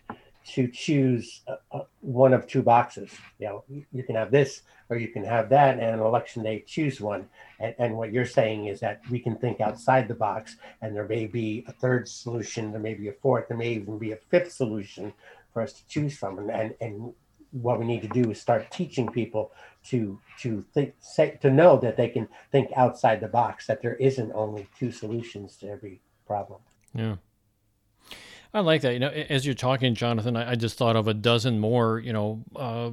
to 0.47 0.67
choose 0.67 1.41
uh, 1.47 1.55
uh, 1.71 1.83
one 2.01 2.33
of 2.33 2.47
two 2.47 2.61
boxes. 2.61 3.11
You 3.39 3.47
know, 3.47 3.63
you 3.91 4.03
can 4.03 4.15
have 4.15 4.31
this 4.31 4.61
or 4.89 4.97
you 4.97 5.07
can 5.07 5.23
have 5.23 5.49
that, 5.49 5.79
and 5.79 5.99
on 5.99 6.05
election 6.05 6.43
day, 6.43 6.63
choose 6.67 7.01
one. 7.01 7.27
And, 7.59 7.73
and, 7.79 7.97
what 7.97 8.13
you're 8.13 8.25
saying 8.25 8.67
is 8.67 8.79
that 8.81 9.01
we 9.09 9.19
can 9.19 9.35
think 9.35 9.59
outside 9.59 10.07
the 10.07 10.13
box, 10.13 10.57
and 10.81 10.95
there 10.95 11.07
may 11.07 11.25
be 11.25 11.65
a 11.67 11.71
third 11.71 12.07
solution, 12.07 12.71
there 12.71 12.79
may 12.79 12.93
be 12.93 13.07
a 13.07 13.13
fourth, 13.13 13.47
there 13.47 13.57
may 13.57 13.73
even 13.73 13.97
be 13.97 14.11
a 14.11 14.17
fifth 14.29 14.51
solution 14.51 15.11
for 15.51 15.63
us 15.63 15.73
to 15.73 15.87
choose 15.87 16.15
from. 16.15 16.37
And, 16.37 16.51
and, 16.51 16.75
and 16.81 17.13
what 17.51 17.79
we 17.79 17.85
need 17.85 18.01
to 18.01 18.07
do 18.09 18.29
is 18.29 18.39
start 18.39 18.69
teaching 18.69 19.09
people 19.09 19.51
to 19.85 20.19
to 20.41 20.63
think 20.73 20.93
say, 20.99 21.37
to 21.41 21.49
know 21.49 21.77
that 21.77 21.97
they 21.97 22.09
can 22.09 22.27
think 22.51 22.69
outside 22.75 23.21
the 23.21 23.27
box, 23.27 23.65
that 23.67 23.81
there 23.81 23.95
isn't 23.95 24.31
only 24.33 24.67
two 24.77 24.91
solutions 24.91 25.55
to 25.57 25.69
every 25.69 26.01
problem. 26.27 26.59
Yeah. 26.93 27.15
I 28.53 28.61
like 28.61 28.81
that. 28.81 28.93
You 28.93 28.99
know, 28.99 29.09
as 29.09 29.45
you're 29.45 29.55
talking, 29.55 29.95
Jonathan, 29.95 30.35
I, 30.35 30.51
I 30.51 30.55
just 30.55 30.77
thought 30.77 30.95
of 30.95 31.07
a 31.07 31.13
dozen 31.13 31.59
more, 31.59 31.99
you 31.99 32.13
know, 32.13 32.43
uh, 32.55 32.91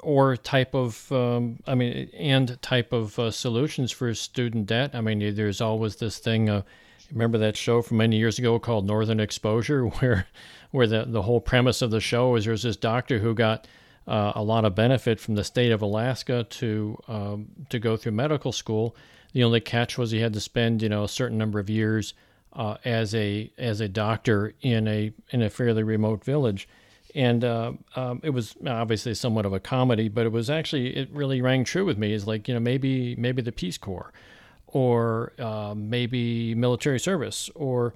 or 0.00 0.36
type 0.36 0.74
of, 0.74 1.10
um, 1.12 1.58
I 1.66 1.74
mean, 1.74 2.10
and 2.16 2.60
type 2.62 2.92
of 2.92 3.18
uh, 3.18 3.30
solutions 3.30 3.92
for 3.92 4.12
student 4.14 4.66
debt. 4.66 4.90
I 4.94 5.00
mean, 5.00 5.34
there's 5.34 5.60
always 5.60 5.96
this 5.96 6.18
thing. 6.18 6.50
Uh, 6.50 6.62
remember 7.12 7.38
that 7.38 7.56
show 7.56 7.82
from 7.82 7.98
many 7.98 8.16
years 8.16 8.38
ago 8.38 8.58
called 8.58 8.86
Northern 8.86 9.20
Exposure, 9.20 9.86
where, 9.98 10.26
where 10.70 10.86
the 10.86 11.04
the 11.04 11.22
whole 11.22 11.40
premise 11.40 11.82
of 11.82 11.90
the 11.90 12.00
show 12.00 12.34
is 12.36 12.44
there's 12.44 12.62
this 12.62 12.76
doctor 12.76 13.18
who 13.18 13.34
got 13.34 13.66
uh, 14.06 14.32
a 14.34 14.42
lot 14.42 14.64
of 14.64 14.74
benefit 14.74 15.18
from 15.20 15.34
the 15.34 15.44
state 15.44 15.72
of 15.72 15.82
Alaska 15.82 16.44
to 16.44 16.98
um, 17.08 17.48
to 17.70 17.78
go 17.78 17.96
through 17.96 18.12
medical 18.12 18.52
school. 18.52 18.96
The 19.32 19.44
only 19.44 19.60
catch 19.60 19.98
was 19.98 20.10
he 20.10 20.20
had 20.20 20.32
to 20.32 20.40
spend, 20.40 20.82
you 20.82 20.88
know, 20.88 21.04
a 21.04 21.08
certain 21.08 21.36
number 21.36 21.58
of 21.58 21.68
years 21.68 22.14
uh, 22.56 22.78
as 22.84 23.14
a 23.14 23.50
as 23.58 23.80
a 23.80 23.88
doctor 23.88 24.54
in 24.62 24.88
a 24.88 25.12
in 25.30 25.42
a 25.42 25.50
fairly 25.50 25.82
remote 25.82 26.24
village, 26.24 26.66
and 27.14 27.44
uh, 27.44 27.72
um, 27.94 28.20
it 28.24 28.30
was 28.30 28.56
obviously 28.66 29.14
somewhat 29.14 29.44
of 29.44 29.52
a 29.52 29.60
comedy, 29.60 30.08
but 30.08 30.26
it 30.26 30.32
was 30.32 30.48
actually 30.48 30.96
it 30.96 31.10
really 31.12 31.40
rang 31.42 31.64
true 31.64 31.84
with 31.84 31.98
me. 31.98 32.12
Is 32.12 32.26
like 32.26 32.48
you 32.48 32.54
know 32.54 32.60
maybe 32.60 33.14
maybe 33.16 33.42
the 33.42 33.52
Peace 33.52 33.76
Corps, 33.76 34.10
or 34.66 35.34
uh, 35.38 35.74
maybe 35.76 36.54
military 36.54 36.98
service, 36.98 37.50
or 37.54 37.94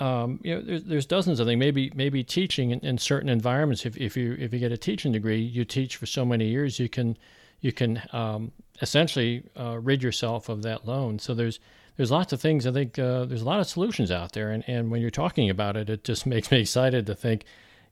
um, 0.00 0.40
you 0.42 0.56
know 0.56 0.62
there's, 0.62 0.84
there's 0.84 1.06
dozens 1.06 1.38
of 1.38 1.46
things. 1.46 1.60
Maybe 1.60 1.92
maybe 1.94 2.24
teaching 2.24 2.72
in, 2.72 2.80
in, 2.80 2.98
certain 2.98 3.28
environments. 3.28 3.86
If, 3.86 3.96
if 3.96 4.16
you 4.16 4.36
if 4.38 4.52
you 4.52 4.58
get 4.58 4.72
a 4.72 4.76
teaching 4.76 5.12
degree, 5.12 5.40
you 5.40 5.64
teach 5.64 5.94
for 5.94 6.06
so 6.06 6.24
many 6.24 6.48
years, 6.48 6.80
you 6.80 6.88
can 6.88 7.16
you 7.60 7.70
can 7.70 8.02
um, 8.12 8.50
essentially 8.80 9.44
uh, 9.56 9.78
rid 9.78 10.02
yourself 10.02 10.48
of 10.48 10.62
that 10.62 10.86
loan. 10.88 11.20
So 11.20 11.34
there's 11.34 11.60
there's 11.96 12.10
lots 12.10 12.32
of 12.32 12.40
things. 12.40 12.66
I 12.66 12.72
think 12.72 12.98
uh, 12.98 13.24
there's 13.24 13.42
a 13.42 13.46
lot 13.46 13.60
of 13.60 13.66
solutions 13.66 14.10
out 14.10 14.32
there, 14.32 14.50
and 14.50 14.64
and 14.66 14.90
when 14.90 15.00
you're 15.00 15.10
talking 15.10 15.50
about 15.50 15.76
it, 15.76 15.90
it 15.90 16.04
just 16.04 16.26
makes 16.34 16.50
me 16.50 16.60
excited 16.60 17.06
to 17.06 17.14
think, 17.14 17.44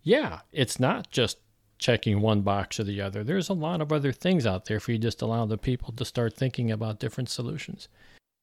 yeah, 0.03 0.41
it's 0.53 0.81
not 0.81 1.11
just 1.11 1.39
checking 1.79 2.21
one 2.21 2.43
box 2.43 2.79
or 2.79 2.85
the 2.85 3.01
other. 3.01 3.25
There's 3.25 3.49
a 3.49 3.55
lot 3.55 3.81
of 3.81 3.93
other 3.93 4.13
things 4.13 4.47
out 4.47 4.67
there 4.67 4.77
if 4.77 4.89
you 4.89 4.99
just 4.99 5.23
allow 5.23 5.47
the 5.47 5.59
people 5.59 5.93
to 5.95 6.05
start 6.05 6.37
thinking 6.37 6.71
about 6.71 7.01
different 7.01 7.31
solutions. 7.31 7.89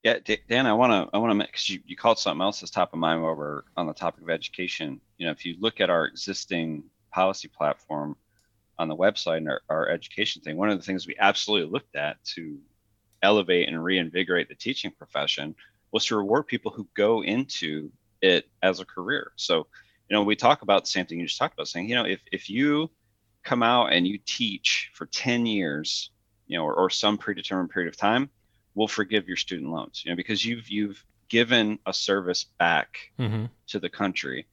Yeah, 0.03 0.20
Dan, 0.47 0.66
I 0.68 0.74
want 0.74 0.91
to 0.91 1.16
I 1.16 1.20
want 1.20 1.39
to 1.39 1.45
because 1.45 1.70
you, 1.70 1.80
you 1.86 1.95
called 1.95 2.20
something 2.20 2.41
else 2.41 2.60
that's 2.60 2.72
top 2.72 2.93
of 2.93 2.99
mind 2.99 3.24
while 3.24 3.36
we're 3.36 3.64
on 3.76 3.88
the 3.88 3.93
topic 3.93 4.24
of 4.24 4.30
education. 4.30 5.01
You 5.18 5.26
know, 5.26 5.32
if 5.32 5.45
you 5.45 5.55
look 5.60 5.82
at 5.82 5.89
our 5.89 6.05
existing 6.05 6.84
policy 7.12 7.47
platform 7.47 8.16
on 8.80 8.88
the 8.88 8.95
website 8.95 9.38
and 9.38 9.49
our, 9.49 9.62
our 9.70 9.89
education 9.89 10.41
thing, 10.41 10.55
one 10.55 10.70
of 10.70 10.78
the 10.78 10.86
things 10.86 11.08
we 11.08 11.16
absolutely 11.20 11.72
looked 11.72 11.95
at 11.95 12.24
to 12.36 12.58
elevate 13.22 13.68
and 13.68 13.84
reinvigorate 13.84 14.49
the 14.49 14.55
teaching 14.55 14.91
profession 14.91 15.55
was 15.91 16.05
to 16.05 16.18
reward 16.18 16.47
people 16.47 16.72
who 16.72 16.88
go 16.93 17.24
into 17.24 17.91
it 18.22 18.47
as 18.61 18.80
a 18.80 18.86
career. 18.86 19.32
So, 19.36 19.68
you 20.09 20.15
know, 20.15 20.24
we 20.24 20.36
talk 20.36 20.61
about 20.61 20.84
the 20.84 20.89
same 20.89 21.05
thing 21.05 21.20
you 21.20 21.28
just 21.28 21.39
talked 21.39 21.53
about 21.53 21.68
saying, 21.68 21.89
you 21.89 21.95
know, 21.95 22.05
if, 22.05 22.20
if 22.32 22.49
you 22.49 22.89
come 23.43 23.63
out 23.63 23.93
and 23.93 24.07
you 24.07 24.20
teach 24.26 24.91
for 24.93 25.05
10 25.05 25.45
years, 25.45 26.11
you 26.47 26.57
know, 26.57 26.65
or, 26.65 26.74
or 26.74 26.89
some 26.89 27.18
predetermined 27.18 27.70
period 27.70 27.89
of 27.89 27.97
time, 27.97 28.30
we'll 28.76 28.88
forgive 28.88 29.28
your 29.28 29.38
student 29.38 29.72
loans, 29.72 30.03
you 30.05 30.11
know, 30.11 30.15
because 30.15 30.45
you've, 30.45 30.70
you've 30.70 31.03
given 31.30 31.80
a 31.86 31.93
service 31.93 32.45
back 32.57 32.97
mm-hmm. 33.20 33.45
to 33.68 33.80
the 33.80 33.89
country 33.89 34.45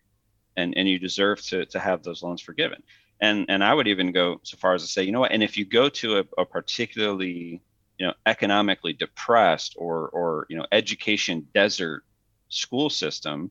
and, 0.57 0.75
and 0.77 0.89
you 0.89 0.99
deserve 0.99 1.43
to, 1.43 1.67
to 1.67 1.79
have 1.79 2.03
those 2.03 2.23
loans 2.23 2.41
forgiven. 2.41 2.83
And, 3.21 3.47
and 3.49 3.63
I 3.63 3.73
would 3.73 3.89
even 3.89 4.13
go 4.13 4.41
so 4.43 4.57
far 4.57 4.75
as 4.75 4.83
to 4.83 4.89
say, 4.89 5.03
you 5.03 5.13
know 5.13 5.21
what, 5.21 5.33
and 5.33 5.43
if 5.43 5.57
you 5.57 5.65
go 5.65 5.89
to 5.89 6.19
a, 6.19 6.25
a 6.39 6.45
particularly 6.45 7.61
you 7.99 8.07
know 8.07 8.13
economically 8.27 8.93
depressed 8.93 9.75
or 9.77 10.09
or 10.09 10.47
you 10.49 10.57
know 10.57 10.67
education 10.73 11.47
desert 11.55 12.03
school 12.49 12.91
system 12.91 13.51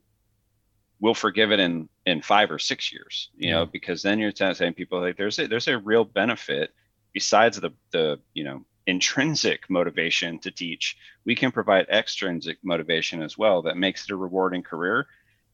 we'll 1.00 1.14
forgive 1.14 1.52
it 1.52 1.60
in 1.60 1.90
in 2.06 2.22
five 2.22 2.52
or 2.52 2.60
six 2.60 2.92
years 2.92 3.30
you 3.36 3.50
yeah. 3.50 3.56
know 3.56 3.66
because 3.66 4.02
then 4.02 4.20
you're 4.20 4.32
saying 4.36 4.74
people 4.74 5.02
like 5.02 5.18
there's 5.18 5.40
a 5.40 5.48
there's 5.48 5.68
a 5.68 5.78
real 5.78 6.06
benefit 6.06 6.74
besides 7.14 7.60
the 7.60 7.72
the 7.92 8.20
you 8.34 8.44
know 8.44 8.66
intrinsic 8.86 9.70
motivation 9.70 10.40
to 10.40 10.52
teach. 10.52 10.98
We 11.26 11.36
can 11.36 11.52
provide 11.52 11.88
extrinsic 11.90 12.58
motivation 12.64 13.22
as 13.22 13.38
well 13.38 13.62
that 13.64 13.78
makes 13.78 14.04
it 14.04 14.12
a 14.12 14.16
rewarding 14.16 14.64
career 14.64 15.08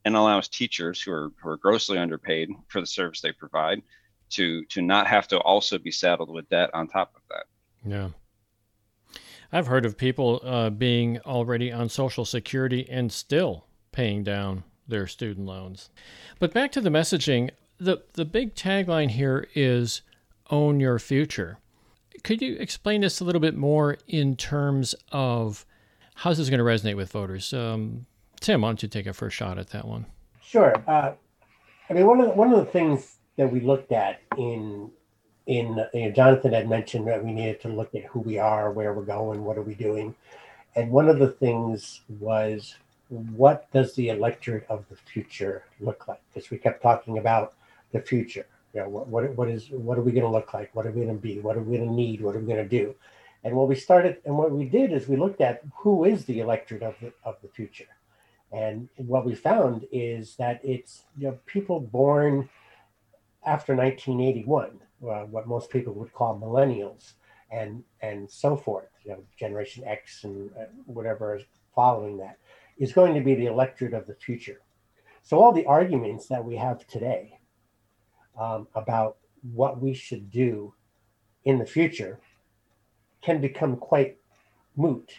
and 0.06 0.16
allows 0.16 0.48
teachers 0.48 1.02
who 1.02 1.12
are 1.12 1.32
who 1.42 1.50
are 1.50 1.58
grossly 1.58 1.98
underpaid 1.98 2.50
for 2.68 2.82
the 2.82 2.88
service 2.88 3.22
they 3.22 3.32
provide 3.32 3.82
to 4.32 4.66
to 4.66 4.82
not 4.82 5.08
have 5.08 5.28
to 5.28 5.40
also 5.40 5.78
be 5.78 5.92
saddled 5.92 6.30
with 6.30 6.50
debt 6.50 6.70
on 6.74 6.88
top 6.88 7.14
of 7.16 7.22
that. 7.30 7.46
Yeah 7.86 8.10
I've 9.52 9.68
heard 9.68 9.86
of 9.86 9.98
people 9.98 10.42
uh, 10.44 10.70
being 10.70 11.20
already 11.26 11.72
on 11.72 11.90
Social 11.90 12.26
Security 12.26 12.88
and 12.90 13.12
still 13.12 13.66
paying 13.92 14.24
down 14.24 14.64
their 14.88 15.08
student 15.08 15.48
loans. 15.48 15.90
But 16.40 16.54
back 16.54 16.72
to 16.74 16.82
the 16.82 16.90
messaging, 16.90 17.50
the, 17.80 18.04
the 18.14 18.26
big 18.26 18.56
tagline 18.56 19.12
here 19.12 19.48
is 19.56 20.02
own 20.50 20.80
your 20.80 21.00
future. 21.00 21.58
Could 22.24 22.42
you 22.42 22.56
explain 22.58 23.02
this 23.02 23.20
a 23.20 23.24
little 23.24 23.42
bit 23.42 23.56
more 23.56 23.98
in 24.08 24.36
terms 24.36 24.94
of 25.12 25.66
how 26.16 26.32
this 26.32 26.40
is 26.40 26.50
going 26.50 26.60
to 26.60 26.66
resonate 26.66 26.96
with 26.98 27.12
voters? 27.12 27.54
Um, 27.54 28.06
Tim, 28.42 28.62
why 28.62 28.70
don't 28.70 28.84
you 28.84 28.90
take 28.90 29.08
a 29.08 29.14
first 29.14 29.36
shot 29.36 29.58
at 29.58 29.70
that 29.70 29.88
one? 29.88 30.06
Sure. 30.42 30.74
Uh, 30.88 31.14
I 31.90 31.94
mean, 31.94 32.06
one 32.06 32.20
of 32.20 32.28
the, 32.28 32.34
one 32.34 32.52
of 32.54 32.60
the 32.60 32.72
things 32.72 33.18
that 33.38 33.52
we 33.52 33.62
looked 33.62 33.92
at 33.92 34.22
in 34.38 34.92
in 35.50 35.84
you 35.96 36.06
know, 36.06 36.12
Jonathan 36.12 36.54
had 36.54 36.70
mentioned 36.70 37.08
that 37.08 37.26
we 37.26 37.34
needed 37.34 37.60
to 37.62 37.70
look 37.70 37.96
at 37.96 38.04
who 38.04 38.20
we 38.20 38.38
are, 38.38 38.72
where 38.72 38.94
we're 38.94 39.02
going, 39.02 39.44
what 39.44 39.58
are 39.58 39.64
we 39.64 39.74
doing, 39.74 40.14
and 40.76 40.92
one 40.92 41.10
of 41.10 41.18
the 41.18 41.32
things 41.32 42.02
was 42.20 42.76
what 43.10 43.70
does 43.74 43.96
the 43.96 44.10
electorate 44.10 44.68
of 44.70 44.86
the 44.90 44.96
future 44.96 45.64
look 45.80 46.08
like? 46.08 46.22
Because 46.32 46.52
we 46.52 46.60
kept 46.60 46.84
talking 46.84 47.18
about 47.18 47.56
the 47.92 48.00
future. 48.00 48.46
You 48.76 48.82
know, 48.82 48.90
what 48.90 49.08
what, 49.08 49.36
what 49.36 49.50
is 49.50 49.70
what 49.72 49.98
are 49.98 50.04
we 50.04 50.12
going 50.12 50.24
to 50.24 50.30
look 50.30 50.54
like? 50.54 50.70
What 50.76 50.86
are 50.86 50.92
we 50.92 51.02
going 51.02 51.16
to 51.16 51.22
be? 51.22 51.40
What 51.40 51.58
are 51.58 51.64
we 51.64 51.78
going 51.78 51.90
to 51.90 51.96
need? 51.96 52.22
What 52.22 52.36
are 52.36 52.40
we 52.40 52.46
going 52.46 52.70
to 52.70 52.70
do? 52.70 52.94
And 53.44 53.56
what 53.56 53.68
we 53.68 53.74
started 53.74 54.18
and 54.26 54.38
what 54.38 54.52
we 54.52 54.66
did 54.66 54.94
is 54.94 55.08
we 55.08 55.18
looked 55.18 55.42
at 55.42 55.64
who 55.76 56.06
is 56.06 56.26
the 56.26 56.42
electorate 56.42 56.84
of 56.84 56.94
the 57.02 57.12
of 57.24 57.38
the 57.42 57.48
future. 57.48 57.90
And 58.52 58.88
what 58.98 59.26
we 59.26 59.34
found 59.34 59.88
is 59.92 60.36
that 60.36 60.62
it's 60.64 61.06
you 61.18 61.30
know 61.30 61.40
people 61.48 61.80
born 61.80 62.50
after 63.44 63.76
1981 63.76 64.80
uh, 65.04 65.24
what 65.26 65.48
most 65.48 65.70
people 65.70 65.94
would 65.94 66.14
call 66.14 66.40
millennials 66.40 67.14
and 67.52 67.84
and 68.02 68.30
so 68.30 68.56
forth, 68.56 68.90
you 69.04 69.12
know, 69.12 69.24
Generation 69.38 69.84
X 69.86 70.24
and 70.24 70.52
uh, 70.60 70.66
whatever 70.86 71.36
is 71.36 71.44
following 71.74 72.18
that, 72.18 72.38
is 72.78 72.94
going 72.94 73.14
to 73.16 73.22
be 73.22 73.36
the 73.36 73.48
electorate 73.48 73.94
of 73.94 74.06
the 74.06 74.16
future. 74.16 74.62
So 75.24 75.40
all 75.40 75.52
the 75.52 75.66
arguments 75.66 76.28
that 76.28 76.44
we 76.44 76.56
have 76.56 76.86
today 76.88 77.40
um, 78.40 78.68
about 78.76 79.18
what 79.54 79.82
we 79.82 79.94
should 79.94 80.32
do 80.32 80.74
in 81.46 81.60
the 81.60 81.66
future 81.66 82.20
can 83.22 83.42
become 83.42 83.76
quite 83.78 84.18
moot 84.76 85.12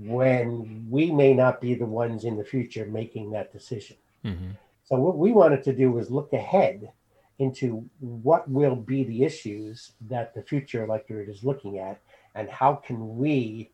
when 0.00 0.86
we 0.90 1.10
may 1.10 1.32
not 1.32 1.60
be 1.60 1.74
the 1.74 1.86
ones 1.86 2.24
in 2.24 2.36
the 2.36 2.44
future 2.44 2.86
making 2.86 3.30
that 3.30 3.52
decision. 3.52 3.96
Mm-hmm. 4.24 4.50
So 4.84 4.96
what 4.96 5.16
we 5.16 5.32
wanted 5.32 5.62
to 5.64 5.72
do 5.72 5.90
was 5.90 6.10
look 6.10 6.32
ahead 6.32 6.90
into 7.38 7.84
what 8.00 8.48
will 8.48 8.76
be 8.76 9.04
the 9.04 9.24
issues 9.24 9.92
that 10.08 10.34
the 10.34 10.42
future 10.42 10.84
electorate 10.84 11.28
is 11.28 11.44
looking 11.44 11.78
at 11.78 12.00
and 12.34 12.48
how 12.48 12.74
can 12.74 13.18
we 13.18 13.70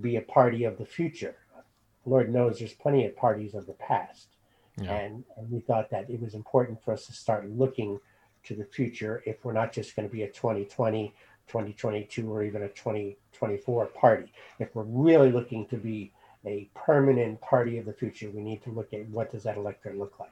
be 0.00 0.16
a 0.16 0.22
party 0.22 0.64
of 0.64 0.78
the 0.78 0.84
future 0.84 1.36
lord 2.04 2.32
knows 2.32 2.58
there's 2.58 2.74
plenty 2.74 3.06
of 3.06 3.16
parties 3.16 3.54
of 3.54 3.66
the 3.66 3.72
past 3.74 4.28
yeah. 4.80 4.92
and, 4.92 5.24
and 5.36 5.50
we 5.50 5.60
thought 5.60 5.90
that 5.90 6.08
it 6.10 6.20
was 6.20 6.34
important 6.34 6.82
for 6.82 6.92
us 6.92 7.06
to 7.06 7.12
start 7.12 7.48
looking 7.50 7.98
to 8.44 8.54
the 8.54 8.64
future 8.64 9.22
if 9.26 9.44
we're 9.44 9.52
not 9.52 9.72
just 9.72 9.96
going 9.96 10.06
to 10.06 10.12
be 10.12 10.22
a 10.22 10.28
2020 10.28 11.14
2022 11.48 12.30
or 12.30 12.42
even 12.42 12.62
a 12.62 12.68
2024 12.68 13.86
party. 13.86 14.32
If 14.58 14.74
we're 14.74 14.84
really 14.84 15.32
looking 15.32 15.66
to 15.68 15.76
be 15.76 16.12
a 16.46 16.68
permanent 16.74 17.40
party 17.40 17.78
of 17.78 17.86
the 17.86 17.92
future, 17.92 18.30
we 18.30 18.42
need 18.42 18.62
to 18.64 18.70
look 18.70 18.92
at 18.92 19.08
what 19.08 19.32
does 19.32 19.42
that 19.42 19.56
electorate 19.56 19.98
look 19.98 20.20
like. 20.20 20.30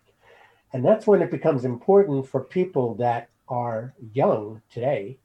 And 0.76 0.84
that's 0.84 1.06
when 1.06 1.22
it 1.22 1.30
becomes 1.30 1.64
important 1.64 2.28
for 2.28 2.44
people 2.44 2.96
that 2.96 3.30
are 3.48 3.94
young 4.12 4.60
today, 4.70 5.16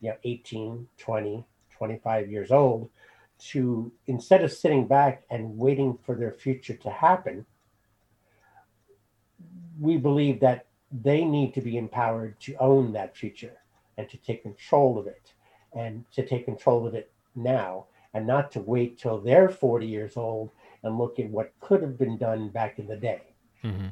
you 0.00 0.08
know, 0.08 0.16
18, 0.24 0.88
20, 0.98 1.46
25 1.70 2.28
years 2.28 2.50
old, 2.50 2.90
to 3.38 3.92
instead 4.08 4.42
of 4.42 4.52
sitting 4.52 4.88
back 4.88 5.22
and 5.30 5.56
waiting 5.56 5.96
for 6.04 6.16
their 6.16 6.32
future 6.32 6.74
to 6.78 6.90
happen, 6.90 7.46
we 9.78 9.96
believe 9.96 10.40
that 10.40 10.66
they 10.90 11.24
need 11.24 11.54
to 11.54 11.60
be 11.60 11.76
empowered 11.76 12.40
to 12.40 12.56
own 12.56 12.92
that 12.94 13.16
future 13.16 13.58
and 13.96 14.10
to 14.10 14.16
take 14.16 14.42
control 14.42 14.98
of 14.98 15.06
it 15.06 15.34
and 15.72 16.04
to 16.10 16.26
take 16.26 16.46
control 16.46 16.84
of 16.84 16.96
it 16.96 17.12
now 17.36 17.86
and 18.12 18.26
not 18.26 18.50
to 18.50 18.60
wait 18.60 18.98
till 18.98 19.20
they're 19.20 19.50
40 19.50 19.86
years 19.86 20.16
old 20.16 20.50
and 20.82 20.98
look 20.98 21.20
at 21.20 21.30
what 21.30 21.54
could 21.60 21.80
have 21.80 21.96
been 21.96 22.18
done 22.18 22.48
back 22.48 22.80
in 22.80 22.88
the 22.88 22.96
day. 22.96 23.22
Mm-hmm. 23.62 23.86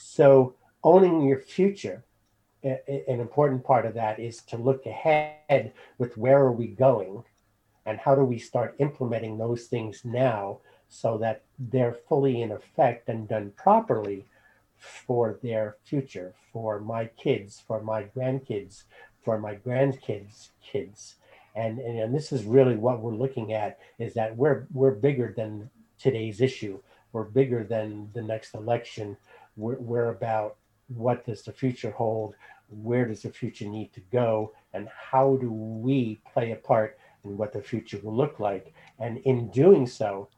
So, 0.00 0.54
owning 0.82 1.22
your 1.22 1.40
future, 1.40 2.04
an 2.62 3.20
important 3.20 3.64
part 3.64 3.86
of 3.86 3.94
that 3.94 4.18
is 4.18 4.42
to 4.42 4.56
look 4.56 4.86
ahead 4.86 5.72
with 5.98 6.16
where 6.16 6.38
are 6.38 6.52
we 6.52 6.68
going 6.68 7.24
and 7.86 7.98
how 7.98 8.14
do 8.14 8.24
we 8.24 8.38
start 8.38 8.74
implementing 8.78 9.38
those 9.38 9.64
things 9.66 10.04
now 10.04 10.58
so 10.88 11.18
that 11.18 11.42
they're 11.58 11.96
fully 12.08 12.42
in 12.42 12.52
effect 12.52 13.08
and 13.08 13.28
done 13.28 13.52
properly 13.56 14.26
for 14.76 15.38
their 15.42 15.76
future, 15.84 16.34
for 16.52 16.80
my 16.80 17.06
kids, 17.06 17.62
for 17.66 17.80
my 17.82 18.04
grandkids, 18.04 18.84
for 19.24 19.38
my 19.38 19.56
grandkids' 19.56 20.50
kids. 20.62 21.16
And, 21.54 21.78
and, 21.78 21.98
and 21.98 22.14
this 22.14 22.32
is 22.32 22.44
really 22.44 22.76
what 22.76 23.00
we're 23.00 23.14
looking 23.14 23.52
at 23.52 23.78
is 23.98 24.14
that 24.14 24.36
we're 24.36 24.66
we're 24.72 24.92
bigger 24.92 25.32
than 25.36 25.70
today's 25.98 26.40
issue. 26.40 26.80
We're 27.12 27.24
bigger 27.24 27.64
than 27.64 28.10
the 28.14 28.22
next 28.22 28.54
election. 28.54 29.16
We're, 29.58 29.78
we're 29.78 30.10
about 30.10 30.56
what 30.86 31.26
does 31.26 31.42
the 31.42 31.52
future 31.52 31.90
hold? 31.90 32.34
Where 32.70 33.04
does 33.06 33.22
the 33.22 33.30
future 33.30 33.66
need 33.66 33.92
to 33.94 34.00
go? 34.12 34.54
And 34.72 34.88
how 34.88 35.36
do 35.40 35.50
we 35.50 36.20
play 36.32 36.52
a 36.52 36.56
part 36.56 36.98
in 37.24 37.36
what 37.36 37.52
the 37.52 37.60
future 37.60 37.98
will 38.02 38.16
look 38.16 38.38
like? 38.38 38.72
And 38.98 39.18
in 39.18 39.50
doing 39.50 39.86
so, 39.86 40.28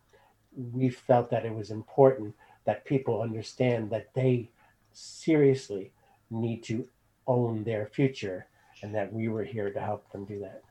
we 0.57 0.89
felt 0.89 1.31
that 1.31 1.45
it 1.45 1.55
was 1.55 1.71
important 1.71 2.35
that 2.65 2.85
people 2.85 3.23
understand 3.23 3.91
that 3.91 4.13
they 4.15 4.51
seriously 4.93 5.93
need 6.31 6.63
to 6.65 6.89
own 7.27 7.63
their 7.63 7.87
future 7.87 8.47
and 8.83 8.95
that 8.95 9.13
we 9.13 9.29
were 9.29 9.45
here 9.45 9.71
to 9.71 9.81
help 9.81 10.11
them 10.13 10.25
do 10.25 10.41
that. 10.41 10.63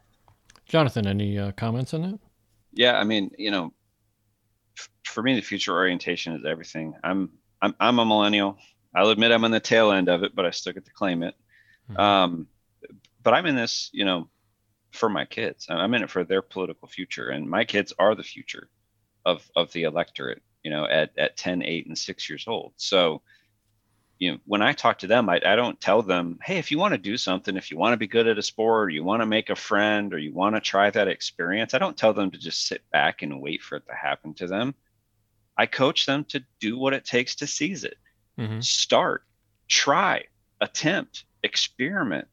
Jonathan, 0.66 1.08
any 1.08 1.38
uh, 1.38 1.52
comments 1.54 1.93
on 1.93 2.02
that? 2.02 2.20
Yeah, 2.74 2.97
I 3.00 3.04
mean, 3.04 3.32
you 3.38 3.52
know, 3.52 3.74
f- 4.78 4.89
for 5.06 5.24
me, 5.24 5.36
the 5.36 5.41
future 5.41 5.74
orientation 5.74 6.34
is 6.34 6.45
everything. 6.45 6.93
I'm 7.04 7.32
I'm 7.62 7.76
I'm 7.80 7.99
a 7.99 8.05
millennial. 8.05 8.57
I'll 8.93 9.10
admit 9.10 9.32
I'm 9.32 9.45
on 9.45 9.51
the 9.51 9.60
tail 9.60 9.91
end 9.91 10.10
of 10.10 10.24
it, 10.24 10.36
but 10.36 10.45
I 10.45 10.51
still 10.51 10.74
get 10.74 10.86
to 10.86 10.91
claim 10.91 11.24
it. 11.24 11.36
Mm-hmm. 11.89 11.99
Um, 11.99 12.47
but 13.22 13.34
I'm 13.34 13.45
in 13.45 13.55
this, 13.55 13.89
you 13.93 14.05
know, 14.05 14.30
for 14.91 15.10
my 15.10 15.26
kids. 15.26 15.68
I'm 15.70 15.93
in 15.93 16.03
it 16.03 16.10
for 16.10 16.24
their 16.24 16.41
political 16.41 16.88
future, 16.88 17.30
and 17.30 17.49
my 17.49 17.66
kids 17.66 17.93
are 17.99 18.16
the 18.16 18.24
future 18.24 18.70
of 19.26 19.49
of 19.55 19.72
the 19.74 19.84
electorate. 19.84 20.41
You 20.64 20.72
know, 20.72 20.86
at 20.86 21.18
at 21.18 21.38
10, 21.38 21.64
8, 21.64 21.88
and 21.88 21.97
6 21.97 22.30
years 22.30 22.45
old. 22.45 22.74
So, 22.76 23.22
you 24.18 24.32
know, 24.34 24.39
when 24.45 24.62
I 24.62 24.74
talk 24.74 24.99
to 24.99 25.07
them, 25.07 25.30
I, 25.30 25.39
I 25.45 25.55
don't 25.55 25.80
tell 25.80 26.01
them, 26.01 26.38
hey, 26.43 26.57
if 26.57 26.70
you 26.70 26.78
want 26.78 26.93
to 26.93 26.97
do 26.97 27.16
something, 27.16 27.55
if 27.55 27.72
you 27.72 27.78
want 27.78 27.93
to 27.93 27.97
be 27.97 28.07
good 28.07 28.28
at 28.28 28.38
a 28.38 28.43
sport, 28.43 28.88
or 28.88 28.89
you 28.89 29.03
want 29.03 29.22
to 29.22 29.26
make 29.26 29.49
a 29.49 29.55
friend, 29.55 30.14
or 30.14 30.18
you 30.18 30.34
want 30.34 30.55
to 30.55 30.62
try 30.62 30.89
that 30.89 31.07
experience, 31.07 31.74
I 31.74 31.78
don't 31.78 31.95
tell 31.95 32.14
them 32.14 32.32
to 32.32 32.38
just 32.38 32.68
sit 32.68 32.82
back 32.91 33.22
and 33.22 33.41
wait 33.41 33.62
for 33.62 33.78
it 33.78 33.88
to 33.88 33.95
happen 33.95 34.34
to 34.36 34.47
them. 34.47 34.76
I 35.60 35.66
coach 35.66 36.05
them 36.05 36.24
to 36.30 36.41
do 36.62 36.78
what 36.78 36.93
it 36.93 37.03
takes 37.03 37.36
to 37.36 37.47
seize 37.47 37.84
it. 37.84 37.97
Mm-hmm. 38.39 38.62
Start, 38.62 39.26
try, 39.68 40.24
attempt, 40.62 41.26
experiment, 41.43 42.30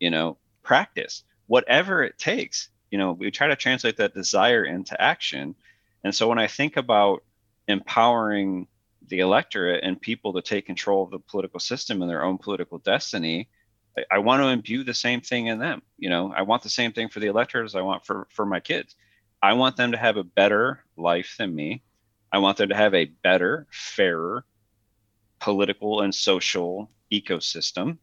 you 0.00 0.10
know, 0.10 0.38
practice, 0.64 1.22
whatever 1.46 2.02
it 2.02 2.18
takes. 2.18 2.70
You 2.90 2.98
know, 2.98 3.12
we 3.12 3.30
try 3.30 3.46
to 3.46 3.54
translate 3.54 3.98
that 3.98 4.12
desire 4.12 4.64
into 4.64 5.00
action. 5.00 5.54
And 6.02 6.12
so 6.12 6.26
when 6.26 6.40
I 6.40 6.48
think 6.48 6.76
about 6.76 7.22
empowering 7.68 8.66
the 9.06 9.20
electorate 9.20 9.84
and 9.84 10.00
people 10.00 10.32
to 10.32 10.42
take 10.42 10.66
control 10.66 11.04
of 11.04 11.12
the 11.12 11.20
political 11.20 11.60
system 11.60 12.02
and 12.02 12.10
their 12.10 12.24
own 12.24 12.38
political 12.38 12.78
destiny 12.78 13.48
I, 13.96 14.16
I, 14.16 14.18
want 14.18 14.42
to 14.42 14.48
imbue 14.48 14.82
the 14.82 14.94
same 14.94 15.20
thing 15.20 15.46
in 15.46 15.58
them 15.58 15.82
you 15.98 16.08
know 16.08 16.32
i 16.34 16.40
want 16.40 16.62
the 16.62 16.70
same 16.70 16.92
thing 16.92 17.10
for 17.10 17.20
the 17.20 17.26
electorate 17.26 17.66
as 17.66 17.74
i 17.74 17.82
want 17.82 18.06
for 18.06 18.26
for 18.30 18.46
my 18.46 18.60
kids 18.60 18.96
i 19.42 19.52
want 19.52 19.76
them 19.76 19.92
to 19.92 19.98
have 19.98 20.16
a 20.16 20.24
better 20.24 20.82
life 20.96 21.34
than 21.38 21.54
me 21.54 21.82
i 22.34 22.38
want 22.38 22.56
them 22.56 22.68
to 22.68 22.76
have 22.76 22.94
a 22.94 23.06
better 23.22 23.66
fairer 23.70 24.44
political 25.40 26.00
and 26.02 26.14
social 26.14 26.90
ecosystem 27.12 27.98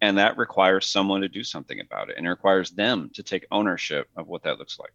and 0.00 0.18
that 0.18 0.36
requires 0.36 0.86
someone 0.86 1.20
to 1.20 1.28
do 1.28 1.44
something 1.44 1.80
about 1.80 2.08
it 2.08 2.16
and 2.16 2.26
it 2.26 2.30
requires 2.30 2.70
them 2.70 3.10
to 3.14 3.22
take 3.22 3.46
ownership 3.50 4.08
of 4.16 4.26
what 4.26 4.42
that 4.42 4.58
looks 4.58 4.78
like 4.78 4.92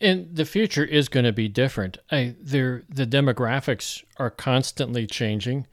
and 0.00 0.34
the 0.34 0.46
future 0.46 0.84
is 0.84 1.08
going 1.08 1.26
to 1.26 1.32
be 1.32 1.48
different. 1.48 1.98
I, 2.10 2.34
the 2.40 2.82
demographics 2.90 4.02
are 4.16 4.30
constantly 4.30 5.06
changing, 5.06 5.66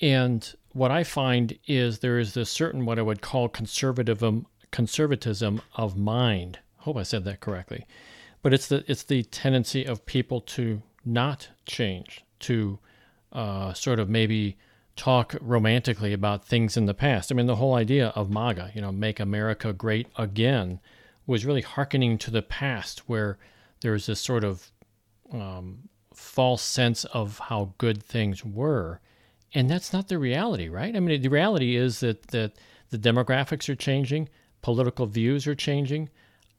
and 0.00 0.54
what 0.72 0.90
I 0.90 1.02
find 1.02 1.58
is 1.66 1.98
there 1.98 2.18
is 2.18 2.34
this 2.34 2.50
certain 2.50 2.84
what 2.84 2.98
I 2.98 3.02
would 3.02 3.22
call 3.22 3.48
conservatism 3.48 4.46
conservatism 4.70 5.62
of 5.74 5.96
mind. 5.96 6.60
Hope 6.78 6.96
I 6.96 7.02
said 7.02 7.24
that 7.24 7.40
correctly, 7.40 7.86
but 8.42 8.54
it's 8.54 8.68
the 8.68 8.84
it's 8.86 9.02
the 9.04 9.22
tendency 9.24 9.84
of 9.84 10.06
people 10.06 10.40
to 10.40 10.82
not 11.04 11.48
change, 11.66 12.24
to 12.40 12.78
uh, 13.32 13.72
sort 13.72 13.98
of 13.98 14.08
maybe 14.08 14.56
talk 14.96 15.34
romantically 15.40 16.12
about 16.12 16.44
things 16.44 16.76
in 16.76 16.86
the 16.86 16.94
past. 16.94 17.32
I 17.32 17.34
mean, 17.34 17.46
the 17.46 17.56
whole 17.56 17.74
idea 17.74 18.08
of 18.08 18.30
MAGA, 18.30 18.72
you 18.74 18.82
know, 18.82 18.92
make 18.92 19.18
America 19.18 19.72
great 19.72 20.08
again, 20.16 20.80
was 21.26 21.46
really 21.46 21.62
hearkening 21.62 22.18
to 22.18 22.30
the 22.30 22.42
past 22.42 23.08
where 23.08 23.38
there's 23.80 24.06
this 24.06 24.20
sort 24.20 24.44
of 24.44 24.70
um, 25.32 25.88
false 26.12 26.62
sense 26.62 27.04
of 27.06 27.38
how 27.38 27.72
good 27.78 28.02
things 28.02 28.44
were. 28.44 29.00
And 29.54 29.70
that's 29.70 29.92
not 29.92 30.08
the 30.08 30.18
reality, 30.18 30.68
right? 30.68 30.94
I 30.94 31.00
mean, 31.00 31.22
the 31.22 31.28
reality 31.28 31.76
is 31.76 32.00
that, 32.00 32.28
that 32.28 32.52
the 32.90 32.98
demographics 32.98 33.68
are 33.68 33.76
changing, 33.76 34.28
political 34.62 35.06
views 35.06 35.46
are 35.46 35.54
changing. 35.54 36.10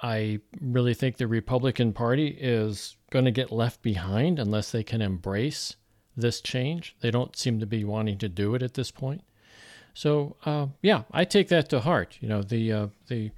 I 0.01 0.39
really 0.59 0.93
think 0.93 1.17
the 1.17 1.27
Republican 1.27 1.93
Party 1.93 2.27
is 2.39 2.95
going 3.11 3.25
to 3.25 3.31
get 3.31 3.51
left 3.51 3.81
behind 3.81 4.39
unless 4.39 4.71
they 4.71 4.83
can 4.83 5.01
embrace 5.01 5.75
this 6.17 6.41
change. 6.41 6.95
They 7.01 7.11
don't 7.11 7.35
seem 7.35 7.59
to 7.59 7.65
be 7.65 7.83
wanting 7.83 8.17
to 8.19 8.29
do 8.29 8.55
it 8.55 8.63
at 8.63 8.73
this 8.73 8.89
point. 8.91 9.23
So, 9.93 10.37
uh, 10.45 10.67
yeah, 10.81 11.03
I 11.11 11.25
take 11.25 11.49
that 11.49 11.69
to 11.69 11.81
heart. 11.81 12.17
You 12.21 12.29
know, 12.29 12.41
the 12.41 12.71
uh, 12.71 12.87
the 13.07 13.31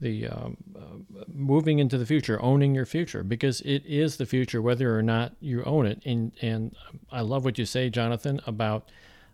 the 0.00 0.28
um, 0.28 0.56
uh, 0.76 1.24
moving 1.32 1.78
into 1.78 1.96
the 1.96 2.06
future, 2.06 2.40
owning 2.42 2.74
your 2.74 2.84
future, 2.84 3.24
because 3.24 3.62
it 3.62 3.82
is 3.86 4.16
the 4.16 4.26
future, 4.26 4.60
whether 4.60 4.96
or 4.96 5.02
not 5.02 5.34
you 5.40 5.64
own 5.64 5.86
it. 5.86 6.02
And 6.04 6.32
and 6.42 6.76
I 7.10 7.22
love 7.22 7.44
what 7.44 7.58
you 7.58 7.64
say, 7.64 7.90
Jonathan, 7.90 8.40
about 8.46 8.90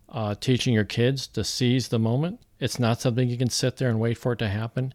uh, 0.09 0.35
teaching 0.35 0.73
your 0.73 0.85
kids 0.85 1.27
to 1.27 1.43
seize 1.43 1.89
the 1.89 1.99
moment. 1.99 2.39
It's 2.59 2.79
not 2.79 3.01
something 3.01 3.29
you 3.29 3.37
can 3.37 3.49
sit 3.49 3.77
there 3.77 3.89
and 3.89 3.99
wait 3.99 4.17
for 4.17 4.33
it 4.33 4.39
to 4.39 4.47
happen. 4.47 4.93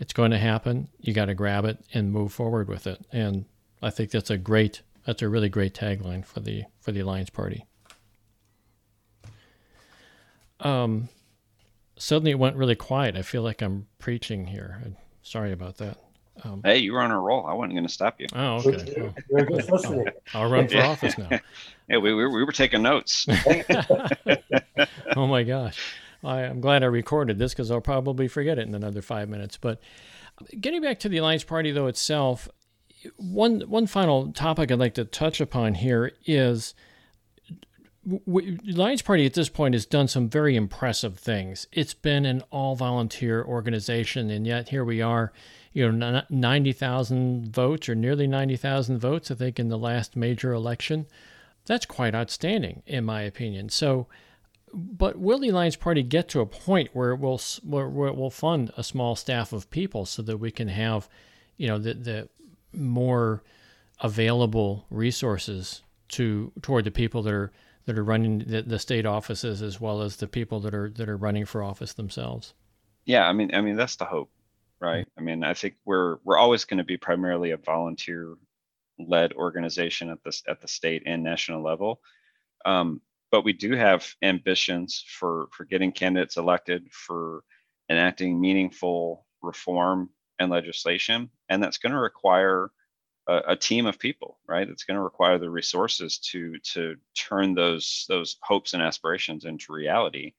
It's 0.00 0.14
going 0.14 0.32
to 0.32 0.38
happen. 0.38 0.88
You 0.98 1.12
got 1.12 1.26
to 1.26 1.34
grab 1.34 1.64
it 1.66 1.78
and 1.94 2.10
move 2.10 2.32
forward 2.32 2.68
with 2.68 2.86
it. 2.86 3.06
And 3.12 3.44
I 3.82 3.90
think 3.90 4.10
that's 4.10 4.30
a 4.30 4.38
great, 4.38 4.80
that's 5.06 5.22
a 5.22 5.28
really 5.28 5.50
great 5.50 5.74
tagline 5.74 6.24
for 6.24 6.40
the 6.40 6.64
for 6.80 6.90
the 6.90 7.00
Alliance 7.00 7.30
Party. 7.30 7.66
Um, 10.58 11.08
suddenly 11.96 12.32
it 12.32 12.38
went 12.38 12.56
really 12.56 12.74
quiet. 12.74 13.16
I 13.16 13.22
feel 13.22 13.42
like 13.42 13.62
I'm 13.62 13.86
preaching 13.98 14.46
here. 14.46 14.82
Sorry 15.22 15.52
about 15.52 15.76
that. 15.76 15.98
Um, 16.42 16.62
hey, 16.64 16.78
you 16.78 16.92
were 16.92 17.02
on 17.02 17.10
a 17.10 17.20
roll. 17.20 17.46
I 17.46 17.52
wasn't 17.52 17.74
going 17.74 17.86
to 17.86 17.92
stop 17.92 18.18
you. 18.18 18.26
Oh, 18.34 18.62
okay. 18.64 19.12
Well, 19.28 20.04
I'll 20.34 20.50
run 20.50 20.68
for 20.68 20.78
office 20.78 21.18
now. 21.18 21.28
yeah, 21.88 21.98
we, 21.98 22.14
we, 22.14 22.26
we 22.26 22.44
were 22.44 22.52
taking 22.52 22.82
notes. 22.82 23.26
oh 25.16 25.26
my 25.26 25.42
gosh. 25.42 25.78
I, 26.22 26.42
am 26.42 26.60
glad 26.60 26.82
I 26.82 26.86
recorded 26.86 27.38
this 27.38 27.52
because 27.52 27.70
I'll 27.70 27.80
probably 27.80 28.28
forget 28.28 28.58
it 28.58 28.68
in 28.68 28.74
another 28.74 29.02
five 29.02 29.28
minutes. 29.28 29.56
But 29.56 29.80
getting 30.60 30.82
back 30.82 30.98
to 31.00 31.08
the 31.08 31.18
Alliance 31.18 31.44
Party, 31.44 31.70
though, 31.70 31.86
itself, 31.86 32.48
one, 33.16 33.60
one 33.62 33.86
final 33.86 34.32
topic 34.32 34.70
I'd 34.70 34.78
like 34.78 34.94
to 34.94 35.04
touch 35.04 35.40
upon 35.40 35.74
here 35.74 36.12
is 36.26 36.74
the 38.04 38.58
Alliance 38.72 39.02
Party 39.02 39.26
at 39.26 39.34
this 39.34 39.48
point 39.48 39.74
has 39.74 39.86
done 39.86 40.08
some 40.08 40.28
very 40.28 40.56
impressive 40.56 41.18
things. 41.18 41.66
It's 41.72 41.94
been 41.94 42.24
an 42.24 42.42
all 42.50 42.74
volunteer 42.76 43.44
organization, 43.44 44.30
and 44.30 44.46
yet 44.46 44.70
here 44.70 44.84
we 44.84 45.02
are, 45.02 45.32
you 45.72 45.90
know, 45.90 46.22
90,000 46.28 47.52
votes 47.52 47.88
or 47.88 47.94
nearly 47.94 48.26
90,000 48.26 48.98
votes, 48.98 49.30
I 49.30 49.34
think, 49.34 49.58
in 49.58 49.68
the 49.68 49.78
last 49.78 50.16
major 50.16 50.52
election. 50.52 51.06
That's 51.66 51.86
quite 51.86 52.14
outstanding, 52.14 52.82
in 52.86 53.04
my 53.04 53.22
opinion. 53.22 53.68
So, 53.68 54.06
but 54.72 55.18
will 55.18 55.38
the 55.38 55.48
Alliance 55.48 55.76
Party 55.76 56.02
get 56.02 56.28
to 56.28 56.40
a 56.40 56.46
point 56.46 56.90
where 56.92 57.10
it 57.12 57.20
will 57.20 57.40
where, 57.62 57.88
where 57.88 58.08
it 58.08 58.16
will 58.16 58.30
fund 58.30 58.72
a 58.76 58.82
small 58.82 59.16
staff 59.16 59.52
of 59.52 59.70
people 59.70 60.06
so 60.06 60.22
that 60.22 60.38
we 60.38 60.50
can 60.50 60.68
have, 60.68 61.08
you 61.56 61.68
know, 61.68 61.78
the 61.78 61.94
the 61.94 62.28
more 62.72 63.42
available 64.00 64.86
resources 64.90 65.82
to 66.08 66.52
toward 66.62 66.84
the 66.84 66.90
people 66.90 67.22
that 67.22 67.34
are 67.34 67.52
that 67.86 67.98
are 67.98 68.04
running 68.04 68.40
the, 68.40 68.62
the 68.62 68.78
state 68.78 69.06
offices 69.06 69.62
as 69.62 69.80
well 69.80 70.02
as 70.02 70.16
the 70.16 70.28
people 70.28 70.60
that 70.60 70.74
are 70.74 70.90
that 70.90 71.08
are 71.08 71.16
running 71.16 71.44
for 71.44 71.62
office 71.62 71.92
themselves. 71.94 72.54
Yeah, 73.04 73.26
I 73.26 73.32
mean, 73.32 73.54
I 73.54 73.60
mean 73.60 73.76
that's 73.76 73.96
the 73.96 74.04
hope, 74.04 74.30
right? 74.80 75.06
I 75.18 75.20
mean, 75.20 75.42
I 75.42 75.54
think 75.54 75.74
we're 75.84 76.18
we're 76.24 76.38
always 76.38 76.64
going 76.64 76.78
to 76.78 76.84
be 76.84 76.96
primarily 76.96 77.50
a 77.50 77.56
volunteer 77.56 78.34
led 78.98 79.32
organization 79.32 80.10
at 80.10 80.22
this 80.22 80.42
at 80.46 80.60
the 80.60 80.68
state 80.68 81.02
and 81.06 81.22
national 81.22 81.62
level. 81.62 82.00
Um, 82.64 83.00
but 83.30 83.44
we 83.44 83.52
do 83.52 83.74
have 83.74 84.06
ambitions 84.22 85.04
for 85.06 85.48
for 85.52 85.64
getting 85.64 85.92
candidates 85.92 86.36
elected 86.36 86.86
for 86.92 87.42
enacting 87.90 88.40
meaningful 88.40 89.26
reform 89.42 90.10
and 90.38 90.50
legislation 90.50 91.30
and 91.48 91.62
that's 91.62 91.78
going 91.78 91.92
to 91.92 91.98
require 91.98 92.70
a, 93.26 93.40
a, 93.48 93.56
team 93.56 93.86
of 93.86 93.98
people 93.98 94.38
right? 94.46 94.68
It's 94.68 94.84
going 94.84 94.96
to 94.96 95.02
require 95.02 95.38
the 95.38 95.50
resources 95.50 96.18
to 96.30 96.58
to 96.72 96.96
turn 97.14 97.54
those 97.54 98.06
those 98.08 98.36
hopes 98.42 98.74
and 98.74 98.82
aspirations 98.82 99.44
into 99.44 99.72
reality 99.72 100.34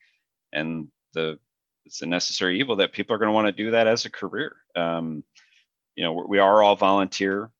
and 0.53 0.87
the 1.13 1.39
it's 1.85 2.01
a 2.01 2.05
necessary 2.05 2.59
evil 2.59 2.75
that 2.77 2.93
people 2.93 3.15
are 3.15 3.19
going 3.19 3.29
to 3.29 3.33
want 3.33 3.47
to 3.47 3.63
do 3.63 3.71
that 3.71 3.87
as 3.87 4.05
a 4.05 4.09
career. 4.11 4.55
Um, 4.75 5.23
you 5.95 6.03
know 6.03 6.25
we 6.27 6.39
are 6.39 6.61
all 6.63 6.75
volunteer 6.75 7.51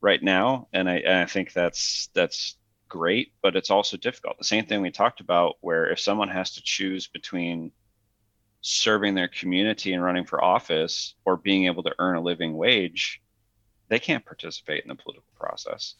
right 0.00 0.22
now 0.22 0.68
and 0.72 0.88
I, 0.88 0.96
and 0.98 1.18
I 1.18 1.26
think 1.26 1.52
that's 1.52 2.08
that's 2.14 2.56
great, 2.88 3.32
but 3.42 3.56
it's 3.56 3.70
also 3.70 3.96
difficult. 3.96 4.38
The 4.38 4.44
same 4.44 4.66
thing 4.66 4.80
we 4.80 4.90
talked 4.90 5.20
about, 5.20 5.56
where 5.60 5.90
if 5.90 6.00
someone 6.00 6.28
has 6.28 6.52
to 6.52 6.62
choose 6.62 7.06
between 7.06 7.72
serving 8.60 9.14
their 9.14 9.28
community 9.28 9.92
and 9.92 10.02
running 10.02 10.24
for 10.24 10.42
office 10.42 11.14
or 11.24 11.36
being 11.36 11.66
able 11.66 11.82
to 11.84 11.94
earn 11.98 12.16
a 12.16 12.20
living 12.20 12.56
wage, 12.56 13.20
they 13.88 13.98
can't 13.98 14.24
participate 14.24 14.82
in 14.82 14.88
the 14.88 14.94
political 14.94 15.32
process. 15.36 15.94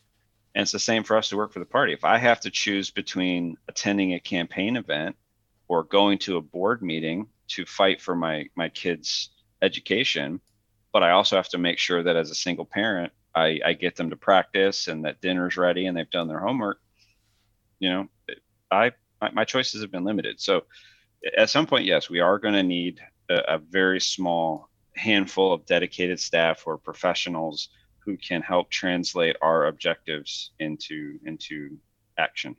And 0.55 0.63
it's 0.63 0.73
the 0.73 0.79
same 0.79 1.05
for 1.05 1.17
us 1.17 1.29
to 1.29 1.37
work 1.37 1.53
for 1.53 1.61
the 1.61 1.65
party. 1.65 1.93
If 1.93 2.05
I 2.05 2.19
have 2.19 2.41
to 2.41 2.51
choose 2.51 2.91
between 2.91 3.57
attending 3.69 4.15
a 4.15 4.21
campaign 4.21 4.77
event 4.77 5.17
or 5.69 5.85
going 5.85 6.19
to 6.19 6.37
a 6.37 6.43
board 6.43 6.83
meeting 6.83 7.29
to 7.49 7.65
fight 7.65 8.01
for 8.01 8.15
my 8.15 8.47
my 8.57 8.69
kids' 8.69 9.31
education, 9.63 10.41
but 10.93 11.03
I 11.03 11.11
also 11.11 11.37
have 11.37 11.49
to 11.51 11.59
make 11.59 11.79
sure 11.79 12.03
that 12.03 12.17
as 12.17 12.31
a 12.31 12.35
single 12.35 12.65
parent, 12.65 13.13
I, 13.35 13.61
I 13.65 13.73
get 13.75 13.97
them 13.97 14.11
to 14.11 14.17
practice 14.17 14.89
and 14.89 15.05
that 15.05 15.21
dinner's 15.21 15.57
ready 15.57 15.87
and 15.87 15.97
they've 15.97 16.11
done 16.11 16.29
their 16.29 16.41
homework, 16.41 16.81
you 17.79 17.91
know, 17.91 18.09
I 18.71 18.93
my, 19.33 19.45
choices 19.45 19.83
have 19.83 19.91
been 19.91 20.05
limited. 20.05 20.41
So 20.41 20.65
at 21.37 21.51
some 21.51 21.67
point, 21.67 21.85
yes, 21.85 22.09
we 22.09 22.21
are 22.21 22.39
going 22.39 22.55
to 22.55 22.63
need 22.63 23.01
a, 23.29 23.55
a 23.55 23.59
very 23.59 24.01
small 24.01 24.69
handful 24.95 25.53
of 25.53 25.67
dedicated 25.67 26.21
staff 26.21 26.65
or 26.67 26.79
professionals 26.79 27.69
who 27.99 28.17
can 28.17 28.43
help 28.43 28.71
translate 28.71 29.37
our 29.43 29.67
objectives 29.67 30.53
into 30.59 31.19
into 31.25 31.77
action. 32.19 32.57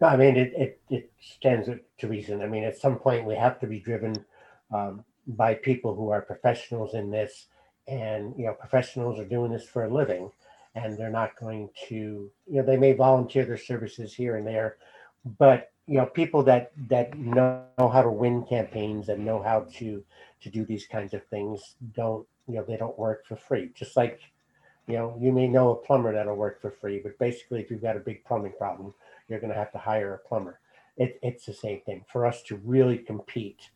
No, 0.00 0.08
I 0.08 0.16
mean 0.16 0.36
it, 0.36 0.52
it, 0.56 0.80
it 0.90 1.12
stands 1.20 1.68
to 1.98 2.08
reason. 2.08 2.42
I 2.42 2.46
mean, 2.46 2.64
at 2.64 2.76
some 2.76 2.98
point 2.98 3.24
we 3.24 3.36
have 3.36 3.60
to 3.60 3.66
be 3.66 3.78
driven 3.78 4.14
um, 4.74 5.04
by 5.26 5.54
people 5.54 5.94
who 5.94 6.10
are 6.10 6.20
professionals 6.20 6.94
in 6.94 7.10
this 7.10 7.46
and 7.86 8.34
you 8.36 8.46
know 8.46 8.54
professionals 8.54 9.18
are 9.18 9.24
doing 9.24 9.52
this 9.52 9.64
for 9.64 9.84
a 9.84 9.92
living 9.92 10.30
and 10.74 10.96
they're 10.96 11.10
not 11.10 11.38
going 11.38 11.68
to 11.88 11.94
you 11.94 12.30
know 12.48 12.62
they 12.62 12.76
may 12.76 12.92
volunteer 12.92 13.44
their 13.44 13.58
services 13.58 14.14
here 14.14 14.36
and 14.36 14.46
there 14.46 14.76
but 15.38 15.70
you 15.86 15.98
know 15.98 16.06
people 16.06 16.42
that 16.42 16.72
that 16.88 17.16
know 17.18 17.64
how 17.78 18.02
to 18.02 18.10
win 18.10 18.44
campaigns 18.44 19.08
and 19.08 19.24
know 19.24 19.42
how 19.42 19.66
to 19.74 20.02
to 20.40 20.50
do 20.50 20.64
these 20.64 20.86
kinds 20.86 21.14
of 21.14 21.24
things 21.26 21.76
don't 21.94 22.26
you 22.46 22.54
know 22.54 22.64
they 22.64 22.76
don't 22.76 22.98
work 22.98 23.26
for 23.26 23.36
free. 23.36 23.70
Just 23.74 23.96
like 23.96 24.20
you 24.86 24.94
know 24.94 25.16
you 25.20 25.32
may 25.32 25.46
know 25.46 25.70
a 25.70 25.76
plumber 25.76 26.12
that'll 26.12 26.36
work 26.36 26.60
for 26.60 26.70
free 26.70 27.00
but 27.02 27.18
basically 27.18 27.60
if 27.60 27.70
you've 27.70 27.82
got 27.82 27.96
a 27.96 28.00
big 28.00 28.24
plumbing 28.24 28.52
problem 28.58 28.94
you're 29.28 29.40
going 29.40 29.52
to 29.52 29.58
have 29.58 29.72
to 29.72 29.78
hire 29.78 30.14
a 30.14 30.28
plumber. 30.28 30.60
It, 30.96 31.18
it's 31.22 31.46
the 31.46 31.54
same 31.54 31.80
thing. 31.80 32.04
For 32.12 32.24
us 32.26 32.42
to 32.44 32.56
really 32.56 32.98
compete 32.98 33.70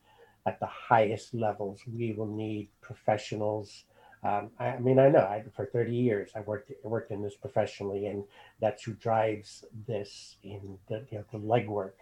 at 0.46 0.60
the 0.60 0.66
highest 0.66 1.34
levels 1.34 1.80
we 1.86 2.12
will 2.12 2.26
need 2.26 2.68
professionals 2.80 3.84
um, 4.24 4.50
I, 4.58 4.66
I, 4.66 4.78
mean, 4.80 4.98
I 4.98 5.08
know 5.08 5.20
I, 5.20 5.44
for 5.54 5.66
30 5.66 5.94
years 5.94 6.30
I 6.34 6.40
worked 6.40 6.72
worked 6.82 7.10
in 7.10 7.22
this 7.22 7.34
professionally, 7.34 8.06
and 8.06 8.24
that's 8.60 8.82
who 8.82 8.92
drives 8.94 9.64
this 9.86 10.36
in 10.42 10.78
the 10.88 11.04
you 11.10 11.18
know 11.18 11.24
the 11.30 11.38
legwork, 11.38 11.92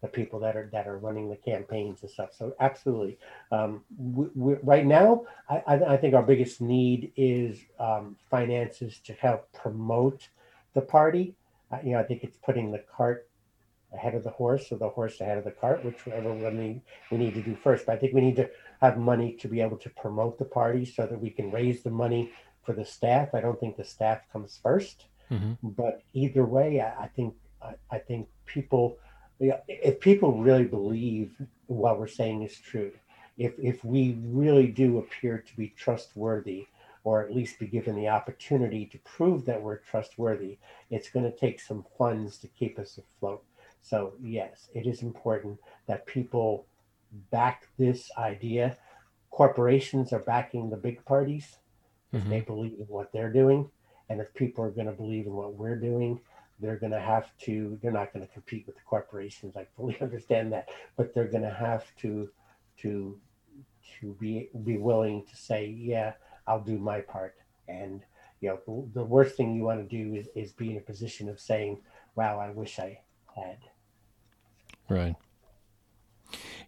the 0.00 0.08
people 0.08 0.40
that 0.40 0.56
are 0.56 0.68
that 0.72 0.86
are 0.86 0.96
running 0.96 1.28
the 1.28 1.36
campaigns 1.36 2.02
and 2.02 2.10
stuff. 2.10 2.30
So 2.36 2.54
absolutely, 2.60 3.18
um, 3.52 3.82
we, 3.98 4.26
we, 4.34 4.54
right 4.62 4.86
now 4.86 5.24
I, 5.48 5.62
I, 5.66 5.96
think 5.96 6.14
our 6.14 6.22
biggest 6.22 6.60
need 6.60 7.12
is 7.16 7.58
um, 7.78 8.16
finances 8.30 8.98
to 9.04 9.12
help 9.12 9.52
promote 9.52 10.28
the 10.74 10.80
party. 10.80 11.34
Uh, 11.70 11.78
you 11.84 11.92
know, 11.92 12.00
I 12.00 12.04
think 12.04 12.24
it's 12.24 12.38
putting 12.38 12.70
the 12.70 12.82
cart 12.96 13.28
ahead 13.92 14.14
of 14.14 14.24
the 14.24 14.30
horse 14.30 14.70
or 14.70 14.76
the 14.76 14.88
horse 14.88 15.20
ahead 15.20 15.38
of 15.38 15.44
the 15.44 15.50
cart, 15.50 15.84
whichever 15.84 16.32
one 16.32 16.58
we, 16.58 16.80
we 17.10 17.18
need 17.18 17.34
to 17.34 17.42
do 17.42 17.56
first. 17.56 17.86
But 17.86 17.92
I 17.92 17.96
think 17.96 18.14
we 18.14 18.20
need 18.20 18.36
to 18.36 18.48
have 18.86 18.98
money 18.98 19.32
to 19.40 19.48
be 19.48 19.60
able 19.60 19.76
to 19.78 19.90
promote 19.90 20.38
the 20.38 20.50
party 20.60 20.84
so 20.84 21.02
that 21.06 21.20
we 21.20 21.30
can 21.30 21.50
raise 21.50 21.82
the 21.82 21.90
money 21.90 22.30
for 22.64 22.72
the 22.72 22.84
staff. 22.84 23.34
I 23.34 23.40
don't 23.40 23.58
think 23.58 23.76
the 23.76 23.84
staff 23.96 24.20
comes 24.32 24.60
1st 24.64 24.96
mm-hmm. 25.30 25.68
but 25.82 26.02
either 26.12 26.44
way, 26.44 26.80
I, 26.80 27.04
I 27.04 27.08
think 27.16 27.34
I, 27.62 27.72
I, 27.90 27.98
think 27.98 28.28
people, 28.54 28.98
if 29.40 30.00
people 30.00 30.42
really 30.48 30.68
believe 30.78 31.30
what 31.66 31.98
we're 31.98 32.16
saying 32.20 32.42
is 32.42 32.56
true, 32.58 32.92
if 33.38 33.52
if 33.72 33.84
we 33.84 34.02
really 34.42 34.68
do 34.68 34.98
appear 34.98 35.38
to 35.38 35.56
be 35.56 35.68
trustworthy, 35.84 36.66
or 37.04 37.22
at 37.22 37.34
least 37.38 37.58
be 37.58 37.66
given 37.66 37.94
the 37.94 38.08
opportunity 38.08 38.84
to 38.86 38.98
prove 39.16 39.44
that 39.46 39.62
we're 39.62 39.82
trustworthy, 39.90 40.58
it's 40.90 41.10
going 41.14 41.30
to 41.30 41.38
take 41.38 41.60
some 41.60 41.84
funds 41.98 42.38
to 42.38 42.48
keep 42.58 42.78
us 42.78 42.98
afloat. 42.98 43.42
So 43.82 44.14
yes, 44.20 44.68
it 44.74 44.86
is 44.86 45.02
important 45.02 45.58
that 45.86 46.06
people 46.06 46.66
back 47.30 47.68
this 47.78 48.10
idea. 48.18 48.76
Corporations 49.30 50.12
are 50.12 50.20
backing 50.20 50.70
the 50.70 50.76
big 50.76 51.04
parties 51.04 51.56
if 52.12 52.20
mm-hmm. 52.20 52.30
they 52.30 52.40
believe 52.40 52.78
in 52.78 52.86
what 52.86 53.12
they're 53.12 53.32
doing. 53.32 53.68
And 54.08 54.20
if 54.20 54.32
people 54.34 54.64
are 54.64 54.70
going 54.70 54.86
to 54.86 54.92
believe 54.92 55.26
in 55.26 55.32
what 55.32 55.54
we're 55.54 55.76
doing, 55.76 56.20
they're 56.60 56.76
going 56.76 56.92
to 56.92 57.00
have 57.00 57.36
to, 57.38 57.78
they're 57.82 57.92
not 57.92 58.12
going 58.12 58.26
to 58.26 58.32
compete 58.32 58.66
with 58.66 58.76
the 58.76 58.82
corporations. 58.82 59.56
I 59.56 59.66
fully 59.76 59.96
understand 60.00 60.52
that, 60.52 60.68
but 60.96 61.14
they're 61.14 61.28
going 61.28 61.42
to 61.42 61.50
have 61.50 61.84
to, 61.98 62.30
to, 62.82 63.18
to 64.00 64.16
be, 64.20 64.48
be 64.64 64.78
willing 64.78 65.24
to 65.26 65.36
say, 65.36 65.66
yeah, 65.66 66.12
I'll 66.46 66.60
do 66.60 66.78
my 66.78 67.00
part. 67.00 67.34
And, 67.68 68.02
you 68.40 68.48
know, 68.48 68.88
the, 68.92 69.00
the 69.00 69.04
worst 69.04 69.36
thing 69.36 69.54
you 69.54 69.64
want 69.64 69.88
to 69.88 69.96
do 69.96 70.14
is, 70.14 70.28
is 70.34 70.52
be 70.52 70.70
in 70.70 70.76
a 70.76 70.80
position 70.80 71.28
of 71.28 71.40
saying, 71.40 71.78
wow, 72.14 72.38
I 72.38 72.50
wish 72.50 72.78
I 72.78 73.00
had. 73.34 73.58
Right. 74.88 75.16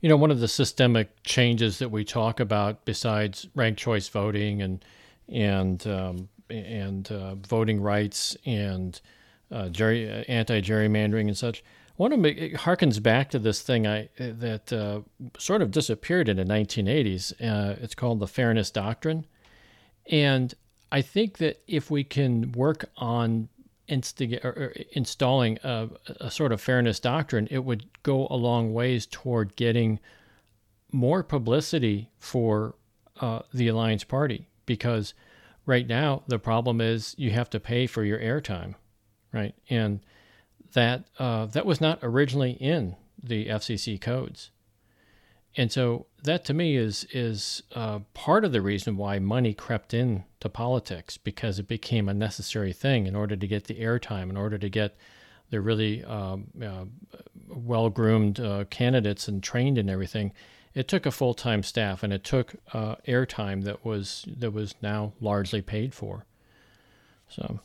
You 0.01 0.09
know, 0.09 0.17
one 0.17 0.31
of 0.31 0.41
the 0.41 0.49
systemic 0.49 1.23
changes 1.25 1.79
that 1.79 1.91
we 1.91 2.05
talk 2.05 2.41
about, 2.41 2.85
besides 2.85 3.49
ranked 3.55 3.81
choice 3.81 4.09
voting 4.09 4.63
and 4.63 4.85
and 5.29 5.87
um, 5.87 6.29
and 6.49 7.11
uh, 7.11 7.35
voting 7.35 7.81
rights 7.81 8.37
and 8.47 9.01
uh, 9.51 9.69
jerry, 9.69 10.25
anti 10.29 10.61
gerrymandering 10.61 11.27
and 11.27 11.37
such, 11.37 11.65
one 11.97 12.13
of 12.13 12.23
them 12.23 12.33
harkens 12.55 13.03
back 13.03 13.31
to 13.31 13.39
this 13.39 13.61
thing 13.61 13.87
I 13.87 14.09
that 14.19 14.73
uh, 14.73 15.01
sort 15.39 15.63
of 15.63 15.71
disappeared 15.71 16.29
in 16.29 16.37
the 16.37 16.45
1980s. 16.45 17.33
Uh, 17.41 17.77
it's 17.81 17.95
called 17.95 18.21
the 18.21 18.29
Fairness 18.29 18.71
Doctrine, 18.71 19.27
and 20.11 20.55
I 20.93 21.03
think 21.03 21.39
that 21.39 21.61
if 21.67 21.91
we 21.91 22.05
can 22.05 22.53
work 22.53 22.89
on 22.97 23.49
instig- 23.89 24.45
or 24.45 24.75
installing 24.93 25.59
a, 25.63 25.89
a, 26.21 26.31
sort 26.31 26.53
of 26.53 26.61
fairness 26.61 27.01
doctrine, 27.01 27.49
it 27.51 27.65
would 27.65 27.87
go 28.03 28.27
a 28.31 28.37
long 28.37 28.73
ways 28.73 29.07
toward 29.07 29.57
getting 29.57 29.99
more 30.93 31.23
publicity 31.23 32.11
for 32.19 32.75
uh, 33.21 33.41
the 33.53 33.69
Alliance 33.69 34.05
Party 34.05 34.49
because 34.67 35.15
right 35.67 35.87
now 35.87 36.23
the 36.27 36.39
problem 36.39 36.81
is 36.81 37.15
you 37.19 37.31
have 37.31 37.51
to 37.51 37.61
pay 37.61 37.87
for 37.87 38.05
your 38.05 38.19
airtime, 38.19 38.75
right? 39.33 39.55
And 39.69 40.01
that 40.73 41.05
uh, 41.19 41.47
that 41.47 41.67
was 41.67 41.81
not 41.81 41.99
originally 42.03 42.53
in 42.53 42.97
the 43.23 43.47
FCC 43.47 44.01
codes. 44.01 44.51
And 45.57 45.73
so 45.73 46.07
that 46.25 46.45
to 46.47 46.55
me 46.55 46.77
is 46.77 47.07
is 47.13 47.63
uh, 47.75 48.01
part 48.15 48.45
of 48.45 48.53
the 48.53 48.61
reason 48.61 48.97
why 48.97 49.19
money 49.19 49.55
crept 49.55 49.95
in 49.95 50.25
to 50.41 50.49
politics 50.49 51.17
because 51.17 51.59
it 51.59 51.69
became 51.69 52.09
a 52.09 52.15
necessary 52.15 52.73
thing 52.73 53.07
in 53.07 53.15
order 53.15 53.37
to 53.37 53.47
get 53.47 53.65
the 53.65 53.77
airtime, 53.81 54.31
in 54.31 54.37
order 54.37 54.59
to 54.59 54.69
get 54.69 54.97
the 55.51 55.61
really 55.61 56.05
um, 56.05 56.49
uh, 56.63 56.85
well 57.49 57.89
groomed 57.89 58.41
uh, 58.41 58.65
candidates 58.65 59.29
and 59.29 59.43
trained 59.43 59.79
and 59.79 59.89
everything. 59.89 60.33
It 60.75 60.87
took 60.87 61.07
a 61.07 61.11
full 61.11 61.35
time 61.35 61.63
staff 61.63 62.03
and 62.03 62.13
it 62.13 62.25
took 62.25 62.55
uh, 62.73 62.97
airtime 63.07 63.65
that 63.65 63.85
was 63.85 64.25
that 64.37 64.53
was 64.53 64.75
now 64.83 65.13
largely 65.21 65.63
paid 65.63 65.95
for. 65.95 66.27
So. 67.29 67.61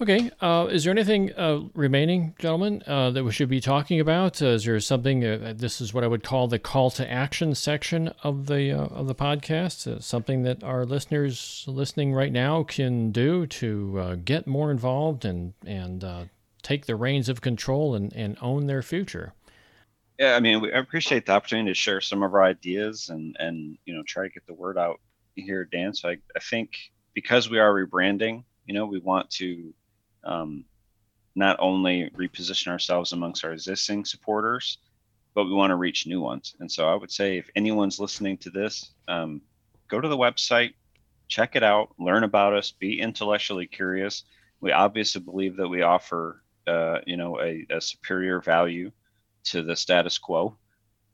Okay. 0.00 0.28
Uh, 0.40 0.66
is 0.70 0.82
there 0.84 0.90
anything 0.90 1.32
uh, 1.34 1.60
remaining, 1.72 2.34
gentlemen, 2.38 2.82
uh, 2.86 3.10
that 3.10 3.22
we 3.22 3.30
should 3.30 3.48
be 3.48 3.60
talking 3.60 4.00
about? 4.00 4.42
Uh, 4.42 4.46
is 4.46 4.64
there 4.64 4.80
something? 4.80 5.24
Uh, 5.24 5.54
this 5.56 5.80
is 5.80 5.94
what 5.94 6.02
I 6.02 6.08
would 6.08 6.24
call 6.24 6.48
the 6.48 6.58
call 6.58 6.90
to 6.92 7.08
action 7.08 7.54
section 7.54 8.08
of 8.24 8.46
the 8.46 8.72
uh, 8.72 8.86
of 8.86 9.06
the 9.06 9.14
podcast. 9.14 10.02
something 10.02 10.42
that 10.42 10.64
our 10.64 10.84
listeners 10.84 11.64
listening 11.68 12.12
right 12.12 12.32
now 12.32 12.64
can 12.64 13.12
do 13.12 13.46
to 13.46 14.20
get 14.24 14.48
more 14.48 14.72
involved 14.72 15.24
and 15.24 15.54
and 15.64 16.04
take 16.62 16.86
the 16.86 16.96
reins 16.96 17.28
of 17.28 17.40
control 17.40 17.94
and, 17.94 18.12
and 18.14 18.36
own 18.40 18.66
their 18.66 18.82
future. 18.82 19.32
Yeah, 20.18 20.34
I 20.34 20.40
mean, 20.40 20.60
we 20.60 20.72
appreciate 20.72 21.26
the 21.26 21.32
opportunity 21.32 21.70
to 21.70 21.74
share 21.74 22.00
some 22.00 22.24
of 22.24 22.34
our 22.34 22.42
ideas 22.42 23.10
and 23.10 23.36
and 23.38 23.78
you 23.84 23.94
know 23.94 24.02
try 24.04 24.24
to 24.24 24.28
get 24.28 24.44
the 24.46 24.54
word 24.54 24.76
out 24.76 25.00
here, 25.36 25.64
Dan. 25.64 25.94
So 25.94 26.08
I, 26.08 26.16
I 26.34 26.40
think 26.40 26.70
because 27.14 27.48
we 27.48 27.60
are 27.60 27.72
rebranding, 27.72 28.42
you 28.66 28.74
know, 28.74 28.86
we 28.86 28.98
want 28.98 29.30
to 29.30 29.72
um, 30.24 30.64
not 31.34 31.56
only 31.58 32.10
reposition 32.16 32.68
ourselves 32.68 33.12
amongst 33.12 33.44
our 33.44 33.52
existing 33.52 34.04
supporters, 34.04 34.78
but 35.34 35.44
we 35.44 35.52
want 35.52 35.70
to 35.70 35.76
reach 35.76 36.06
new 36.06 36.20
ones. 36.20 36.54
And 36.60 36.70
so 36.70 36.88
I 36.88 36.94
would 36.94 37.10
say 37.10 37.38
if 37.38 37.50
anyone's 37.56 37.98
listening 37.98 38.38
to 38.38 38.50
this, 38.50 38.92
um, 39.08 39.40
go 39.88 40.00
to 40.00 40.08
the 40.08 40.16
website, 40.16 40.74
check 41.28 41.56
it 41.56 41.62
out, 41.62 41.88
learn 41.98 42.24
about 42.24 42.54
us, 42.54 42.70
be 42.70 43.00
intellectually 43.00 43.66
curious. 43.66 44.24
We 44.60 44.72
obviously 44.72 45.20
believe 45.20 45.56
that 45.56 45.68
we 45.68 45.82
offer, 45.82 46.42
uh, 46.66 46.98
you 47.06 47.16
know, 47.16 47.40
a, 47.40 47.66
a 47.70 47.80
superior 47.80 48.40
value 48.40 48.92
to 49.44 49.62
the 49.62 49.76
status 49.76 50.18
quo, 50.18 50.56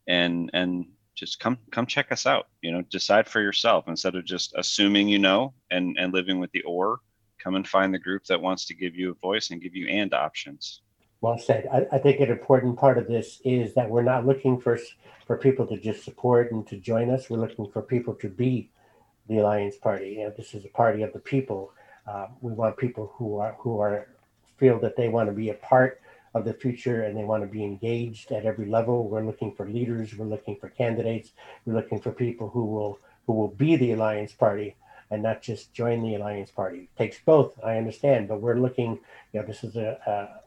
and 0.07 0.49
and 0.53 0.85
just 1.15 1.39
come 1.39 1.57
come 1.71 1.85
check 1.85 2.11
us 2.11 2.25
out. 2.25 2.47
You 2.61 2.71
know, 2.71 2.81
decide 2.83 3.27
for 3.27 3.41
yourself 3.41 3.87
instead 3.87 4.15
of 4.15 4.23
just 4.23 4.53
assuming 4.55 5.09
you 5.09 5.19
know 5.19 5.53
and 5.69 5.97
and 5.99 6.13
living 6.13 6.39
with 6.39 6.51
the 6.51 6.61
or 6.61 6.99
come 7.41 7.55
and 7.55 7.67
find 7.67 7.93
the 7.93 7.99
group 7.99 8.25
that 8.25 8.41
wants 8.41 8.65
to 8.65 8.73
give 8.73 8.95
you 8.95 9.11
a 9.11 9.15
voice 9.15 9.51
and 9.51 9.61
give 9.61 9.75
you 9.75 9.87
and 9.87 10.13
options. 10.13 10.81
Well 11.21 11.37
said. 11.37 11.67
I, 11.71 11.85
I, 11.95 11.97
think 11.99 12.19
an 12.19 12.31
important 12.31 12.77
part 12.77 12.97
of 12.97 13.07
this 13.07 13.41
is 13.45 13.75
that 13.75 13.89
we're 13.89 14.01
not 14.01 14.25
looking 14.25 14.59
for 14.59 14.79
for 15.27 15.37
people 15.37 15.67
to 15.67 15.77
just 15.77 16.03
support 16.03 16.51
and 16.51 16.65
to 16.67 16.77
join 16.77 17.11
us. 17.11 17.29
We're 17.29 17.37
looking 17.37 17.69
for 17.69 17.83
people 17.83 18.15
to 18.15 18.27
be 18.29 18.71
the 19.29 19.37
Alliance 19.37 19.77
Party. 19.77 20.15
You 20.17 20.23
know, 20.23 20.33
this 20.35 20.55
is 20.55 20.65
a 20.65 20.69
party 20.69 21.03
of 21.03 21.13
the 21.13 21.19
people. 21.19 21.73
Uh, 22.07 22.27
we 22.41 22.51
want 22.53 22.75
people 22.77 23.13
who 23.15 23.37
are 23.37 23.55
who 23.59 23.79
are 23.79 24.07
feel 24.57 24.79
that 24.79 24.95
they 24.95 25.09
want 25.09 25.29
to 25.29 25.33
be 25.33 25.49
a 25.49 25.55
part 25.55 26.01
of 26.33 26.45
the 26.45 26.53
future 26.53 27.03
and 27.03 27.15
they 27.15 27.23
want 27.23 27.43
to 27.43 27.47
be 27.47 27.63
engaged 27.63 28.31
at 28.31 28.45
every 28.45 28.65
level. 28.65 29.07
We're 29.07 29.25
looking 29.25 29.53
for 29.53 29.67
leaders. 29.67 30.15
We're 30.15 30.25
looking 30.25 30.55
for 30.55 30.69
candidates. 30.69 31.31
We're 31.65 31.75
looking 31.75 31.99
for 31.99 32.11
people 32.11 32.49
who 32.49 32.65
will 32.65 32.99
who 33.27 33.33
will 33.33 33.49
be 33.49 33.75
the 33.75 33.91
Alliance 33.91 34.33
Party 34.33 34.75
and 35.11 35.21
not 35.21 35.41
just 35.41 35.73
join 35.73 36.01
the 36.01 36.15
alliance 36.15 36.49
party. 36.49 36.79
It 36.79 36.95
takes 36.97 37.19
both, 37.19 37.59
I 37.63 37.77
understand, 37.77 38.29
but 38.29 38.41
we're 38.41 38.55
looking, 38.55 38.97
you 39.33 39.39
know, 39.39 39.45
this 39.45 39.63
is 39.63 39.75
a, 39.75 39.99
a 40.07 40.39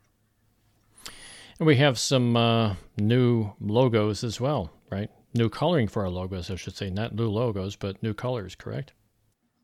And 1.58 1.66
we 1.66 1.76
have 1.76 1.98
some 1.98 2.36
uh, 2.36 2.76
new 2.96 3.52
logos 3.60 4.24
as 4.24 4.40
well 4.40 4.70
right? 4.90 5.10
New 5.34 5.48
coloring 5.48 5.88
for 5.88 6.02
our 6.02 6.10
logos, 6.10 6.50
I 6.50 6.56
should 6.56 6.76
say, 6.76 6.90
not 6.90 7.14
new 7.14 7.28
logos, 7.28 7.76
but 7.76 8.02
new 8.02 8.14
colors, 8.14 8.54
correct? 8.54 8.92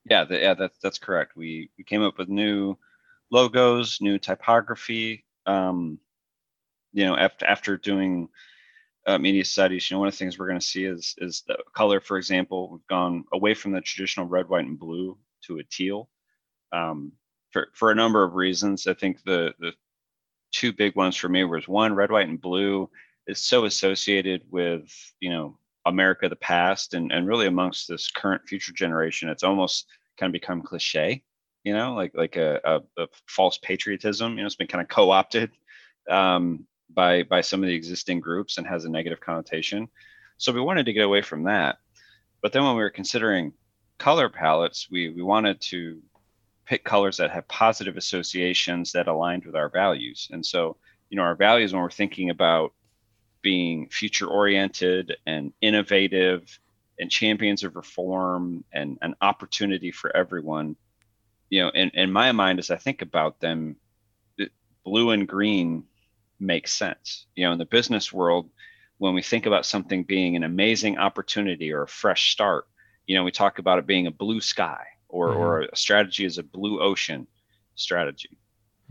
Yeah, 0.09 0.25
the, 0.25 0.39
yeah, 0.39 0.55
that's 0.55 0.79
that's 0.79 0.99
correct. 0.99 1.37
We 1.37 1.71
we 1.77 1.85
came 1.85 2.03
up 2.03 2.19
with 2.19 2.29
new 2.29 2.77
logos, 3.31 3.99
new 4.01 4.19
typography. 4.19 5.25
Um, 5.47 5.99
you 6.93 7.05
know, 7.05 7.17
after 7.17 7.45
after 7.47 7.77
doing 7.77 8.29
uh, 9.07 9.19
media 9.19 9.45
studies, 9.45 9.91
you 9.91 9.95
know, 9.95 10.01
one 10.01 10.09
of 10.09 10.15
the 10.15 10.19
things 10.19 10.39
we're 10.39 10.49
going 10.49 10.61
to 10.61 10.67
see 10.67 10.85
is 10.85 11.15
is 11.19 11.43
the 11.47 11.59
color. 11.75 12.01
For 12.01 12.17
example, 12.17 12.71
we've 12.71 12.87
gone 12.87 13.25
away 13.33 13.55
from 13.55 13.73
the 13.73 13.81
traditional 13.81 14.27
red, 14.27 14.49
white, 14.49 14.65
and 14.65 14.79
blue 14.79 15.19
to 15.47 15.59
a 15.59 15.65
teal. 15.65 16.09
Um, 16.73 17.13
for 17.51 17.69
for 17.75 17.91
a 17.91 17.95
number 17.95 18.23
of 18.23 18.35
reasons, 18.35 18.87
I 18.87 18.95
think 18.95 19.23
the 19.25 19.55
the 19.59 19.73
two 20.53 20.73
big 20.73 20.95
ones 20.95 21.17
for 21.17 21.29
me 21.29 21.45
was 21.45 21.67
one 21.67 21.95
red, 21.95 22.11
white, 22.11 22.29
and 22.29 22.41
blue 22.41 22.89
is 23.27 23.41
so 23.41 23.65
associated 23.65 24.43
with 24.51 24.91
you 25.21 25.31
know 25.31 25.59
America 25.85 26.29
the 26.29 26.37
past 26.37 26.95
and 26.95 27.13
and 27.13 27.27
really 27.27 27.47
amongst 27.47 27.89
this 27.89 28.11
current 28.11 28.43
future 28.47 28.73
generation, 28.73 29.29
it's 29.29 29.43
almost 29.43 29.87
kind 30.19 30.31
of 30.31 30.33
become 30.33 30.63
cliche, 30.63 31.23
you 31.65 31.75
know, 31.75 31.95
like 31.95 32.13
like 32.15 32.37
a, 32.37 32.61
a, 32.65 33.03
a 33.03 33.07
false 33.29 33.59
patriotism. 33.59 34.33
You 34.33 34.43
know, 34.43 34.47
it's 34.47 34.57
been 34.57 34.67
kind 34.67 34.83
of 34.83 34.89
co-opted 34.89 35.53
um, 36.11 36.67
by 36.93 37.23
by 37.23 37.41
some 37.41 37.63
of 37.63 37.69
the 37.69 37.75
existing 37.75 38.21
groups 38.21 38.59
and 38.59 38.67
has 38.67 38.85
a 38.85 38.91
negative 38.91 39.21
connotation. 39.21 39.89
So 40.39 40.53
we 40.53 40.61
wanted 40.61 40.87
to 40.87 40.93
get 40.93 41.05
away 41.05 41.23
from 41.23 41.45
that. 41.45 41.79
But 42.43 42.53
then 42.53 42.65
when 42.65 42.77
we 42.77 42.83
were 42.83 42.91
considering 42.91 43.53
color 43.99 44.29
palettes, 44.29 44.89
we 44.91 45.11
we 45.11 45.23
wanted 45.23 45.61
to 45.63 46.03
pick 46.67 46.85
colors 46.85 47.17
that 47.17 47.31
have 47.31 47.47
positive 47.49 47.97
associations 47.97 48.93
that 48.93 49.07
aligned 49.07 49.45
with 49.45 49.55
our 49.55 49.69
values. 49.69 50.29
And 50.33 50.45
so, 50.45 50.77
you 51.11 51.17
know, 51.17 51.23
our 51.23 51.37
values 51.37 51.73
when 51.73 51.81
we're 51.81 51.91
thinking 51.91 52.31
about 52.31 52.73
being 53.47 53.89
future 53.91 54.27
oriented 54.27 55.17
and 55.25 55.53
innovative 55.61 56.59
and 56.99 57.09
champions 57.09 57.63
of 57.63 57.77
reform 57.77 58.65
and 58.73 58.99
an 59.03 59.15
opportunity 59.21 59.93
for 59.93 60.11
everyone 60.17 60.75
you 61.49 61.63
know 61.63 61.69
in, 61.69 61.89
in 61.91 62.11
my 62.11 62.33
mind 62.33 62.59
as 62.59 62.73
i 62.73 62.77
think 62.77 63.03
about 63.03 63.39
them 63.39 63.77
blue 64.85 65.11
and 65.11 65.29
green 65.29 65.85
makes 66.41 66.73
sense 66.73 67.27
you 67.37 67.47
know 67.47 67.53
in 67.53 67.59
the 67.59 67.65
business 67.65 68.13
world 68.13 68.51
when 68.99 69.15
we 69.15 69.23
think 69.23 69.47
about 69.47 69.65
something 69.65 70.03
being 70.03 70.35
an 70.35 70.43
amazing 70.43 70.99
opportunity 70.99 71.73
or 71.73 71.83
a 71.83 71.89
fresh 72.03 72.33
start 72.33 72.67
you 73.07 73.15
know 73.15 73.23
we 73.23 73.31
talk 73.31 73.61
about 73.61 73.79
it 73.79 73.87
being 73.87 74.09
a 74.09 74.11
blue 74.25 74.41
sky 74.41 74.85
or, 75.09 75.29
mm-hmm. 75.29 75.39
or 75.39 75.61
a 75.73 75.77
strategy 75.77 76.25
is 76.25 76.39
a 76.39 76.43
blue 76.43 76.81
ocean 76.83 77.29
strategy 77.77 78.37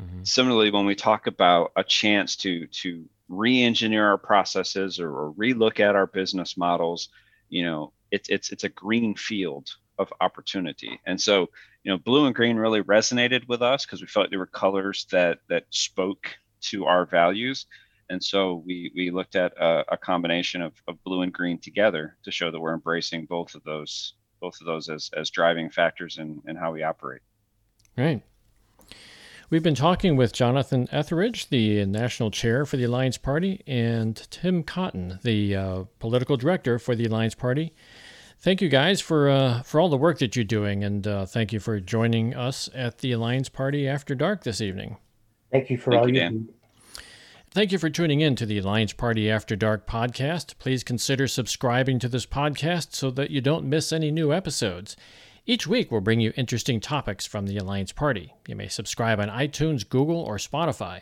mm-hmm. 0.02 0.24
similarly 0.24 0.72
when 0.72 0.86
we 0.86 0.96
talk 0.96 1.28
about 1.28 1.74
a 1.76 1.84
chance 1.84 2.38
to 2.38 2.68
to 2.68 3.04
re-engineer 3.28 4.08
our 4.08 4.18
processes 4.18 5.00
or, 5.00 5.10
or 5.10 5.34
relook 5.34 5.80
at 5.80 5.96
our 5.96 6.08
business 6.08 6.58
models 6.58 7.10
you 7.50 7.64
know 7.64 7.92
it's 8.12 8.30
it's 8.30 8.52
it's 8.52 8.64
a 8.64 8.70
green 8.70 9.16
field 9.16 9.70
of 9.98 10.12
opportunity. 10.22 11.00
And 11.06 11.20
so 11.20 11.50
you 11.84 11.92
know 11.92 11.98
blue 11.98 12.26
and 12.26 12.36
green 12.36 12.58
really 12.58 12.82
resonated 12.82 13.48
with 13.48 13.62
us 13.62 13.86
because 13.86 14.02
we 14.02 14.08
felt 14.08 14.32
they 14.32 14.38
were 14.38 14.46
colors 14.46 15.06
that 15.12 15.40
that 15.50 15.66
spoke 15.70 16.36
to 16.62 16.86
our 16.86 17.06
values. 17.06 17.66
And 18.10 18.24
so 18.24 18.64
we 18.66 18.92
we 18.96 19.12
looked 19.12 19.36
at 19.36 19.54
a, 19.58 19.94
a 19.94 19.98
combination 19.98 20.62
of, 20.62 20.74
of 20.88 21.04
blue 21.04 21.22
and 21.22 21.34
green 21.34 21.60
together 21.60 22.18
to 22.24 22.32
show 22.32 22.52
that 22.52 22.60
we're 22.60 22.74
embracing 22.74 23.26
both 23.26 23.56
of 23.56 23.64
those 23.64 24.14
both 24.42 24.60
of 24.62 24.68
those 24.68 24.90
as 24.90 25.10
as 25.16 25.30
driving 25.30 25.70
factors 25.70 26.18
in 26.18 26.42
in 26.48 26.56
how 26.56 26.72
we 26.72 26.84
operate. 26.84 27.22
Right 27.98 28.22
We've 29.56 29.64
been 29.64 29.74
talking 29.74 30.18
with 30.18 30.34
Jonathan 30.34 30.90
Etheridge, 30.92 31.48
the 31.48 31.86
national 31.86 32.30
chair 32.30 32.66
for 32.66 32.76
the 32.76 32.84
Alliance 32.84 33.18
Party, 33.18 33.62
and 33.66 34.14
Tim 34.30 34.64
Cotton, 34.64 35.18
the 35.24 35.56
uh, 35.56 35.84
political 36.00 36.36
director 36.36 36.78
for 36.78 36.94
the 36.94 37.06
Alliance 37.06 37.36
Party. 37.36 37.74
Thank 38.38 38.60
you 38.60 38.68
guys 38.68 39.00
for 39.00 39.30
uh, 39.30 39.62
for 39.62 39.80
all 39.80 39.88
the 39.88 39.96
work 39.96 40.20
that 40.20 40.36
you're 40.36 40.44
doing, 40.44 40.84
and 40.84 41.08
uh, 41.08 41.26
thank 41.26 41.54
you 41.54 41.62
for 41.62 41.80
joining 41.80 42.36
us 42.36 42.70
at 42.76 42.98
the 42.98 43.14
Alliance 43.14 43.48
Party 43.48 43.88
After 43.88 44.14
Dark 44.14 44.44
this 44.44 44.60
evening. 44.60 44.98
Thank 45.54 45.70
you 45.70 45.78
for 45.78 45.92
thank 45.92 46.02
all 46.02 46.10
you 46.10 46.30
do. 46.30 46.54
Thank 47.52 47.72
you 47.72 47.78
for 47.78 47.90
tuning 47.90 48.20
in 48.20 48.36
to 48.36 48.46
the 48.46 48.58
Alliance 48.58 48.92
Party 48.92 49.32
After 49.32 49.56
Dark 49.56 49.88
podcast. 49.88 50.58
Please 50.60 50.84
consider 50.84 51.30
subscribing 51.30 51.98
to 52.00 52.10
this 52.10 52.26
podcast 52.26 52.94
so 52.94 53.10
that 53.12 53.32
you 53.32 53.40
don't 53.40 53.64
miss 53.64 53.94
any 53.94 54.12
new 54.12 54.34
episodes. 54.34 54.98
Each 55.48 55.68
week, 55.68 55.92
we'll 55.92 56.02
bring 56.02 56.22
you 56.22 56.34
interesting 56.36 56.80
topics 56.80 57.28
from 57.28 57.46
the 57.46 57.58
Alliance 57.58 57.92
Party. 57.92 58.34
You 58.48 58.56
may 58.56 58.68
subscribe 58.68 59.20
on 59.20 59.30
iTunes, 59.30 59.88
Google, 59.88 60.20
or 60.20 60.38
Spotify. 60.38 61.02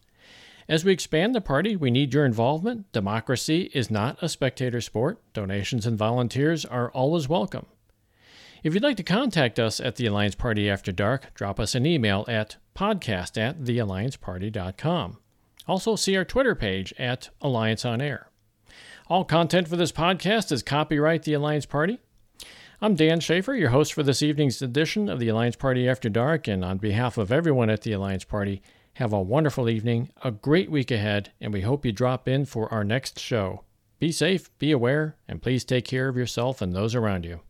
As 0.66 0.82
we 0.84 0.92
expand 0.92 1.34
the 1.34 1.40
party, 1.40 1.74
we 1.74 1.90
need 1.90 2.14
your 2.14 2.24
involvement. 2.24 2.92
Democracy 2.92 3.72
is 3.74 3.90
not 3.90 4.22
a 4.22 4.28
spectator 4.28 4.80
sport. 4.80 5.20
Donations 5.32 5.84
and 5.84 5.98
volunteers 5.98 6.64
are 6.64 6.92
always 6.92 7.28
welcome. 7.28 7.66
If 8.64 8.72
you'd 8.72 8.82
like 8.82 8.96
to 8.96 9.02
contact 9.02 9.58
us 9.58 9.78
at 9.78 9.96
the 9.96 10.06
Alliance 10.06 10.34
Party 10.34 10.70
After 10.70 10.90
Dark, 10.90 11.34
drop 11.34 11.60
us 11.60 11.74
an 11.74 11.84
email 11.84 12.24
at 12.28 12.56
podcast 12.74 13.36
at 13.36 13.60
theallianceparty.com. 13.60 15.18
Also, 15.68 15.96
see 15.96 16.16
our 16.16 16.24
Twitter 16.24 16.54
page 16.54 16.94
at 16.98 17.28
Alliance 17.42 17.84
on 17.84 18.00
Air. 18.00 18.30
All 19.06 19.22
content 19.22 19.68
for 19.68 19.76
this 19.76 19.92
podcast 19.92 20.50
is 20.50 20.62
copyright 20.62 21.24
the 21.24 21.34
Alliance 21.34 21.66
Party. 21.66 22.00
I'm 22.80 22.94
Dan 22.94 23.20
Schaefer, 23.20 23.52
your 23.52 23.68
host 23.68 23.92
for 23.92 24.02
this 24.02 24.22
evening's 24.22 24.62
edition 24.62 25.10
of 25.10 25.20
the 25.20 25.28
Alliance 25.28 25.56
Party 25.56 25.86
After 25.86 26.08
Dark, 26.08 26.48
and 26.48 26.64
on 26.64 26.78
behalf 26.78 27.18
of 27.18 27.30
everyone 27.30 27.68
at 27.68 27.82
the 27.82 27.92
Alliance 27.92 28.24
Party, 28.24 28.62
have 28.94 29.12
a 29.12 29.20
wonderful 29.20 29.68
evening, 29.68 30.08
a 30.22 30.30
great 30.30 30.70
week 30.70 30.90
ahead, 30.90 31.32
and 31.38 31.52
we 31.52 31.60
hope 31.60 31.84
you 31.84 31.92
drop 31.92 32.26
in 32.26 32.46
for 32.46 32.72
our 32.72 32.82
next 32.82 33.20
show. 33.20 33.64
Be 33.98 34.10
safe, 34.10 34.48
be 34.58 34.72
aware, 34.72 35.16
and 35.28 35.42
please 35.42 35.66
take 35.66 35.84
care 35.84 36.08
of 36.08 36.16
yourself 36.16 36.62
and 36.62 36.72
those 36.72 36.94
around 36.94 37.26
you. 37.26 37.40